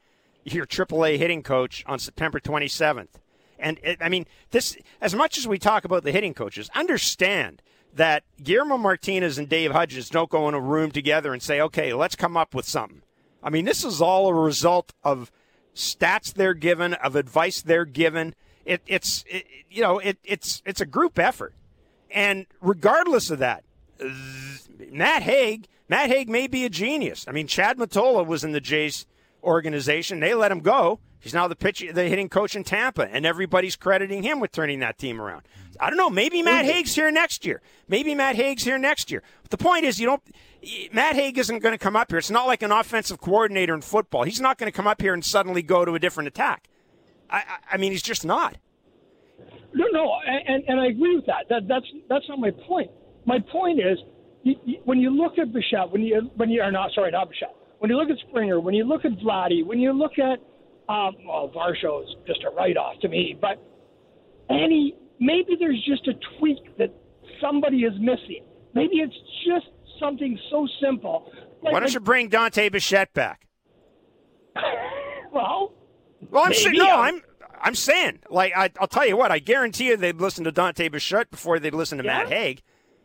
your 0.45 0.67
AAA 0.67 1.19
hitting 1.19 1.43
coach, 1.43 1.85
on 1.87 1.99
September 1.99 2.41
27th. 2.41 3.21
And 3.59 3.79
it, 3.83 3.99
I 4.01 4.09
mean, 4.09 4.27
this 4.51 4.77
as 5.01 5.15
much 5.15 5.39
as 5.39 5.47
we 5.47 5.59
talk 5.59 5.85
about 5.85 6.05
the 6.05 6.13
hitting 6.13 6.35
coaches, 6.35 6.71
understand 6.75 7.63
that 7.95 8.25
Guillermo 8.43 8.79
Martinez 8.79 9.39
and 9.39 9.49
Dave 9.49 9.73
Hudgens 9.73 10.09
don't 10.09 10.31
go 10.31 10.49
in 10.49 10.55
a 10.55 10.61
room 10.61 10.91
together 10.91 11.33
and 11.33 11.43
say, 11.43 11.61
"Okay, 11.61 11.93
let's 11.93 12.15
come 12.15 12.37
up 12.37 12.55
with 12.55 12.67
something." 12.67 13.03
I 13.43 13.51
mean, 13.51 13.65
this 13.65 13.85
is 13.85 14.01
all 14.01 14.29
a 14.29 14.35
result 14.35 14.93
of 15.03 15.33
stats 15.75 16.33
they're 16.33 16.55
given, 16.55 16.95
of 16.95 17.17
advice 17.17 17.63
they're 17.63 17.85
given. 17.85 18.35
It, 18.65 18.83
it's 18.87 19.25
it, 19.29 19.45
you 19.71 19.83
know, 19.83 19.99
it, 19.99 20.19
it's 20.23 20.63
it's 20.65 20.81
a 20.81 20.87
group 20.87 21.19
effort, 21.19 21.55
and 22.11 22.47
regardless 22.61 23.31
of 23.31 23.41
that, 23.41 23.65
Matt 24.91 25.23
Hague, 25.23 25.67
Matt 25.89 26.09
Hague 26.09 26.29
may 26.29 26.47
be 26.47 26.65
a 26.65 26.69
genius. 26.69 27.25
I 27.29 27.33
mean, 27.33 27.47
Chad 27.47 27.79
Mottola 27.79 28.27
was 28.27 28.45
in 28.45 28.53
the 28.53 28.61
Jays 28.61 29.07
organization. 29.43 30.21
They 30.21 30.35
let 30.35 30.53
him 30.53 30.61
go. 30.61 31.01
He's 31.21 31.35
now 31.35 31.49
the 31.49 31.57
pitch, 31.57 31.85
the 31.93 32.05
hitting 32.05 32.29
coach 32.29 32.55
in 32.55 32.63
Tampa, 32.63 33.09
and 33.11 33.27
everybody's 33.27 33.75
crediting 33.75 34.23
him 34.23 34.39
with 34.39 34.53
turning 34.53 34.79
that 34.81 34.99
team 34.99 35.21
around. 35.21 35.43
I 35.81 35.91
don't 35.91 35.97
know. 35.97 36.11
Maybe 36.11 36.43
Matt 36.43 36.65
Hague's 36.65 36.95
here 36.95 37.11
next 37.11 37.45
year. 37.45 37.61
Maybe 37.89 38.15
Matt 38.15 38.37
Hague's 38.37 38.65
here 38.65 38.79
next 38.79 39.11
year. 39.11 39.23
But 39.43 39.51
the 39.51 39.59
point 39.59 39.85
is, 39.85 39.99
you 39.99 40.07
don't. 40.07 40.23
Matt 40.93 41.17
Hague 41.17 41.39
isn't 41.39 41.59
going 41.61 41.73
to 41.73 41.79
come 41.79 41.97
up 41.97 42.11
here. 42.11 42.19
It's 42.19 42.31
not 42.31 42.47
like 42.47 42.63
an 42.63 42.73
offensive 42.73 43.21
coordinator 43.21 43.75
in 43.75 43.81
football. 43.81 44.25
He's 44.25 44.41
not 44.41 44.59
going 44.59 44.71
to 44.71 44.77
come 44.77 44.87
up 44.87 45.01
here 45.01 45.15
and 45.15 45.25
suddenly 45.25 45.63
go 45.63 45.85
to 45.85 45.95
a 45.95 45.99
different 45.99 46.29
attack. 46.29 46.69
I, 47.31 47.39
I, 47.39 47.43
I 47.73 47.77
mean, 47.77 47.93
he's 47.93 48.03
just 48.03 48.25
not. 48.25 48.57
No, 49.75 49.87
no, 49.93 50.13
and, 50.27 50.65
and 50.67 50.81
I 50.81 50.87
agree 50.87 51.17
with 51.17 51.27
that. 51.27 51.47
that. 51.49 51.69
That's 51.69 51.87
that's 52.09 52.29
not 52.29 52.39
my 52.39 52.51
point. 52.51 52.91
My 53.29 53.39
point 53.53 53.79
is, 53.79 53.99
you, 54.43 54.55
you, 54.65 54.79
when 54.87 54.99
you 54.99 55.11
look 55.11 55.39
at 55.39 55.53
Bichette, 55.53 55.91
when 55.91 56.01
you 56.03 56.31
when 56.37 56.49
you 56.49 56.63
are 56.63 56.73
not 56.73 56.93
sorry, 56.95 57.11
not 57.11 57.29
Bichette. 57.29 57.55
When 57.79 57.91
you 57.91 57.97
look 57.99 58.09
at 58.09 58.17
Springer, 58.27 58.59
when 58.59 58.73
you 58.73 58.85
look 58.85 59.05
at 59.05 59.13
Vladdy, 59.19 59.65
when 59.65 59.79
you 59.79 59.93
look 59.93 60.13
at 60.19 60.39
um, 60.89 61.15
well, 61.27 61.53
Varsho 61.55 62.03
is 62.05 62.09
just 62.27 62.43
a 62.45 62.51
write 62.57 62.79
off 62.79 62.99
to 63.03 63.09
me. 63.09 63.37
But 63.39 63.63
any 64.49 64.97
maybe 65.21 65.57
there's 65.61 65.85
just 65.87 66.09
a 66.09 66.15
tweak 66.39 66.79
that 66.79 66.91
somebody 67.39 67.81
is 67.81 67.93
missing. 68.01 68.45
Maybe 68.75 68.97
it's 68.97 69.15
just 69.47 69.67
something 70.01 70.39
so 70.51 70.67
simple. 70.83 71.31
Like, 71.63 71.75
Why 71.75 71.81
don't 71.81 71.93
you 71.93 72.01
bring 72.01 72.31
Dante 72.31 72.71
Bichette 72.71 73.13
back? 73.13 73.47
well, 75.35 75.75
Well, 76.31 76.45
I'm 76.47 76.55
saying 76.55 76.79
no. 76.79 76.89
I'm 76.89 77.21
I'm 77.61 77.75
saying, 77.75 78.21
like, 78.31 78.55
I, 78.57 78.71
will 78.81 78.87
tell 78.87 79.07
you 79.07 79.19
what, 79.19 79.31
I 79.31 79.39
guarantee 79.39 79.89
you 79.89 79.99
they'd 79.99 80.17
listen 80.17 80.45
to 80.45 80.53
Dante 80.53 80.89
Bichette 80.89 81.31
before 81.31 81.59
they'd 81.59 81.75
listen 81.75 81.99
to 81.99 82.05
Yeah. 82.05 82.21
Matt 82.21 82.29
Hague. 82.33 82.63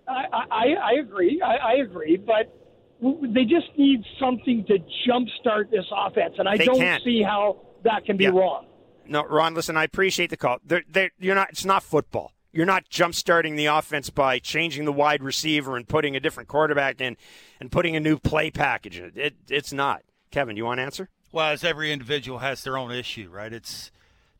I, 0.07 0.25
I, 0.51 0.65
I 0.73 0.91
agree. 0.99 1.41
I, 1.41 1.55
I 1.55 1.73
agree, 1.81 2.17
but 2.17 2.53
they 3.01 3.43
just 3.45 3.67
need 3.77 4.03
something 4.19 4.65
to 4.65 4.79
jumpstart 5.07 5.71
this 5.71 5.85
offense, 5.95 6.35
and 6.37 6.47
I 6.47 6.57
They 6.57 6.65
don't 6.65 6.77
can't. 6.77 7.03
see 7.03 7.21
how 7.21 7.61
that 7.83 8.05
can 8.05 8.17
be 8.17 8.25
Yeah. 8.25 8.31
wrong. 8.31 8.65
No, 9.05 9.23
Ron, 9.25 9.53
listen, 9.53 9.75
I 9.75 9.83
appreciate 9.83 10.29
the 10.29 10.37
call. 10.37 10.59
They're, 10.65 10.83
they're, 10.89 11.11
you're 11.19 11.35
not. 11.35 11.49
It's 11.49 11.65
not 11.65 11.83
football. 11.83 12.31
You're 12.53 12.65
not 12.65 12.87
jumpstarting 12.89 13.57
the 13.57 13.65
offense 13.65 14.09
by 14.09 14.39
changing 14.39 14.85
the 14.85 14.93
wide 14.93 15.21
receiver 15.23 15.75
and 15.75 15.87
putting 15.87 16.15
a 16.15 16.19
different 16.21 16.47
quarterback 16.47 17.01
in 17.01 17.17
and 17.59 17.71
putting 17.71 17.95
a 17.95 17.99
new 17.99 18.17
play 18.17 18.51
package 18.51 18.99
in. 18.99 19.11
It, 19.15 19.35
it's 19.49 19.73
not. 19.73 20.03
Kevin, 20.31 20.55
do 20.55 20.59
you 20.59 20.65
want 20.65 20.77
to 20.77 20.83
answer? 20.83 21.09
Well, 21.31 21.47
as 21.51 21.63
every 21.63 21.91
individual 21.91 22.39
has 22.39 22.63
their 22.63 22.77
own 22.77 22.91
issue, 22.91 23.27
right? 23.29 23.51
It's 23.51 23.91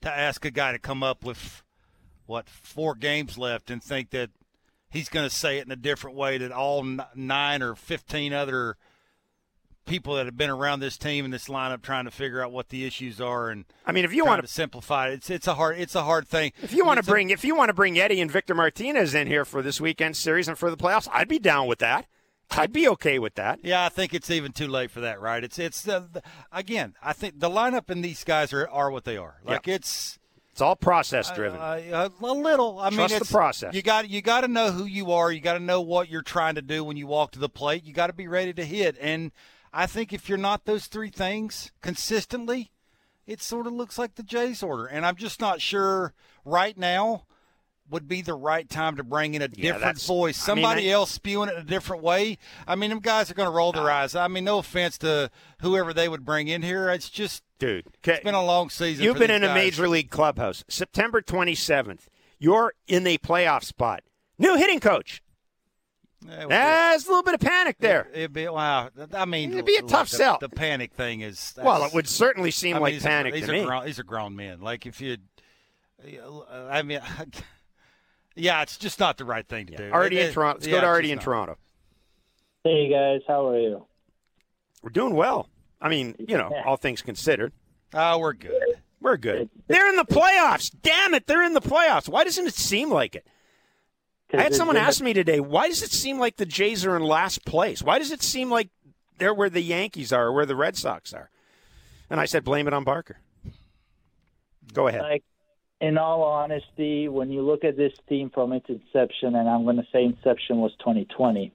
to 0.02 0.12
ask 0.12 0.46
a 0.46 0.52
guy 0.52 0.72
to 0.72 0.80
come 0.80 1.02
up 1.04 1.26
with 1.26 1.64
what 2.28 2.48
four 2.48 2.94
games 2.96 3.38
left 3.38 3.70
and 3.72 3.84
think 3.84 4.12
that 4.12 4.30
he's 4.94 5.10
going 5.10 5.28
to 5.28 5.36
say 5.36 5.58
it 5.58 5.66
in 5.66 5.72
a 5.72 5.76
different 5.76 6.16
way 6.16 6.38
that 6.38 6.52
all 6.54 6.84
nine 7.16 7.62
or 7.62 7.76
fifteen 7.76 8.32
other 8.32 8.78
people 9.86 10.16
that 10.16 10.26
have 10.26 10.38
been 10.38 10.50
around 10.50 10.80
this 10.80 10.98
team 10.98 11.26
and 11.26 11.34
this 11.34 11.50
lineup 11.50 11.82
trying 11.82 12.06
to 12.06 12.12
figure 12.12 12.42
out 12.42 12.54
what 12.54 12.70
the 12.70 12.86
issues 12.86 13.20
are 13.20 13.50
and 13.50 13.66
I 13.86 13.92
mean, 13.92 14.06
if 14.06 14.14
you 14.14 14.24
want 14.24 14.42
to 14.42 14.48
simplify 14.48 15.10
it. 15.10 15.16
It's 15.16 15.30
it's 15.30 15.48
a 15.48 15.56
hard 15.56 15.78
it's 15.78 15.96
a 15.96 16.04
hard 16.04 16.26
thing. 16.26 16.54
If 16.62 16.72
you 16.74 16.86
want 16.86 16.98
to 16.98 17.00
It's 17.00 17.08
a- 17.10 17.12
bring 17.12 17.30
if 17.32 17.44
you 17.44 17.54
want 17.56 17.68
to 17.70 17.74
bring 17.74 18.00
Eddie 18.00 18.22
and 18.22 18.32
Victor 18.32 18.56
Martinez 18.56 19.14
in 19.14 19.28
here 19.28 19.44
for 19.44 19.62
this 19.62 19.82
weekend 19.82 20.16
series 20.16 20.48
and 20.48 20.58
for 20.58 20.70
the 20.72 20.78
playoffs, 20.78 21.10
I'd 21.12 21.28
be 21.28 21.40
down 21.40 21.68
with 21.68 21.80
that. 21.80 22.06
I'd 22.52 22.72
be 22.72 22.88
okay 22.90 23.20
with 23.20 23.36
that. 23.36 23.60
Yeah, 23.64 23.84
I 23.86 23.90
think 23.90 24.14
it's 24.14 24.30
even 24.30 24.52
too 24.52 24.68
late 24.68 24.92
for 24.92 25.00
that, 25.02 25.20
right? 25.20 25.44
It's 25.44 25.58
it's 25.60 25.82
the 25.82 26.22
again. 26.52 26.94
I 27.02 27.12
think 27.12 27.40
the 27.40 27.50
lineup 27.50 27.90
and 27.90 28.06
these 28.06 28.24
guys 28.24 28.54
are 28.54 28.70
are 28.70 28.90
what 28.92 29.04
they 29.06 29.18
are. 29.18 29.38
Like 29.44 29.68
it's 29.68 30.18
It's 30.54 30.62
all 30.62 30.76
process 30.76 31.32
driven. 31.32 31.60
uh, 31.60 32.10
a 32.22 32.32
little. 32.32 32.78
I 32.80 32.92
mean, 32.92 33.00
Trust 33.00 33.18
the 33.18 33.26
process. 33.26 33.74
You 33.74 33.82
got 33.82 34.08
you 34.08 34.22
got 34.22 34.42
to 34.42 34.48
know 34.48 34.70
who 34.72 34.86
you 34.86 35.12
are. 35.12 35.32
You 35.32 35.42
got 35.42 35.54
to 35.54 35.60
know 35.60 35.82
what 35.82 36.10
you're 36.10 36.22
trying 36.22 36.54
to 36.56 36.62
do 36.62 36.84
when 36.84 36.96
you 36.96 37.08
walk 37.08 37.32
to 37.32 37.40
the 37.40 37.50
plate. 37.50 37.84
You 37.84 37.92
got 37.92 38.08
to 38.08 38.14
be 38.14 38.28
ready 38.28 38.54
to 38.54 38.64
hit. 38.64 38.96
And 39.02 39.32
I 39.74 39.88
think 39.88 40.14
if 40.14 40.30
you're 40.30 40.38
not 40.38 40.66
those 40.66 40.86
three 40.86 41.10
things 41.10 41.72
consistently, 41.82 42.70
it 43.26 43.42
sort 43.42 43.66
of 43.66 43.74
looks 43.74 43.98
like 43.98 44.14
the 44.14 44.22
Jays 44.22 44.62
order. 44.62 44.86
And 44.86 45.08
I'm 45.08 45.16
just 45.16 45.42
not 45.42 45.60
sure 45.60 46.14
right 46.46 46.78
now 46.78 47.24
would 47.90 48.08
be 48.08 48.22
the 48.22 48.36
right 48.36 48.70
time 48.70 48.96
to 48.98 49.04
bring 49.04 49.34
in 49.34 49.42
a 49.42 49.48
different 49.48 49.82
that's- 49.82 50.06
voice. 50.06 50.48
I 50.48 50.54
mean, 50.54 50.64
Somebody 50.64 50.90
I- 50.92 50.94
else 50.94 51.10
spewing 51.12 51.50
it 51.50 51.56
in 51.56 51.62
a 51.62 51.66
different 51.66 52.04
way. 52.04 52.38
I 52.68 52.76
mean, 52.76 52.92
them 52.92 53.00
guys 53.00 53.32
are 53.32 53.34
going 53.34 53.48
to 53.48 53.52
roll 53.56 53.72
their 53.72 53.90
eyes. 53.90 54.14
I 54.16 54.28
mean, 54.28 54.44
no 54.44 54.60
offense 54.60 55.00
to 55.00 55.32
whoever 55.62 55.94
they 55.94 56.08
would 56.08 56.24
bring 56.24 56.48
in 56.48 56.62
here. 56.62 56.90
It's 56.90 57.10
just 57.10 57.42
Dude, 57.64 57.86
it's 58.04 58.24
been 58.24 58.36
a 58.36 58.44
long 58.44 58.70
season. 58.70 59.06
You've 59.06 59.16
for 59.16 59.20
been 59.20 59.30
these 59.30 59.38
in 59.38 59.44
a 59.50 59.54
major 59.54 59.88
league 59.88 60.10
clubhouse. 60.10 60.66
September 60.68 61.22
27th, 61.22 62.08
you're 62.38 62.74
in 62.88 63.08
a 63.08 63.18
playoff 63.18 63.64
spot. 63.64 64.04
New 64.38 64.58
hitting 64.58 64.82
coach. 64.82 65.22
Yeah, 66.28 66.44
it 66.44 66.50
There's 66.50 67.06
a 67.06 67.08
little 67.08 67.24
bit 67.24 67.36
of 67.36 67.40
panic 67.40 67.78
there. 67.80 68.10
It'd 68.14 68.34
be 68.34 68.48
wow. 68.50 68.90
I 69.14 69.24
mean, 69.26 69.54
It'd 69.54 69.66
be 69.66 69.78
a 69.78 69.82
look, 69.82 69.90
tough 69.90 70.10
the, 70.10 70.18
sell. 70.18 70.38
The 70.42 70.50
panic 70.50 70.94
thing 70.94 71.22
is 71.22 71.54
Well, 71.62 71.86
it 71.86 71.94
would 71.94 72.08
certainly 72.10 72.52
seem 72.52 72.76
I 72.76 72.80
mean, 72.80 72.82
like 72.84 72.94
these 72.96 73.06
are- 73.06 73.10
panic 73.10 73.34
these 73.34 73.46
to 73.46 73.52
are 73.52 73.54
me. 73.54 73.64
Grown, 73.66 73.86
these 73.86 74.00
are 74.00 74.04
grown 74.04 74.36
men. 74.36 74.60
Like 74.60 74.86
if 74.86 75.00
you, 75.00 75.18
I 76.52 76.82
mean, 76.82 77.00
yeah, 78.36 78.62
it's 78.62 78.78
just 78.78 79.00
not 79.00 79.18
the 79.18 79.26
right 79.26 79.48
thing 79.48 79.68
to 79.68 79.76
do. 79.78 79.90
Already 79.90 80.18
It- 80.20 80.24
in 80.24 80.30
it- 80.30 80.34
Toronto. 80.34 80.58
Let's 80.60 80.68
yeah, 80.68 80.72
go 80.72 80.78
to 80.82 80.86
it's 80.86 80.88
Artie 80.90 81.08
just 81.08 81.12
in 81.12 81.16
not. 81.18 81.24
Toronto. 81.24 81.58
Hey 82.66 82.90
guys, 82.90 83.22
how 83.28 83.48
are 83.48 83.60
you? 83.60 83.86
We're 84.82 84.90
doing 84.90 85.14
well. 85.16 85.48
I 85.84 85.90
mean, 85.90 86.16
you 86.18 86.38
know, 86.38 86.52
all 86.66 86.78
things 86.78 87.02
considered, 87.04 87.52
Oh, 87.94 88.18
we're 88.18 88.34
good. 88.34 88.80
we're 89.02 89.18
good. 89.18 89.50
They're 89.68 89.90
in 89.90 89.98
the 89.98 90.06
playoffs. 90.06 90.74
Damn 90.82 91.14
it, 91.14 91.28
they're 91.28 91.44
in 91.44 91.54
the 91.54 91.62
playoffs. 91.62 92.10
Why 92.10 92.24
doesn't 92.24 92.48
it 92.48 92.56
seem 92.56 92.90
like 92.90 93.16
it? 93.16 93.28
I 94.34 94.42
had 94.42 94.56
someone 94.56 94.78
ask 94.78 95.00
me 95.00 95.14
today, 95.14 95.40
why 95.40 95.68
does 95.68 95.84
it 95.84 95.92
seem 95.92 96.18
like 96.18 96.38
the 96.38 96.46
Jays 96.48 96.86
are 96.88 96.96
in 96.96 97.04
last 97.04 97.46
place? 97.46 97.84
Why 97.84 98.00
does 98.00 98.12
it 98.12 98.24
seem 98.24 98.50
like 98.50 98.70
they're 99.20 99.34
where 99.34 99.50
the 99.50 99.62
Yankees 99.62 100.12
are, 100.12 100.28
or 100.28 100.34
where 100.34 100.48
the 100.48 100.56
Red 100.56 100.76
Sox 100.76 101.14
are? 101.14 101.30
And 102.10 102.20
I 102.20 102.26
said, 102.26 102.44
blame 102.44 102.68
it 102.68 102.74
on 102.74 102.84
Barker. 102.84 103.18
Go 104.74 104.88
ahead. 104.88 105.02
Like, 105.02 105.24
in 105.82 106.00
all 106.00 106.24
honesty, 106.24 107.10
when 107.10 107.30
you 107.30 107.42
look 107.44 107.64
at 107.64 107.78
this 107.78 107.94
team 108.10 108.32
from 108.34 108.54
its 108.54 108.66
inception, 108.70 109.36
and 109.36 109.48
I'm 109.48 109.66
going 109.66 109.76
to 109.76 109.86
say 109.92 110.04
inception 110.04 110.58
was 110.60 110.72
2020, 110.80 111.54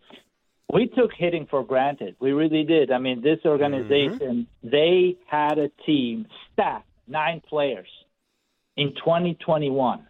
we 0.72 0.86
took 0.86 1.10
hitting 1.16 1.46
for 1.50 1.64
granted. 1.64 2.16
We 2.20 2.32
really 2.32 2.64
did. 2.64 2.90
I 2.90 2.98
mean, 2.98 3.22
this 3.22 3.38
organization, 3.44 4.46
mm-hmm. 4.62 4.68
they 4.70 5.16
had 5.26 5.58
a 5.58 5.68
team 5.86 6.26
stacked, 6.52 6.86
nine 7.06 7.40
players 7.48 7.88
in 8.76 8.94
2021. 8.94 10.06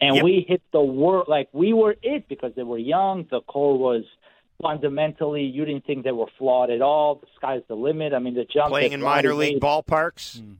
And 0.00 0.16
Yep. 0.16 0.24
we 0.24 0.46
hit 0.48 0.62
the 0.72 0.80
world 0.80 1.26
like 1.28 1.48
we 1.52 1.74
were 1.74 1.94
it 2.02 2.26
because 2.28 2.54
they 2.54 2.62
were 2.62 2.78
young. 2.78 3.26
The 3.30 3.42
core 3.42 3.78
was 3.78 4.04
fundamentally, 4.62 5.42
you 5.42 5.64
didn't 5.64 5.84
think 5.84 6.04
they 6.04 6.12
were 6.12 6.26
flawed 6.38 6.70
at 6.70 6.80
all. 6.82 7.16
The 7.16 7.26
sky's 7.36 7.62
the 7.68 7.74
limit. 7.74 8.12
I 8.14 8.18
mean, 8.18 8.34
the 8.34 8.44
jump 8.44 8.70
Playing 8.70 8.92
in 8.92 9.02
minor 9.02 9.34
league 9.34 9.54
made- 9.54 9.62
ballparks. 9.62 10.40
Mm. 10.40 10.56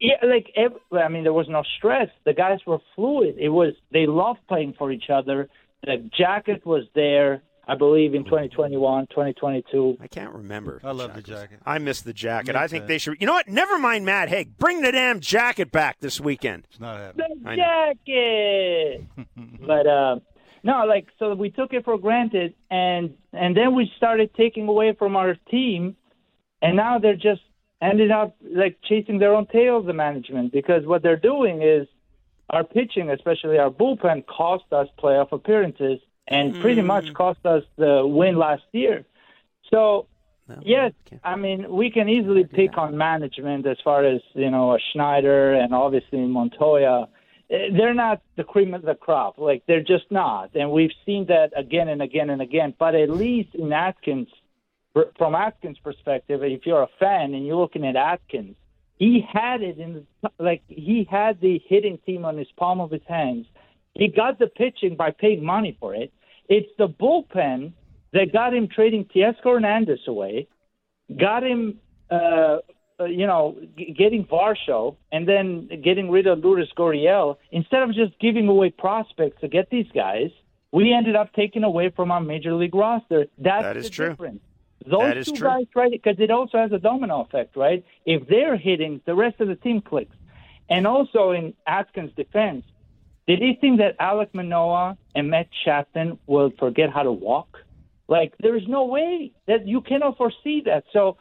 yeah, 0.00 0.16
like 0.22 0.50
ev 0.56 0.72
I 0.92 1.08
mean, 1.08 1.22
there 1.24 1.32
was 1.32 1.48
no 1.48 1.62
stress. 1.76 2.08
The 2.24 2.32
guys 2.32 2.60
were 2.66 2.78
fluid. 2.94 3.36
It 3.38 3.48
was 3.50 3.74
they 3.90 4.06
loved 4.06 4.40
playing 4.48 4.74
for 4.78 4.90
each 4.90 5.10
other. 5.10 5.48
The 5.82 6.08
jacket 6.16 6.64
was 6.64 6.84
there. 6.94 7.42
I 7.68 7.74
believe 7.74 8.14
in 8.14 8.24
2021, 8.24 9.08
2022. 9.08 9.98
I 10.00 10.06
can't 10.06 10.32
remember. 10.32 10.80
I 10.82 10.92
love 10.92 11.14
the 11.14 11.20
jacket. 11.20 11.60
I 11.66 11.78
miss 11.78 12.00
the 12.00 12.14
jacket. 12.14 12.54
Me 12.54 12.60
I 12.60 12.66
think 12.66 12.84
too. 12.84 12.88
they 12.88 12.98
should. 12.98 13.20
You 13.20 13.26
know 13.26 13.34
what? 13.34 13.46
Never 13.46 13.78
mind 13.78 14.06
Matt 14.06 14.30
Hague. 14.30 14.56
Bring 14.56 14.80
the 14.80 14.90
damn 14.90 15.20
jacket 15.20 15.70
back 15.70 16.00
this 16.00 16.18
weekend. 16.18 16.66
It's 16.70 16.80
not 16.80 16.98
happening. 16.98 17.42
The 17.44 17.56
jacket. 17.56 19.04
but 19.66 19.86
uh, 19.86 20.18
no, 20.62 20.86
like 20.86 21.08
so 21.18 21.34
we 21.34 21.50
took 21.50 21.74
it 21.74 21.84
for 21.84 21.98
granted, 21.98 22.54
and 22.70 23.14
and 23.34 23.54
then 23.54 23.74
we 23.74 23.92
started 23.98 24.34
taking 24.34 24.66
away 24.66 24.94
from 24.98 25.14
our 25.14 25.36
team, 25.50 25.94
and 26.62 26.74
now 26.74 26.98
they're 26.98 27.16
just 27.16 27.42
ended 27.82 28.10
up 28.10 28.34
like 28.42 28.78
chasing 28.88 29.18
their 29.18 29.34
own 29.34 29.46
tails, 29.46 29.84
the 29.84 29.92
management, 29.92 30.52
because 30.52 30.86
what 30.86 31.02
they're 31.02 31.16
doing 31.16 31.60
is 31.60 31.86
our 32.48 32.64
pitching, 32.64 33.10
especially 33.10 33.58
our 33.58 33.70
bullpen, 33.70 34.24
cost 34.26 34.64
us 34.72 34.88
playoff 34.98 35.32
appearances 35.32 36.00
and 36.28 36.58
pretty 36.60 36.82
much 36.82 37.12
cost 37.14 37.44
us 37.44 37.64
the 37.76 38.06
win 38.06 38.36
last 38.36 38.64
year. 38.72 39.04
So 39.70 40.06
Yes, 40.62 40.92
I 41.24 41.36
mean 41.36 41.70
we 41.70 41.90
can 41.90 42.08
easily 42.08 42.44
pick 42.44 42.78
on 42.78 42.96
management 42.96 43.66
as 43.66 43.76
far 43.84 44.04
as 44.04 44.20
you 44.34 44.50
know 44.50 44.78
Schneider 44.92 45.52
and 45.52 45.74
obviously 45.74 46.18
Mottola. 46.20 47.08
Eh, 47.50 47.68
They're 47.76 47.94
not 47.94 48.22
the 48.36 48.44
cream 48.44 48.74
of 48.74 48.82
the 48.82 48.94
crop, 48.94 49.38
like 49.38 49.62
they're 49.66 49.82
just 49.82 50.10
not, 50.10 50.54
and 50.54 50.70
we've 50.70 50.92
seen 51.04 51.26
that 51.26 51.52
again 51.56 51.88
and 51.88 52.00
again 52.02 52.30
and 52.30 52.40
again. 52.40 52.74
But 52.78 52.94
at 52.94 53.10
least 53.10 53.54
in 53.54 53.72
Atkins, 53.72 54.28
from 55.16 55.34
Atkins' 55.34 55.78
perspective, 55.78 56.42
if 56.42 56.64
you're 56.66 56.82
a 56.82 56.88
fan 56.98 57.34
and 57.34 57.46
you're 57.46 57.56
looking 57.56 57.86
at 57.86 57.96
Atkins, 57.96 58.56
he 58.98 59.24
had 59.30 59.62
it 59.62 59.78
in 59.78 60.06
the, 60.22 60.30
like 60.38 60.62
he 60.68 61.06
had 61.10 61.40
the 61.40 61.60
hitting 61.66 61.98
team 62.06 62.24
on 62.24 62.36
his 62.36 62.48
palm 62.56 62.80
of 62.80 62.90
his 62.90 63.06
hands. 63.06 63.46
He 63.94 64.08
got 64.08 64.38
the 64.38 64.46
pitching 64.46 64.96
by 64.96 65.10
paying 65.10 65.44
money 65.44 65.76
for 65.78 65.94
it. 65.94 66.12
It's 66.48 66.70
the 66.78 66.88
bullpen 66.88 67.72
that 68.12 68.32
got 68.32 68.54
him 68.54 68.68
trading 68.68 69.04
Teoscar 69.04 69.54
Hernandez 69.54 70.00
away, 70.06 70.48
got 71.18 71.42
him, 71.44 71.78
uh, 72.10 72.58
uh, 73.00 73.04
you 73.04 73.26
know, 73.26 73.56
g- 73.76 73.94
getting 73.96 74.24
Varsho, 74.24 74.96
and 75.12 75.28
then 75.28 75.68
getting 75.84 76.10
rid 76.10 76.26
of 76.26 76.38
Lourdes 76.40 76.72
Gurriel. 76.76 77.36
Instead 77.52 77.82
of 77.82 77.94
just 77.94 78.18
giving 78.18 78.48
away 78.48 78.70
prospects 78.70 79.40
to 79.42 79.48
get 79.48 79.70
these 79.70 79.86
guys, 79.94 80.30
we 80.72 80.92
ended 80.92 81.16
up 81.16 81.32
taking 81.34 81.64
away 81.64 81.90
from 81.90 82.10
our 82.10 82.20
major 82.20 82.54
league 82.54 82.74
roster. 82.74 83.26
That's 83.38 83.62
That 83.62 83.76
is 83.76 83.84
the 83.84 83.90
true. 83.90 84.08
difference. 84.10 84.40
Those 84.86 85.00
That 85.00 85.16
is 85.18 85.26
two 85.26 85.36
true. 85.36 85.48
guys, 85.48 85.66
right? 85.74 85.90
Because 85.90 86.16
it 86.18 86.30
also 86.30 86.58
has 86.58 86.72
a 86.72 86.78
domino 86.78 87.20
effect, 87.20 87.56
right? 87.56 87.84
If 88.06 88.26
they're 88.28 88.56
hitting, 88.56 89.00
the 89.04 89.14
rest 89.14 89.40
of 89.40 89.48
the 89.48 89.56
team 89.56 89.80
clicks. 89.82 90.14
And 90.70 90.86
also 90.86 91.30
in 91.32 91.54
Atkins' 91.66 92.12
defense, 92.16 92.64
did 93.28 93.38
he 93.40 93.56
think 93.60 93.78
that 93.78 93.96
Alek 94.00 94.30
Manoah 94.32 94.96
and 95.14 95.30
Matt 95.30 95.48
Chapman 95.64 96.18
will 96.26 96.50
forget 96.58 96.90
how 96.90 97.02
to 97.04 97.12
walk? 97.12 97.58
Like, 98.08 98.32
there 98.40 98.56
is 98.56 98.62
no 98.66 98.86
way 98.86 99.32
that 99.46 99.68
you 99.68 99.82
cannot 99.82 100.16
foresee 100.16 100.62
that. 100.64 100.84
So, 100.94 101.18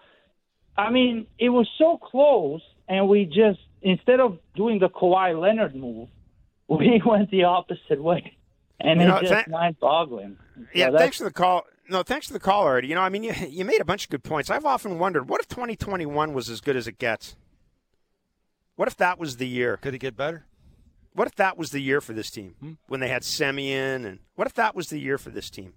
I 0.77 0.89
mean, 0.89 1.27
it 1.37 1.49
was 1.49 1.67
so 1.77 1.97
close, 1.97 2.61
and 2.87 3.09
we 3.09 3.25
just 3.25 3.59
instead 3.81 4.19
of 4.21 4.39
doing 4.55 4.79
the 4.79 4.89
Kawhi 4.89 5.39
Leonard 5.39 5.75
move, 5.75 6.07
we 6.69 7.01
went 7.05 7.29
the 7.29 7.43
opposite 7.43 8.01
way, 8.01 8.37
and 8.79 8.99
You 9.01 9.07
know, 9.07 9.15
it's 9.17 9.23
just 9.29 9.33
thank- 9.33 9.49
mind-boggling. 9.49 10.37
So 10.55 10.61
Yeah, 10.73 10.85
that's- 10.85 11.01
thanks 11.01 11.17
for 11.17 11.25
the 11.25 11.33
call. 11.33 11.63
No, 11.89 12.03
thanks 12.03 12.27
for 12.27 12.33
the 12.33 12.39
call, 12.39 12.63
Artie. 12.63 12.87
You 12.89 12.95
know, 12.95 13.01
I 13.01 13.07
mean, 13.09 13.23
you, 13.23 13.33
you 13.49 13.63
made 13.63 13.79
a 13.79 13.85
bunch 13.85 14.03
of 14.05 14.09
good 14.09 14.23
points. 14.23 14.49
I've 14.49 14.65
often 14.65 14.99
wondered, 14.99 15.29
what 15.29 15.39
if 15.39 15.47
2021 15.47 16.33
was 16.33 16.49
as 16.49 16.59
good 16.61 16.75
as 16.75 16.85
it 16.87 16.97
gets? 16.97 17.35
What 18.75 18.87
if 18.89 18.97
that 18.97 19.17
was 19.17 19.37
the 19.37 19.47
year? 19.47 19.77
Could 19.77 19.93
it 19.95 19.99
get 19.99 20.15
better? 20.17 20.45
What 21.17 21.27
if 21.27 21.35
that 21.37 21.57
was 21.57 21.71
the 21.71 21.79
year 21.79 21.99
for 21.99 22.13
this 22.13 22.29
team 22.29 22.53
Hmm. 22.59 22.73
when 22.87 22.99
they 22.99 23.07
had 23.07 23.23
Semien? 23.23 24.05
And 24.05 24.19
what 24.35 24.45
if 24.47 24.53
that 24.53 24.75
was 24.75 24.89
the 24.89 24.99
year 24.99 25.17
for 25.17 25.31
this 25.31 25.49
team? 25.49 25.73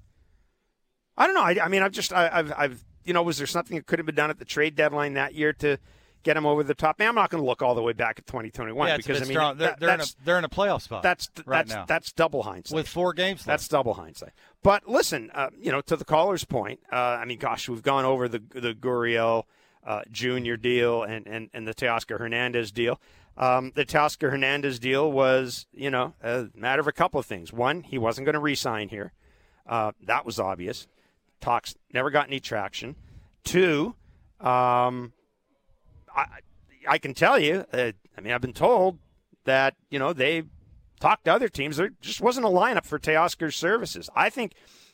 I 1.16 1.24
don't 1.26 1.34
know. 1.34 1.42
I, 1.42 1.64
I 1.64 1.68
mean, 1.68 1.82
I've 1.82 1.92
just, 1.92 2.12
I, 2.12 2.28
I've, 2.30 2.52
I've, 2.56 2.84
you 3.04 3.14
know, 3.14 3.22
was 3.22 3.38
there 3.38 3.46
something 3.46 3.76
that 3.76 3.86
could 3.86 3.98
have 3.98 4.04
been 4.04 4.14
done 4.14 4.28
at 4.28 4.38
the 4.38 4.44
trade 4.44 4.74
deadline 4.76 5.14
that 5.14 5.32
year 5.34 5.54
to 5.54 5.78
get 6.24 6.34
them 6.34 6.44
over 6.44 6.62
the 6.62 6.74
top. 6.74 6.98
Man, 6.98 7.08
I'm 7.08 7.14
not 7.14 7.30
going 7.30 7.42
to 7.42 7.46
look 7.48 7.62
all 7.62 7.74
the 7.74 7.82
way 7.82 7.94
back 7.94 8.18
at 8.18 8.26
2021 8.26 8.86
yeah, 8.88 8.96
because 8.98 9.22
I 9.22 9.24
mean 9.24 9.30
strong. 9.32 9.56
They're, 9.56 9.74
they're, 9.80 9.94
in 9.94 10.00
a, 10.02 10.04
they're 10.24 10.38
in 10.38 10.44
a 10.44 10.48
playoff 10.50 10.82
spot. 10.82 11.02
that's 11.02 11.30
right 11.46 11.66
that's 11.66 11.70
now 11.74 11.84
that's 11.86 12.12
double 12.12 12.42
hindsight. 12.42 12.76
with 12.76 12.86
four 12.88 13.14
games 13.14 13.42
That's 13.44 13.64
left. 13.64 13.70
double 13.70 13.94
hindsight. 13.94 14.32
But 14.62 14.86
listen, 14.86 15.30
uh, 15.34 15.48
you 15.58 15.72
know, 15.72 15.80
to 15.80 15.96
the 15.96 16.04
caller's 16.04 16.44
point, 16.44 16.80
uh, 16.92 16.96
I 16.96 17.24
mean, 17.24 17.38
gosh, 17.38 17.66
we've 17.68 17.82
gone 17.82 18.04
over 18.04 18.28
the 18.28 18.42
the 18.50 18.74
Gurriel 18.74 19.44
uh, 19.86 20.02
Junior 20.10 20.58
deal 20.58 21.02
and, 21.02 21.26
and, 21.26 21.48
and 21.54 21.66
the 21.66 21.72
Teoscar 21.74 22.18
Hernandez 22.18 22.70
deal. 22.70 23.00
Um, 23.36 23.72
the 23.74 23.86
Teoscar 23.86 24.30
Hernandez 24.30 24.78
deal 24.78 25.10
was, 25.10 25.66
you 25.72 25.90
know, 25.90 26.14
a 26.22 26.48
matter 26.54 26.80
of 26.80 26.86
a 26.86 26.92
couple 26.92 27.18
of 27.18 27.26
things. 27.26 27.52
One, 27.52 27.82
he 27.82 27.96
wasn't 27.96 28.26
going 28.26 28.34
to 28.34 28.40
re-sign 28.40 28.88
here. 28.88 29.12
Uh, 29.66 29.92
that 30.02 30.26
was 30.26 30.38
obvious. 30.38 30.86
Talks 31.40 31.74
never 31.92 32.10
got 32.10 32.26
any 32.26 32.40
traction. 32.40 32.96
Two, 33.44 33.94
um, 34.40 35.12
I, 36.14 36.26
I 36.86 36.98
can 36.98 37.14
tell 37.14 37.38
you, 37.38 37.64
uh, 37.72 37.92
I 38.16 38.20
mean, 38.20 38.32
I've 38.32 38.40
been 38.40 38.52
told 38.52 38.98
that, 39.44 39.74
you 39.90 39.98
know, 39.98 40.12
they 40.12 40.42
talked 41.00 41.24
to 41.24 41.32
other 41.32 41.48
teams. 41.48 41.76
There 41.76 41.90
just 42.00 42.20
wasn't 42.20 42.46
a 42.46 42.50
lineup 42.50 42.84
for 42.84 42.98
Teoscar's 42.98 43.56
services. 43.56 44.10
I 44.14 44.28
think 44.28 44.52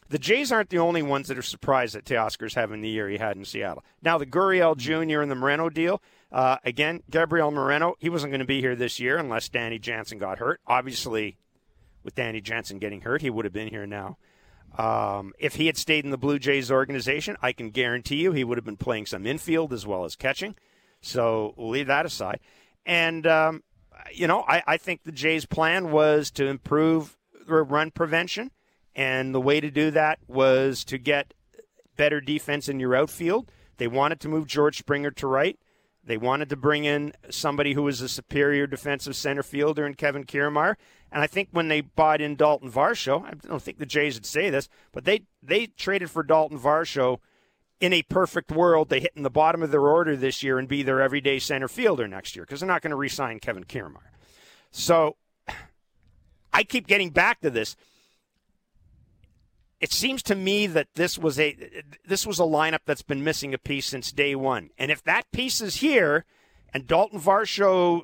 the 0.09 0.19
Jays 0.19 0.53
aren't 0.53 0.71
the 0.71 0.79
only 0.79 1.03
ones 1.03 1.29
that 1.29 1.39
are 1.39 1.43
surprised 1.43 1.95
that 1.95 2.05
Teoscar's 2.05 2.55
having 2.55 2.81
the 2.81 2.89
year 2.89 3.09
he 3.09 3.19
had 3.19 3.37
in 3.37 3.45
Seattle. 3.45 3.85
Now, 4.03 4.19
the 4.19 4.27
Gurriel 4.27 4.77
Jr. 4.77 5.21
and 5.21 5.31
the 5.31 5.35
Moreno 5.35 5.69
deal, 5.69 6.01
uh, 6.33 6.57
again, 6.65 7.03
Gabriel 7.11 7.51
Moreno, 7.51 7.95
he 7.99 8.09
wasn't 8.09 8.33
going 8.33 8.41
to 8.41 8.47
be 8.47 8.61
here 8.61 8.77
this 8.77 8.99
year 8.99 9.17
unless 9.17 9.49
Danny 9.49 9.79
Jansen 9.79 10.19
got 10.19 10.39
hurt. 10.39 10.61
Obviously, 10.67 11.39
with 12.03 12.15
Danny 12.15 12.41
Jansen 12.41 12.79
getting 12.79 13.03
hurt, 13.03 13.23
he 13.23 13.31
would 13.31 13.45
have 13.45 13.53
been 13.55 13.69
here 13.69 13.87
now. 13.87 14.19
Um, 14.77 15.33
if 15.39 15.55
he 15.55 15.67
had 15.67 15.77
stayed 15.77 16.05
in 16.05 16.11
the 16.11 16.19
Blue 16.19 16.39
Jays 16.39 16.71
organization, 16.71 17.37
I 17.41 17.53
can 17.53 17.71
guarantee 17.71 18.17
you 18.17 18.33
he 18.33 18.45
would 18.45 18.59
have 18.59 18.65
been 18.65 18.77
playing 18.77 19.07
some 19.07 19.27
infield 19.27 19.73
as 19.73 19.87
well 19.87 20.05
as 20.05 20.17
catching. 20.17 20.55
So 21.01 21.55
we'll 21.57 21.71
leave 21.71 21.87
that 21.87 22.05
aside. 22.05 22.41
And, 22.85 23.27
um, 23.27 23.63
you 24.13 24.27
know, 24.27 24.45
I, 24.47 24.63
I 24.67 24.77
think 24.77 25.05
the 25.05 25.13
Jays' 25.13 25.47
plan 25.47 25.91
was 25.91 26.31
to 26.33 26.47
improve 26.47 27.17
run 27.47 27.91
prevention. 27.91 28.51
And 28.95 29.35
the 29.35 29.41
way 29.41 29.61
to 29.61 29.71
do 29.71 29.91
that 29.93 30.19
was 30.27 30.85
to 30.87 30.99
get 30.99 31.35
better 31.97 32.21
defense 32.21 32.69
in 32.69 32.81
your 32.81 32.95
outfield. 32.95 33.51
They 33.77 33.87
wanted 33.87 34.21
to 34.21 34.29
move 34.29 34.47
George 34.47 34.79
Springer 34.79 35.11
to 35.13 35.27
right. 35.27 35.59
They 36.07 36.17
wanted 36.17 36.49
to 36.51 36.57
bring 36.57 36.85
in 36.85 37.13
somebody 37.31 37.75
who 37.75 37.83
was 37.83 38.01
a 38.01 38.09
superior 38.09 38.69
defensive 38.69 39.17
center 39.17 39.43
fielder 39.43 39.85
in 39.85 39.95
Kevin 39.95 40.25
Kiermaier. 40.25 40.77
And 41.11 41.21
I 41.21 41.27
think 41.27 41.49
when 41.51 41.67
they 41.67 41.81
bought 41.81 42.21
in 42.21 42.37
Dalton 42.37 42.71
Varsho, 42.71 43.25
I 43.25 43.33
don't 43.35 43.61
think 43.61 43.79
the 43.79 43.87
Jays 43.87 44.15
would 44.15 44.27
say 44.27 44.49
this, 44.49 44.69
but 44.93 45.05
they, 45.05 45.23
they 45.43 45.67
traded 45.67 46.11
for 46.11 46.23
Dalton 46.23 46.61
Varsho 46.61 47.19
in 47.81 47.93
a 47.93 48.03
perfect 48.03 48.53
world. 48.53 48.89
They 48.89 49.01
hit 49.01 49.13
in 49.17 49.25
the 49.25 49.31
bottom 49.31 49.63
of 49.63 49.73
their 49.73 49.87
order 49.89 50.15
this 50.17 50.45
year 50.45 50.59
and 50.59 50.69
be 50.69 50.85
their 50.85 51.01
everyday 51.01 51.41
center 51.41 51.69
fielder 51.69 52.07
next 52.07 52.37
year 52.37 52.45
because 52.45 52.61
they're 52.61 52.69
not 52.69 52.83
going 52.83 52.91
to 52.91 52.97
re 52.97 53.09
sign 53.09 53.41
Kevin 53.41 53.65
Kiermaier. 53.65 54.13
So 54.71 55.17
I 56.53 56.63
keep 56.63 56.87
getting 56.87 57.11
back 57.11 57.41
to 57.41 57.51
this 57.51 57.77
it 59.81 59.93
seems 59.93 60.23
to 60.25 60.35
me 60.35 60.67
that 60.67 60.89
this 60.95 61.19
was 61.19 61.39
a 61.39 61.57
this 62.05 62.27
was 62.27 62.39
a 62.39 62.45
lineup 62.45 62.81
that's 62.87 63.03
been 63.03 63.23
missing 63.23 63.53
a 63.53 63.59
piece 63.59 63.87
since 63.87 64.11
day 64.11 64.35
one. 64.35 64.71
And 64.79 64.91
if 64.91 65.03
that 65.05 65.31
piece 65.33 65.61
is 65.61 65.77
here, 65.77 66.25
and 66.73 66.87
Dalton 66.87 67.21
Varsho 67.21 68.03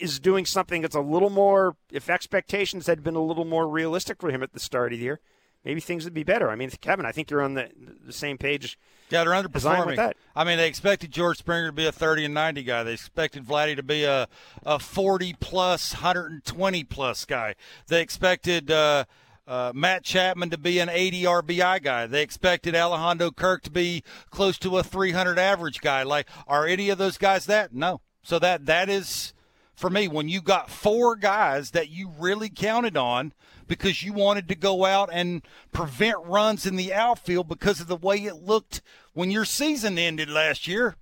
is 0.00 0.20
doing 0.20 0.46
something 0.46 0.82
that's 0.82 0.94
a 0.94 1.00
little 1.00 1.30
more, 1.30 1.76
if 1.90 2.08
expectations 2.08 2.86
had 2.86 3.02
been 3.02 3.16
a 3.16 3.22
little 3.22 3.44
more 3.44 3.68
realistic 3.68 4.20
for 4.20 4.30
him 4.30 4.42
at 4.42 4.52
the 4.52 4.60
start 4.60 4.92
of 4.92 4.98
the 4.98 5.04
year, 5.04 5.20
maybe 5.64 5.80
things 5.80 6.04
would 6.04 6.14
be 6.14 6.22
better. 6.22 6.50
I 6.50 6.54
mean, 6.54 6.70
Kevin, 6.80 7.04
I 7.04 7.10
think 7.10 7.30
you're 7.30 7.42
on 7.42 7.54
the 7.54 7.70
the 8.06 8.12
same 8.12 8.38
page. 8.38 8.78
Yeah, 9.10 9.24
they're 9.24 9.34
As 9.34 9.44
I'm 9.66 9.86
with 9.86 9.98
underperforming. 9.98 10.12
I 10.36 10.44
mean, 10.44 10.58
they 10.58 10.68
expected 10.68 11.10
George 11.10 11.38
Springer 11.38 11.68
to 11.68 11.72
be 11.72 11.86
a 11.86 11.92
30 11.92 12.26
and 12.26 12.34
90 12.34 12.62
guy. 12.62 12.82
They 12.82 12.92
expected 12.92 13.44
Vladdy 13.44 13.74
to 13.74 13.82
be 13.82 14.04
a, 14.04 14.28
a 14.66 14.78
40 14.78 15.34
plus, 15.40 15.94
120 15.94 16.84
plus 16.84 17.24
guy. 17.24 17.54
They 17.86 18.02
expected 18.02 18.70
uh, 18.70 19.04
uh, 19.48 19.72
Matt 19.74 20.04
Chapman 20.04 20.50
to 20.50 20.58
be 20.58 20.78
an 20.78 20.90
80 20.90 21.22
RBI 21.22 21.82
guy. 21.82 22.06
They 22.06 22.22
expected 22.22 22.76
Alejandro 22.76 23.30
Kirk 23.30 23.62
to 23.62 23.70
be 23.70 24.04
close 24.30 24.58
to 24.58 24.76
a 24.76 24.82
300 24.82 25.38
average 25.38 25.80
guy. 25.80 26.02
Like, 26.02 26.28
are 26.46 26.66
any 26.66 26.90
of 26.90 26.98
those 26.98 27.16
guys 27.16 27.46
that? 27.46 27.72
No. 27.72 28.02
So 28.22 28.38
that 28.38 28.66
that 28.66 28.90
is 28.90 29.32
for 29.74 29.88
me 29.88 30.06
when 30.06 30.28
you 30.28 30.42
got 30.42 30.68
four 30.68 31.16
guys 31.16 31.70
that 31.70 31.88
you 31.88 32.12
really 32.18 32.50
counted 32.50 32.96
on 32.96 33.32
because 33.66 34.02
you 34.02 34.12
wanted 34.12 34.48
to 34.48 34.54
go 34.54 34.84
out 34.84 35.08
and 35.12 35.42
prevent 35.72 36.16
runs 36.24 36.66
in 36.66 36.76
the 36.76 36.92
outfield 36.92 37.48
because 37.48 37.80
of 37.80 37.86
the 37.86 37.96
way 37.96 38.18
it 38.18 38.36
looked 38.36 38.82
when 39.14 39.30
your 39.30 39.46
season 39.46 39.98
ended 39.98 40.28
last 40.28 40.66
year. 40.66 40.96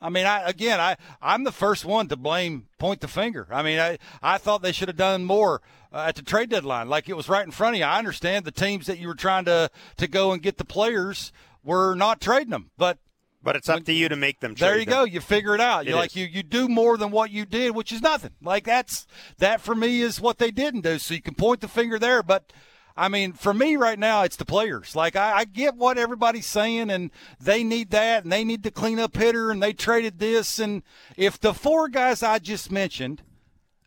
I 0.00 0.08
mean, 0.08 0.26
I 0.26 0.48
again, 0.48 0.80
I 0.80 0.96
I'm 1.20 1.44
the 1.44 1.52
first 1.52 1.84
one 1.84 2.08
to 2.08 2.16
blame, 2.16 2.66
point 2.78 3.00
the 3.00 3.08
finger. 3.08 3.46
I 3.50 3.62
mean, 3.62 3.78
I 3.78 3.98
I 4.22 4.38
thought 4.38 4.62
they 4.62 4.72
should 4.72 4.88
have 4.88 4.96
done 4.96 5.24
more 5.24 5.60
uh, 5.92 6.04
at 6.08 6.14
the 6.16 6.22
trade 6.22 6.48
deadline, 6.50 6.88
like 6.88 7.08
it 7.08 7.16
was 7.16 7.28
right 7.28 7.44
in 7.44 7.50
front 7.50 7.74
of 7.74 7.78
you. 7.80 7.84
I 7.84 7.98
understand 7.98 8.44
the 8.44 8.50
teams 8.52 8.86
that 8.86 8.98
you 8.98 9.08
were 9.08 9.14
trying 9.14 9.44
to 9.46 9.70
to 9.98 10.06
go 10.08 10.32
and 10.32 10.40
get 10.42 10.56
the 10.58 10.64
players 10.64 11.32
were 11.62 11.94
not 11.94 12.20
trading 12.20 12.50
them, 12.50 12.70
but 12.78 12.98
But 13.42 13.56
it's 13.56 13.68
up 13.68 13.84
to 13.84 13.92
you 13.92 14.08
to 14.08 14.16
make 14.16 14.40
them. 14.40 14.54
there 14.54 14.78
you 14.78 14.84
them. 14.86 14.94
go. 14.94 15.04
You 15.04 15.20
figure 15.20 15.54
it 15.54 15.60
out. 15.60 15.86
You 15.86 15.94
like 15.96 16.10
is. 16.10 16.16
you 16.16 16.26
you 16.26 16.42
do 16.42 16.68
more 16.68 16.96
than 16.96 17.10
what 17.10 17.30
you 17.30 17.44
did, 17.44 17.74
which 17.74 17.92
is 17.92 18.00
nothing. 18.00 18.32
Like 18.42 18.64
that's 18.64 19.06
that 19.38 19.60
for 19.60 19.74
me 19.74 20.00
is 20.00 20.20
what 20.20 20.38
they 20.38 20.50
didn't 20.50 20.80
do. 20.82 20.98
So 20.98 21.12
you 21.14 21.22
can 21.22 21.34
point 21.34 21.60
the 21.60 21.68
finger 21.68 21.98
there, 21.98 22.22
but 22.22 22.52
I 23.00 23.08
mean, 23.08 23.32
for 23.32 23.54
me 23.54 23.76
right 23.76 23.98
now, 23.98 24.24
it's 24.24 24.36
the 24.36 24.44
players. 24.44 24.94
Like 24.94 25.16
I, 25.16 25.38
I 25.38 25.44
get 25.46 25.74
what 25.74 25.96
everybody's 25.96 26.44
saying, 26.44 26.90
and 26.90 27.10
they 27.40 27.64
need 27.64 27.92
that, 27.92 28.24
and 28.24 28.30
they 28.30 28.44
need 28.44 28.62
the 28.62 28.70
cleanup 28.70 29.16
hitter, 29.16 29.50
and 29.50 29.62
they 29.62 29.72
traded 29.72 30.18
this, 30.18 30.58
and 30.58 30.82
if 31.16 31.40
the 31.40 31.54
four 31.54 31.88
guys 31.88 32.22
I 32.22 32.38
just 32.38 32.70
mentioned 32.70 33.22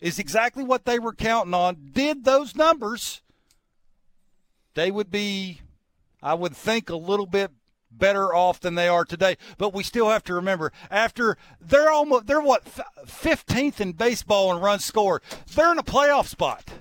is 0.01 0.17
exactly 0.17 0.63
what 0.63 0.85
they 0.85 0.97
were 0.97 1.13
counting 1.13 1.53
on, 1.53 1.91
did 1.91 2.25
those 2.25 2.55
numbers, 2.55 3.21
they 4.73 4.89
would 4.89 5.11
be, 5.11 5.61
I 6.23 6.33
would 6.33 6.55
think, 6.55 6.89
a 6.89 6.95
little 6.95 7.27
bit 7.27 7.51
better 7.91 8.33
off 8.33 8.59
than 8.61 8.73
they 8.73 8.87
are 8.87 9.05
today. 9.05 9.37
But 9.59 9.75
we 9.75 9.83
still 9.83 10.09
have 10.09 10.23
to 10.23 10.33
remember 10.33 10.71
after 10.89 11.37
they're 11.61 11.91
almost 11.91 12.25
they're 12.25 12.41
what 12.41 12.67
fifteenth 13.05 13.79
in 13.79 13.91
baseball 13.91 14.51
in 14.51 14.59
runs 14.59 14.83
scored. 14.83 15.21
They're 15.53 15.71
in 15.71 15.77
a 15.77 15.83
playoff 15.83 16.25
spot. 16.25 16.71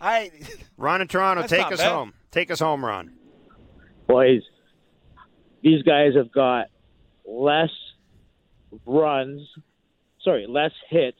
I 0.00 0.30
Ron 0.76 1.00
in 1.00 1.08
Toronto, 1.08 1.46
take 1.46 1.72
us 1.72 1.78
bad. 1.78 1.92
home. 1.92 2.12
Take 2.30 2.50
us 2.50 2.60
home, 2.60 2.84
Ron. 2.84 3.12
boys, 4.06 4.42
these 5.62 5.82
guys 5.82 6.14
have 6.14 6.30
got 6.30 6.66
less 7.24 7.70
runs, 8.84 9.48
sorry, 10.22 10.46
less 10.46 10.72
hits 10.90 11.18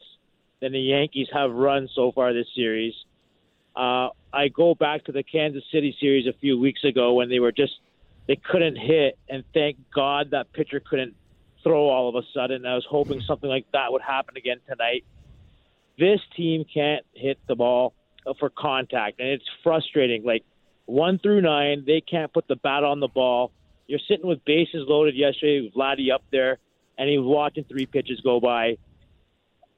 than 0.61 0.71
the 0.71 0.79
Yankees 0.79 1.27
have 1.33 1.51
run 1.51 1.89
so 1.93 2.11
far 2.11 2.33
this 2.33 2.47
series. 2.55 2.93
Uh, 3.75 4.09
I 4.33 4.47
go 4.49 4.75
back 4.75 5.05
to 5.05 5.11
the 5.11 5.23
Kansas 5.23 5.63
City 5.71 5.95
series 5.99 6.27
a 6.27 6.33
few 6.33 6.59
weeks 6.59 6.83
ago 6.83 7.13
when 7.13 7.29
they 7.29 7.39
were 7.39 7.51
just 7.51 7.73
they 8.27 8.35
couldn't 8.35 8.75
hit, 8.75 9.17
and 9.29 9.43
thank 9.53 9.77
God 9.93 10.31
that 10.31 10.51
pitcher 10.51 10.81
couldn't 10.81 11.15
throw 11.63 11.89
all 11.89 12.09
of 12.09 12.15
a 12.15 12.27
sudden. 12.33 12.65
I 12.65 12.75
was 12.75 12.85
hoping 12.89 13.21
something 13.21 13.49
like 13.49 13.65
that 13.73 13.91
would 13.91 14.01
happen 14.01 14.35
again 14.37 14.57
tonight. 14.67 15.05
This 15.97 16.19
team 16.35 16.65
can't 16.71 17.05
hit 17.13 17.39
the 17.47 17.55
ball 17.55 17.93
Uh, 18.27 18.33
for 18.39 18.49
contact, 18.49 19.19
and 19.19 19.29
it's 19.29 19.45
frustrating. 19.63 20.23
Like 20.23 20.43
one 20.85 21.17
through 21.19 21.41
nine, 21.41 21.83
they 21.85 22.01
can't 22.01 22.33
put 22.33 22.47
the 22.47 22.57
bat 22.57 22.83
on 22.83 22.99
the 22.99 23.07
ball. 23.07 23.51
You're 23.87 24.01
sitting 24.07 24.27
with 24.27 24.43
bases 24.43 24.85
loaded 24.87 25.15
yesterday 25.15 25.61
with 25.61 25.73
Vladdy 25.73 26.13
up 26.13 26.23
there, 26.31 26.57
and 26.97 27.09
he 27.09 27.17
was 27.17 27.27
watching 27.27 27.63
three 27.63 27.85
pitches 27.85 28.19
go 28.21 28.39
by. 28.39 28.77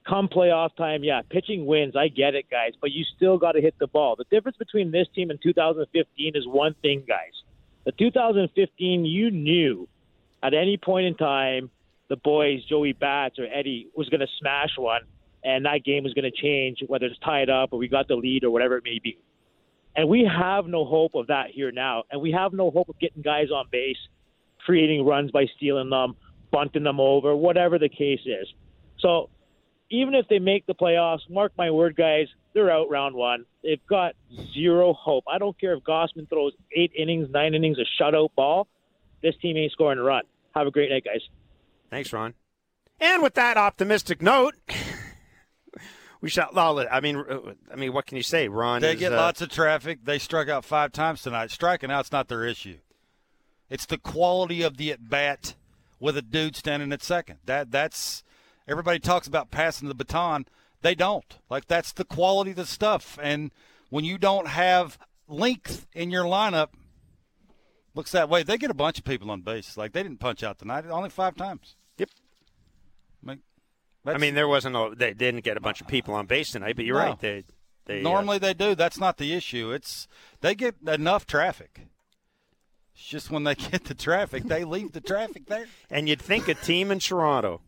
Come 0.07 0.29
playoff 0.29 0.75
time, 0.75 1.03
yeah, 1.03 1.21
pitching 1.29 1.67
wins. 1.67 1.95
I 1.95 2.07
get 2.07 2.33
it, 2.33 2.49
guys, 2.49 2.71
but 2.81 2.91
you 2.91 3.03
still 3.15 3.37
got 3.37 3.51
to 3.51 3.61
hit 3.61 3.75
the 3.77 3.85
ball. 3.85 4.15
The 4.15 4.25
difference 4.31 4.57
between 4.57 4.89
this 4.89 5.07
team 5.13 5.29
and 5.29 5.39
2015 5.41 6.35
is 6.35 6.47
one 6.47 6.73
thing, 6.81 7.03
guys. 7.07 7.33
The 7.85 7.91
2015, 7.91 9.05
you 9.05 9.29
knew 9.29 9.87
at 10.41 10.55
any 10.55 10.77
point 10.77 11.05
in 11.05 11.15
time 11.15 11.69
the 12.07 12.15
boys, 12.15 12.65
Joey 12.65 12.93
Bats 12.93 13.37
or 13.37 13.45
Eddie, 13.45 13.89
was 13.95 14.09
going 14.09 14.21
to 14.21 14.27
smash 14.39 14.71
one, 14.77 15.01
and 15.43 15.65
that 15.65 15.83
game 15.83 16.03
was 16.03 16.13
going 16.13 16.29
to 16.29 16.41
change, 16.41 16.79
whether 16.87 17.05
it's 17.05 17.19
tied 17.19 17.49
up 17.49 17.73
or 17.73 17.79
we 17.79 17.87
got 17.87 18.07
the 18.07 18.15
lead 18.15 18.43
or 18.43 18.51
whatever 18.51 18.77
it 18.77 18.83
may 18.83 18.99
be. 19.01 19.17
And 19.95 20.07
we 20.07 20.29
have 20.29 20.65
no 20.65 20.85
hope 20.85 21.15
of 21.15 21.27
that 21.27 21.47
here 21.51 21.71
now. 21.71 22.03
And 22.11 22.21
we 22.21 22.31
have 22.31 22.53
no 22.53 22.71
hope 22.71 22.89
of 22.89 22.99
getting 22.99 23.21
guys 23.21 23.49
on 23.51 23.65
base, 23.71 23.97
creating 24.65 25.05
runs 25.05 25.31
by 25.31 25.45
stealing 25.57 25.89
them, 25.89 26.15
bunting 26.51 26.83
them 26.83 26.99
over, 26.99 27.35
whatever 27.35 27.79
the 27.79 27.89
case 27.89 28.21
is. 28.25 28.47
So 28.99 29.29
even 29.89 30.13
if 30.13 30.27
they 30.27 30.39
make 30.39 30.65
the 30.67 30.75
playoffs, 30.75 31.29
mark 31.29 31.53
my 31.57 31.71
word, 31.71 31.95
guys, 31.95 32.27
they're 32.53 32.71
out 32.71 32.89
round 32.89 33.15
one. 33.15 33.45
They've 33.63 33.85
got 33.87 34.15
zero 34.53 34.93
hope. 34.93 35.23
I 35.27 35.37
don't 35.37 35.59
care 35.59 35.73
if 35.73 35.83
Gausman 35.83 36.29
throws 36.29 36.53
eight 36.75 36.91
innings, 36.97 37.29
nine 37.31 37.53
innings, 37.53 37.77
a 37.79 38.01
shutout 38.01 38.29
ball. 38.35 38.67
This 39.21 39.35
team 39.41 39.57
ain't 39.57 39.71
scoring 39.71 39.99
a 39.99 40.03
run. 40.03 40.23
Have 40.55 40.67
a 40.67 40.71
great 40.71 40.89
night, 40.89 41.05
guys. 41.05 41.21
Thanks, 41.89 42.13
Ron. 42.13 42.33
And 42.99 43.21
with 43.23 43.33
that 43.35 43.57
optimistic 43.57 44.21
note, 44.21 44.55
we 46.21 46.29
shall. 46.29 46.49
well, 46.53 46.85
I 46.91 46.99
mean, 46.99 47.17
uh, 47.17 47.53
I 47.71 47.75
mean, 47.75 47.93
what 47.93 48.05
can 48.05 48.17
you 48.17 48.23
say? 48.23 48.47
Ron. 48.47 48.81
They 48.81 48.93
is, 48.93 48.99
get 48.99 49.13
uh, 49.13 49.17
lots 49.17 49.41
of 49.41 49.49
traffic. 49.49 49.99
They 50.03 50.19
struck 50.19 50.49
out 50.49 50.65
five 50.65 50.91
times 50.91 51.21
tonight. 51.21 51.51
Striking 51.51 51.91
out's 51.91 52.11
not 52.11 52.27
their 52.27 52.45
issue. 52.45 52.77
It's 53.69 53.85
the 53.85 53.97
quality 53.97 54.61
of 54.61 54.77
the 54.77 54.91
at 54.91 55.09
bat 55.09 55.55
with 55.99 56.17
a 56.17 56.21
dude 56.21 56.55
standing 56.55 56.91
at 56.91 57.03
second. 57.03 57.39
That 57.45 57.71
that's 57.71 58.23
everybody 58.67 58.99
talks 58.99 59.27
about 59.27 59.51
passing 59.51 59.87
the 59.87 59.95
baton. 59.95 60.45
They 60.81 60.95
don't. 60.95 61.37
Like 61.49 61.67
that's 61.67 61.93
the 61.93 62.05
quality 62.05 62.51
of 62.51 62.57
the 62.57 62.65
stuff. 62.65 63.17
And 63.21 63.51
when 63.89 64.05
you 64.05 64.17
don't 64.17 64.47
have 64.47 64.97
length 65.27 65.87
in 65.93 66.09
your 66.09 66.25
lineup, 66.25 66.69
looks 67.93 68.11
that 68.11 68.29
way. 68.29 68.43
They 68.43 68.57
get 68.57 68.71
a 68.71 68.75
bunch 68.75 68.97
of 68.97 69.05
people 69.05 69.31
on 69.31 69.41
base. 69.41 69.77
Like 69.77 69.93
they 69.93 70.03
didn't 70.03 70.19
punch 70.19 70.43
out 70.43 70.59
tonight. 70.59 70.85
Only 70.89 71.09
five 71.09 71.35
times. 71.35 71.75
Like, 74.05 74.15
I 74.15 74.17
mean, 74.19 74.33
there 74.35 74.47
wasn't 74.47 74.75
a, 74.75 74.93
they 74.95 75.13
didn't 75.13 75.43
get 75.43 75.57
a 75.57 75.59
bunch 75.61 75.81
of 75.81 75.87
people 75.87 76.13
on 76.13 76.25
base 76.25 76.51
tonight, 76.51 76.75
but 76.75 76.85
you're 76.85 76.97
No. 76.99 77.05
right. 77.05 77.19
They 77.19 77.43
they 77.85 77.99
uh, 77.99 78.03
Normally 78.03 78.37
they 78.37 78.53
do. 78.53 78.75
That's 78.75 78.99
not 78.99 79.17
the 79.17 79.33
issue. 79.33 79.71
It's 79.71 80.07
they 80.41 80.55
get 80.55 80.75
enough 80.87 81.25
traffic. 81.25 81.81
It's 82.95 83.03
just 83.05 83.29
when 83.31 83.43
they 83.43 83.55
get 83.71 83.85
the 83.85 83.93
traffic, 83.93 84.43
they 84.43 84.63
leave 84.63 84.91
the 84.93 85.01
traffic 85.01 85.45
there. 85.47 85.67
and 85.89 86.07
you'd 86.07 86.21
think 86.21 86.47
a 86.47 86.53
team 86.53 86.91
in 86.91 86.99
Toronto 86.99 87.61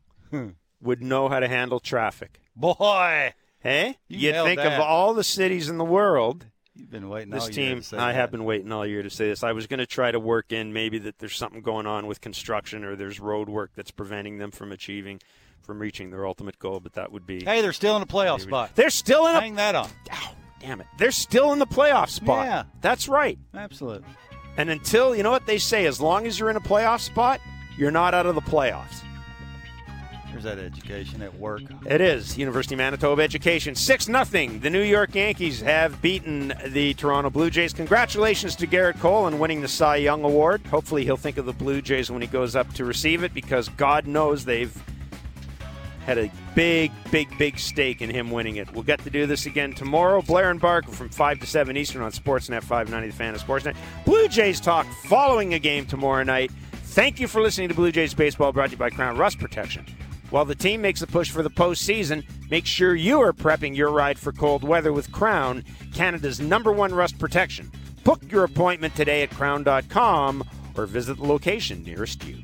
would 0.82 1.01
know 1.01 1.27
how 1.29 1.39
to 1.39 1.47
handle 1.47 1.79
traffic. 1.79 2.39
Boy, 2.55 3.34
Hey, 3.59 3.97
You 4.07 4.32
you'd 4.32 4.43
think 4.43 4.57
that. 4.59 4.73
of 4.73 4.79
all 4.79 5.13
the 5.13 5.23
cities 5.23 5.69
in 5.69 5.77
the 5.77 5.86
world. 5.86 6.47
you've 6.73 6.89
been 6.89 7.09
waiting. 7.09 7.29
This 7.29 7.43
all 7.43 7.49
year 7.51 7.69
team, 7.69 7.77
to 7.79 7.84
say 7.84 7.97
I 7.97 8.07
that. 8.11 8.15
have 8.15 8.32
been 8.32 8.43
waiting 8.45 8.71
all 8.71 8.86
year 8.88 9.03
to 9.03 9.09
say 9.09 9.27
this. 9.29 9.43
I 9.43 9.51
was 9.51 9.67
going 9.67 9.79
to 9.79 9.86
try 9.86 10.09
to 10.11 10.19
work 10.19 10.51
in 10.51 10.73
maybe 10.73 10.97
that 10.99 11.19
there's 11.19 11.36
something 11.36 11.61
going 11.61 11.86
on 11.86 12.07
with 12.07 12.21
construction 12.21 12.84
or 12.84 12.95
there's 12.95 13.19
road 13.19 13.49
work 13.49 13.71
that's 13.75 13.91
preventing 13.91 14.38
them 14.39 14.49
from 14.51 14.71
achieving, 14.71 15.21
from 15.64 15.80
reaching 15.80 16.09
their 16.12 16.26
ultimate 16.26 16.57
goal. 16.59 16.80
But 16.80 16.93
that 16.93 17.12
would 17.12 17.26
be 17.26 17.43
Hey, 17.43 17.62
they're 17.62 17.74
still 17.74 17.95
in 17.97 18.01
a 18.01 18.05
playoff 18.07 18.41
spot. 18.41 18.72
they're 18.76 18.89
still 18.89 19.28
in 19.28 19.36
a 19.36 19.39
Hang 19.41 19.55
that 19.55 19.76
on. 19.76 19.89
oh, 20.14 20.34
damn 20.59 20.82
it, 20.82 20.88
they're 20.97 21.12
still 21.12 21.53
in 21.53 21.59
the 21.59 21.68
playoff 21.68 22.09
spot. 22.09 22.45
Yeah. 22.45 22.64
that's 22.82 23.07
right. 23.07 23.38
Absolutely. 23.53 24.07
And 24.57 24.70
until 24.70 25.16
you 25.16 25.24
know 25.24 25.32
what 25.32 25.45
they 25.45 25.57
say, 25.57 25.86
as 25.86 26.01
long 26.01 26.26
as 26.28 26.38
you're 26.39 26.49
in 26.49 26.57
a 26.57 26.62
playoff 26.62 26.99
spot, 26.99 27.39
you're 27.78 27.91
not 27.91 28.14
out 28.14 28.26
of 28.26 28.36
the 28.36 28.41
playoffs. 28.41 29.01
There's 30.32 30.43
that 30.43 30.59
education 30.59 31.22
at 31.22 31.34
work. 31.38 31.62
It 31.86 31.99
is 31.99 32.38
University 32.38 32.74
of 32.76 32.78
Manitoba 32.78 33.22
Education 33.22 33.76
six 33.76 34.07
nothing. 34.07 34.62
The 34.62 34.70
New 34.70 34.82
York 34.82 35.14
Yankees 35.14 35.59
have 35.59 36.01
beaten 36.01 36.53
the 36.68 36.93
Toronto 36.93 37.30
Blue 37.30 37.49
Jays. 37.49 37.74
Congratulations 37.74 38.55
to 38.55 38.66
Gerrit 38.68 38.97
Cole 39.01 39.26
on 39.26 39.39
winning 39.39 39.59
the 39.62 39.68
Cy 39.68 39.97
Young 39.97 40.24
Award. 40.24 40.66
Hopefully, 40.68 41.03
he'll 41.03 41.18
think 41.18 41.38
of 41.38 41.45
the 41.45 41.51
Blue 41.53 41.82
Jays 41.82 42.09
when 42.09 42.22
he 42.22 42.30
goes 42.30 42.55
up 42.55 42.74
to 42.76 42.86
receive 42.86 43.24
it 43.24 43.34
because 43.34 43.68
God 43.70 44.07
knows 44.07 44.45
they've 44.45 44.74
had 46.05 46.17
a 46.17 46.31
big, 46.55 46.91
big, 47.11 47.35
big 47.37 47.59
stake 47.59 48.01
in 48.01 48.09
him 48.09 48.31
winning 48.31 48.55
it. 48.57 48.71
We'll 48.73 48.83
get 48.83 49.03
to 49.03 49.09
do 49.09 49.25
this 49.25 49.45
again 49.45 49.73
tomorrow. 49.73 50.21
Blair 50.21 50.49
and 50.49 50.59
Barker 50.59 50.91
from 50.91 51.09
5 51.09 51.39
to 51.39 51.45
7 51.45 51.77
Eastern 51.77 52.01
on 52.01 52.11
Sportsnet 52.11 52.63
590, 52.63 53.09
the 53.09 53.15
fan 53.15 53.35
of 53.35 53.43
Sportsnet. 53.43 53.75
Blue 54.05 54.27
Jays 54.27 54.59
talk 54.59 54.85
following 55.05 55.53
a 55.53 55.59
game 55.59 55.85
tomorrow 55.85 56.23
night. 56.23 56.51
Thank 56.73 57.19
you 57.19 57.27
for 57.27 57.41
listening 57.41 57.69
to 57.69 57.75
Blue 57.75 57.91
Jays 57.91 58.13
Baseball 58.13 58.51
brought 58.51 58.67
to 58.67 58.71
you 58.71 58.77
by 58.77 58.89
Krown 58.89 59.17
Rust 59.17 59.39
Protection. 59.39 59.85
While 60.29 60.45
the 60.45 60.55
team 60.55 60.81
makes 60.81 61.01
a 61.01 61.07
push 61.07 61.29
for 61.29 61.43
the 61.43 61.49
postseason, 61.49 62.23
make 62.49 62.65
sure 62.65 62.95
you 62.95 63.21
are 63.21 63.33
prepping 63.33 63.75
your 63.75 63.91
ride 63.91 64.17
for 64.17 64.31
cold 64.31 64.63
weather 64.63 64.93
with 64.93 65.11
Krown, 65.11 65.63
Canada's 65.93 66.39
number 66.39 66.71
one 66.71 66.93
rust 66.93 67.19
protection. 67.19 67.69
Book 68.03 68.21
your 68.31 68.45
appointment 68.45 68.95
today 68.95 69.23
at 69.23 69.29
krown.com 69.29 70.43
or 70.75 70.85
visit 70.85 71.17
the 71.17 71.25
location 71.25 71.83
nearest 71.83 72.23
you. 72.25 72.41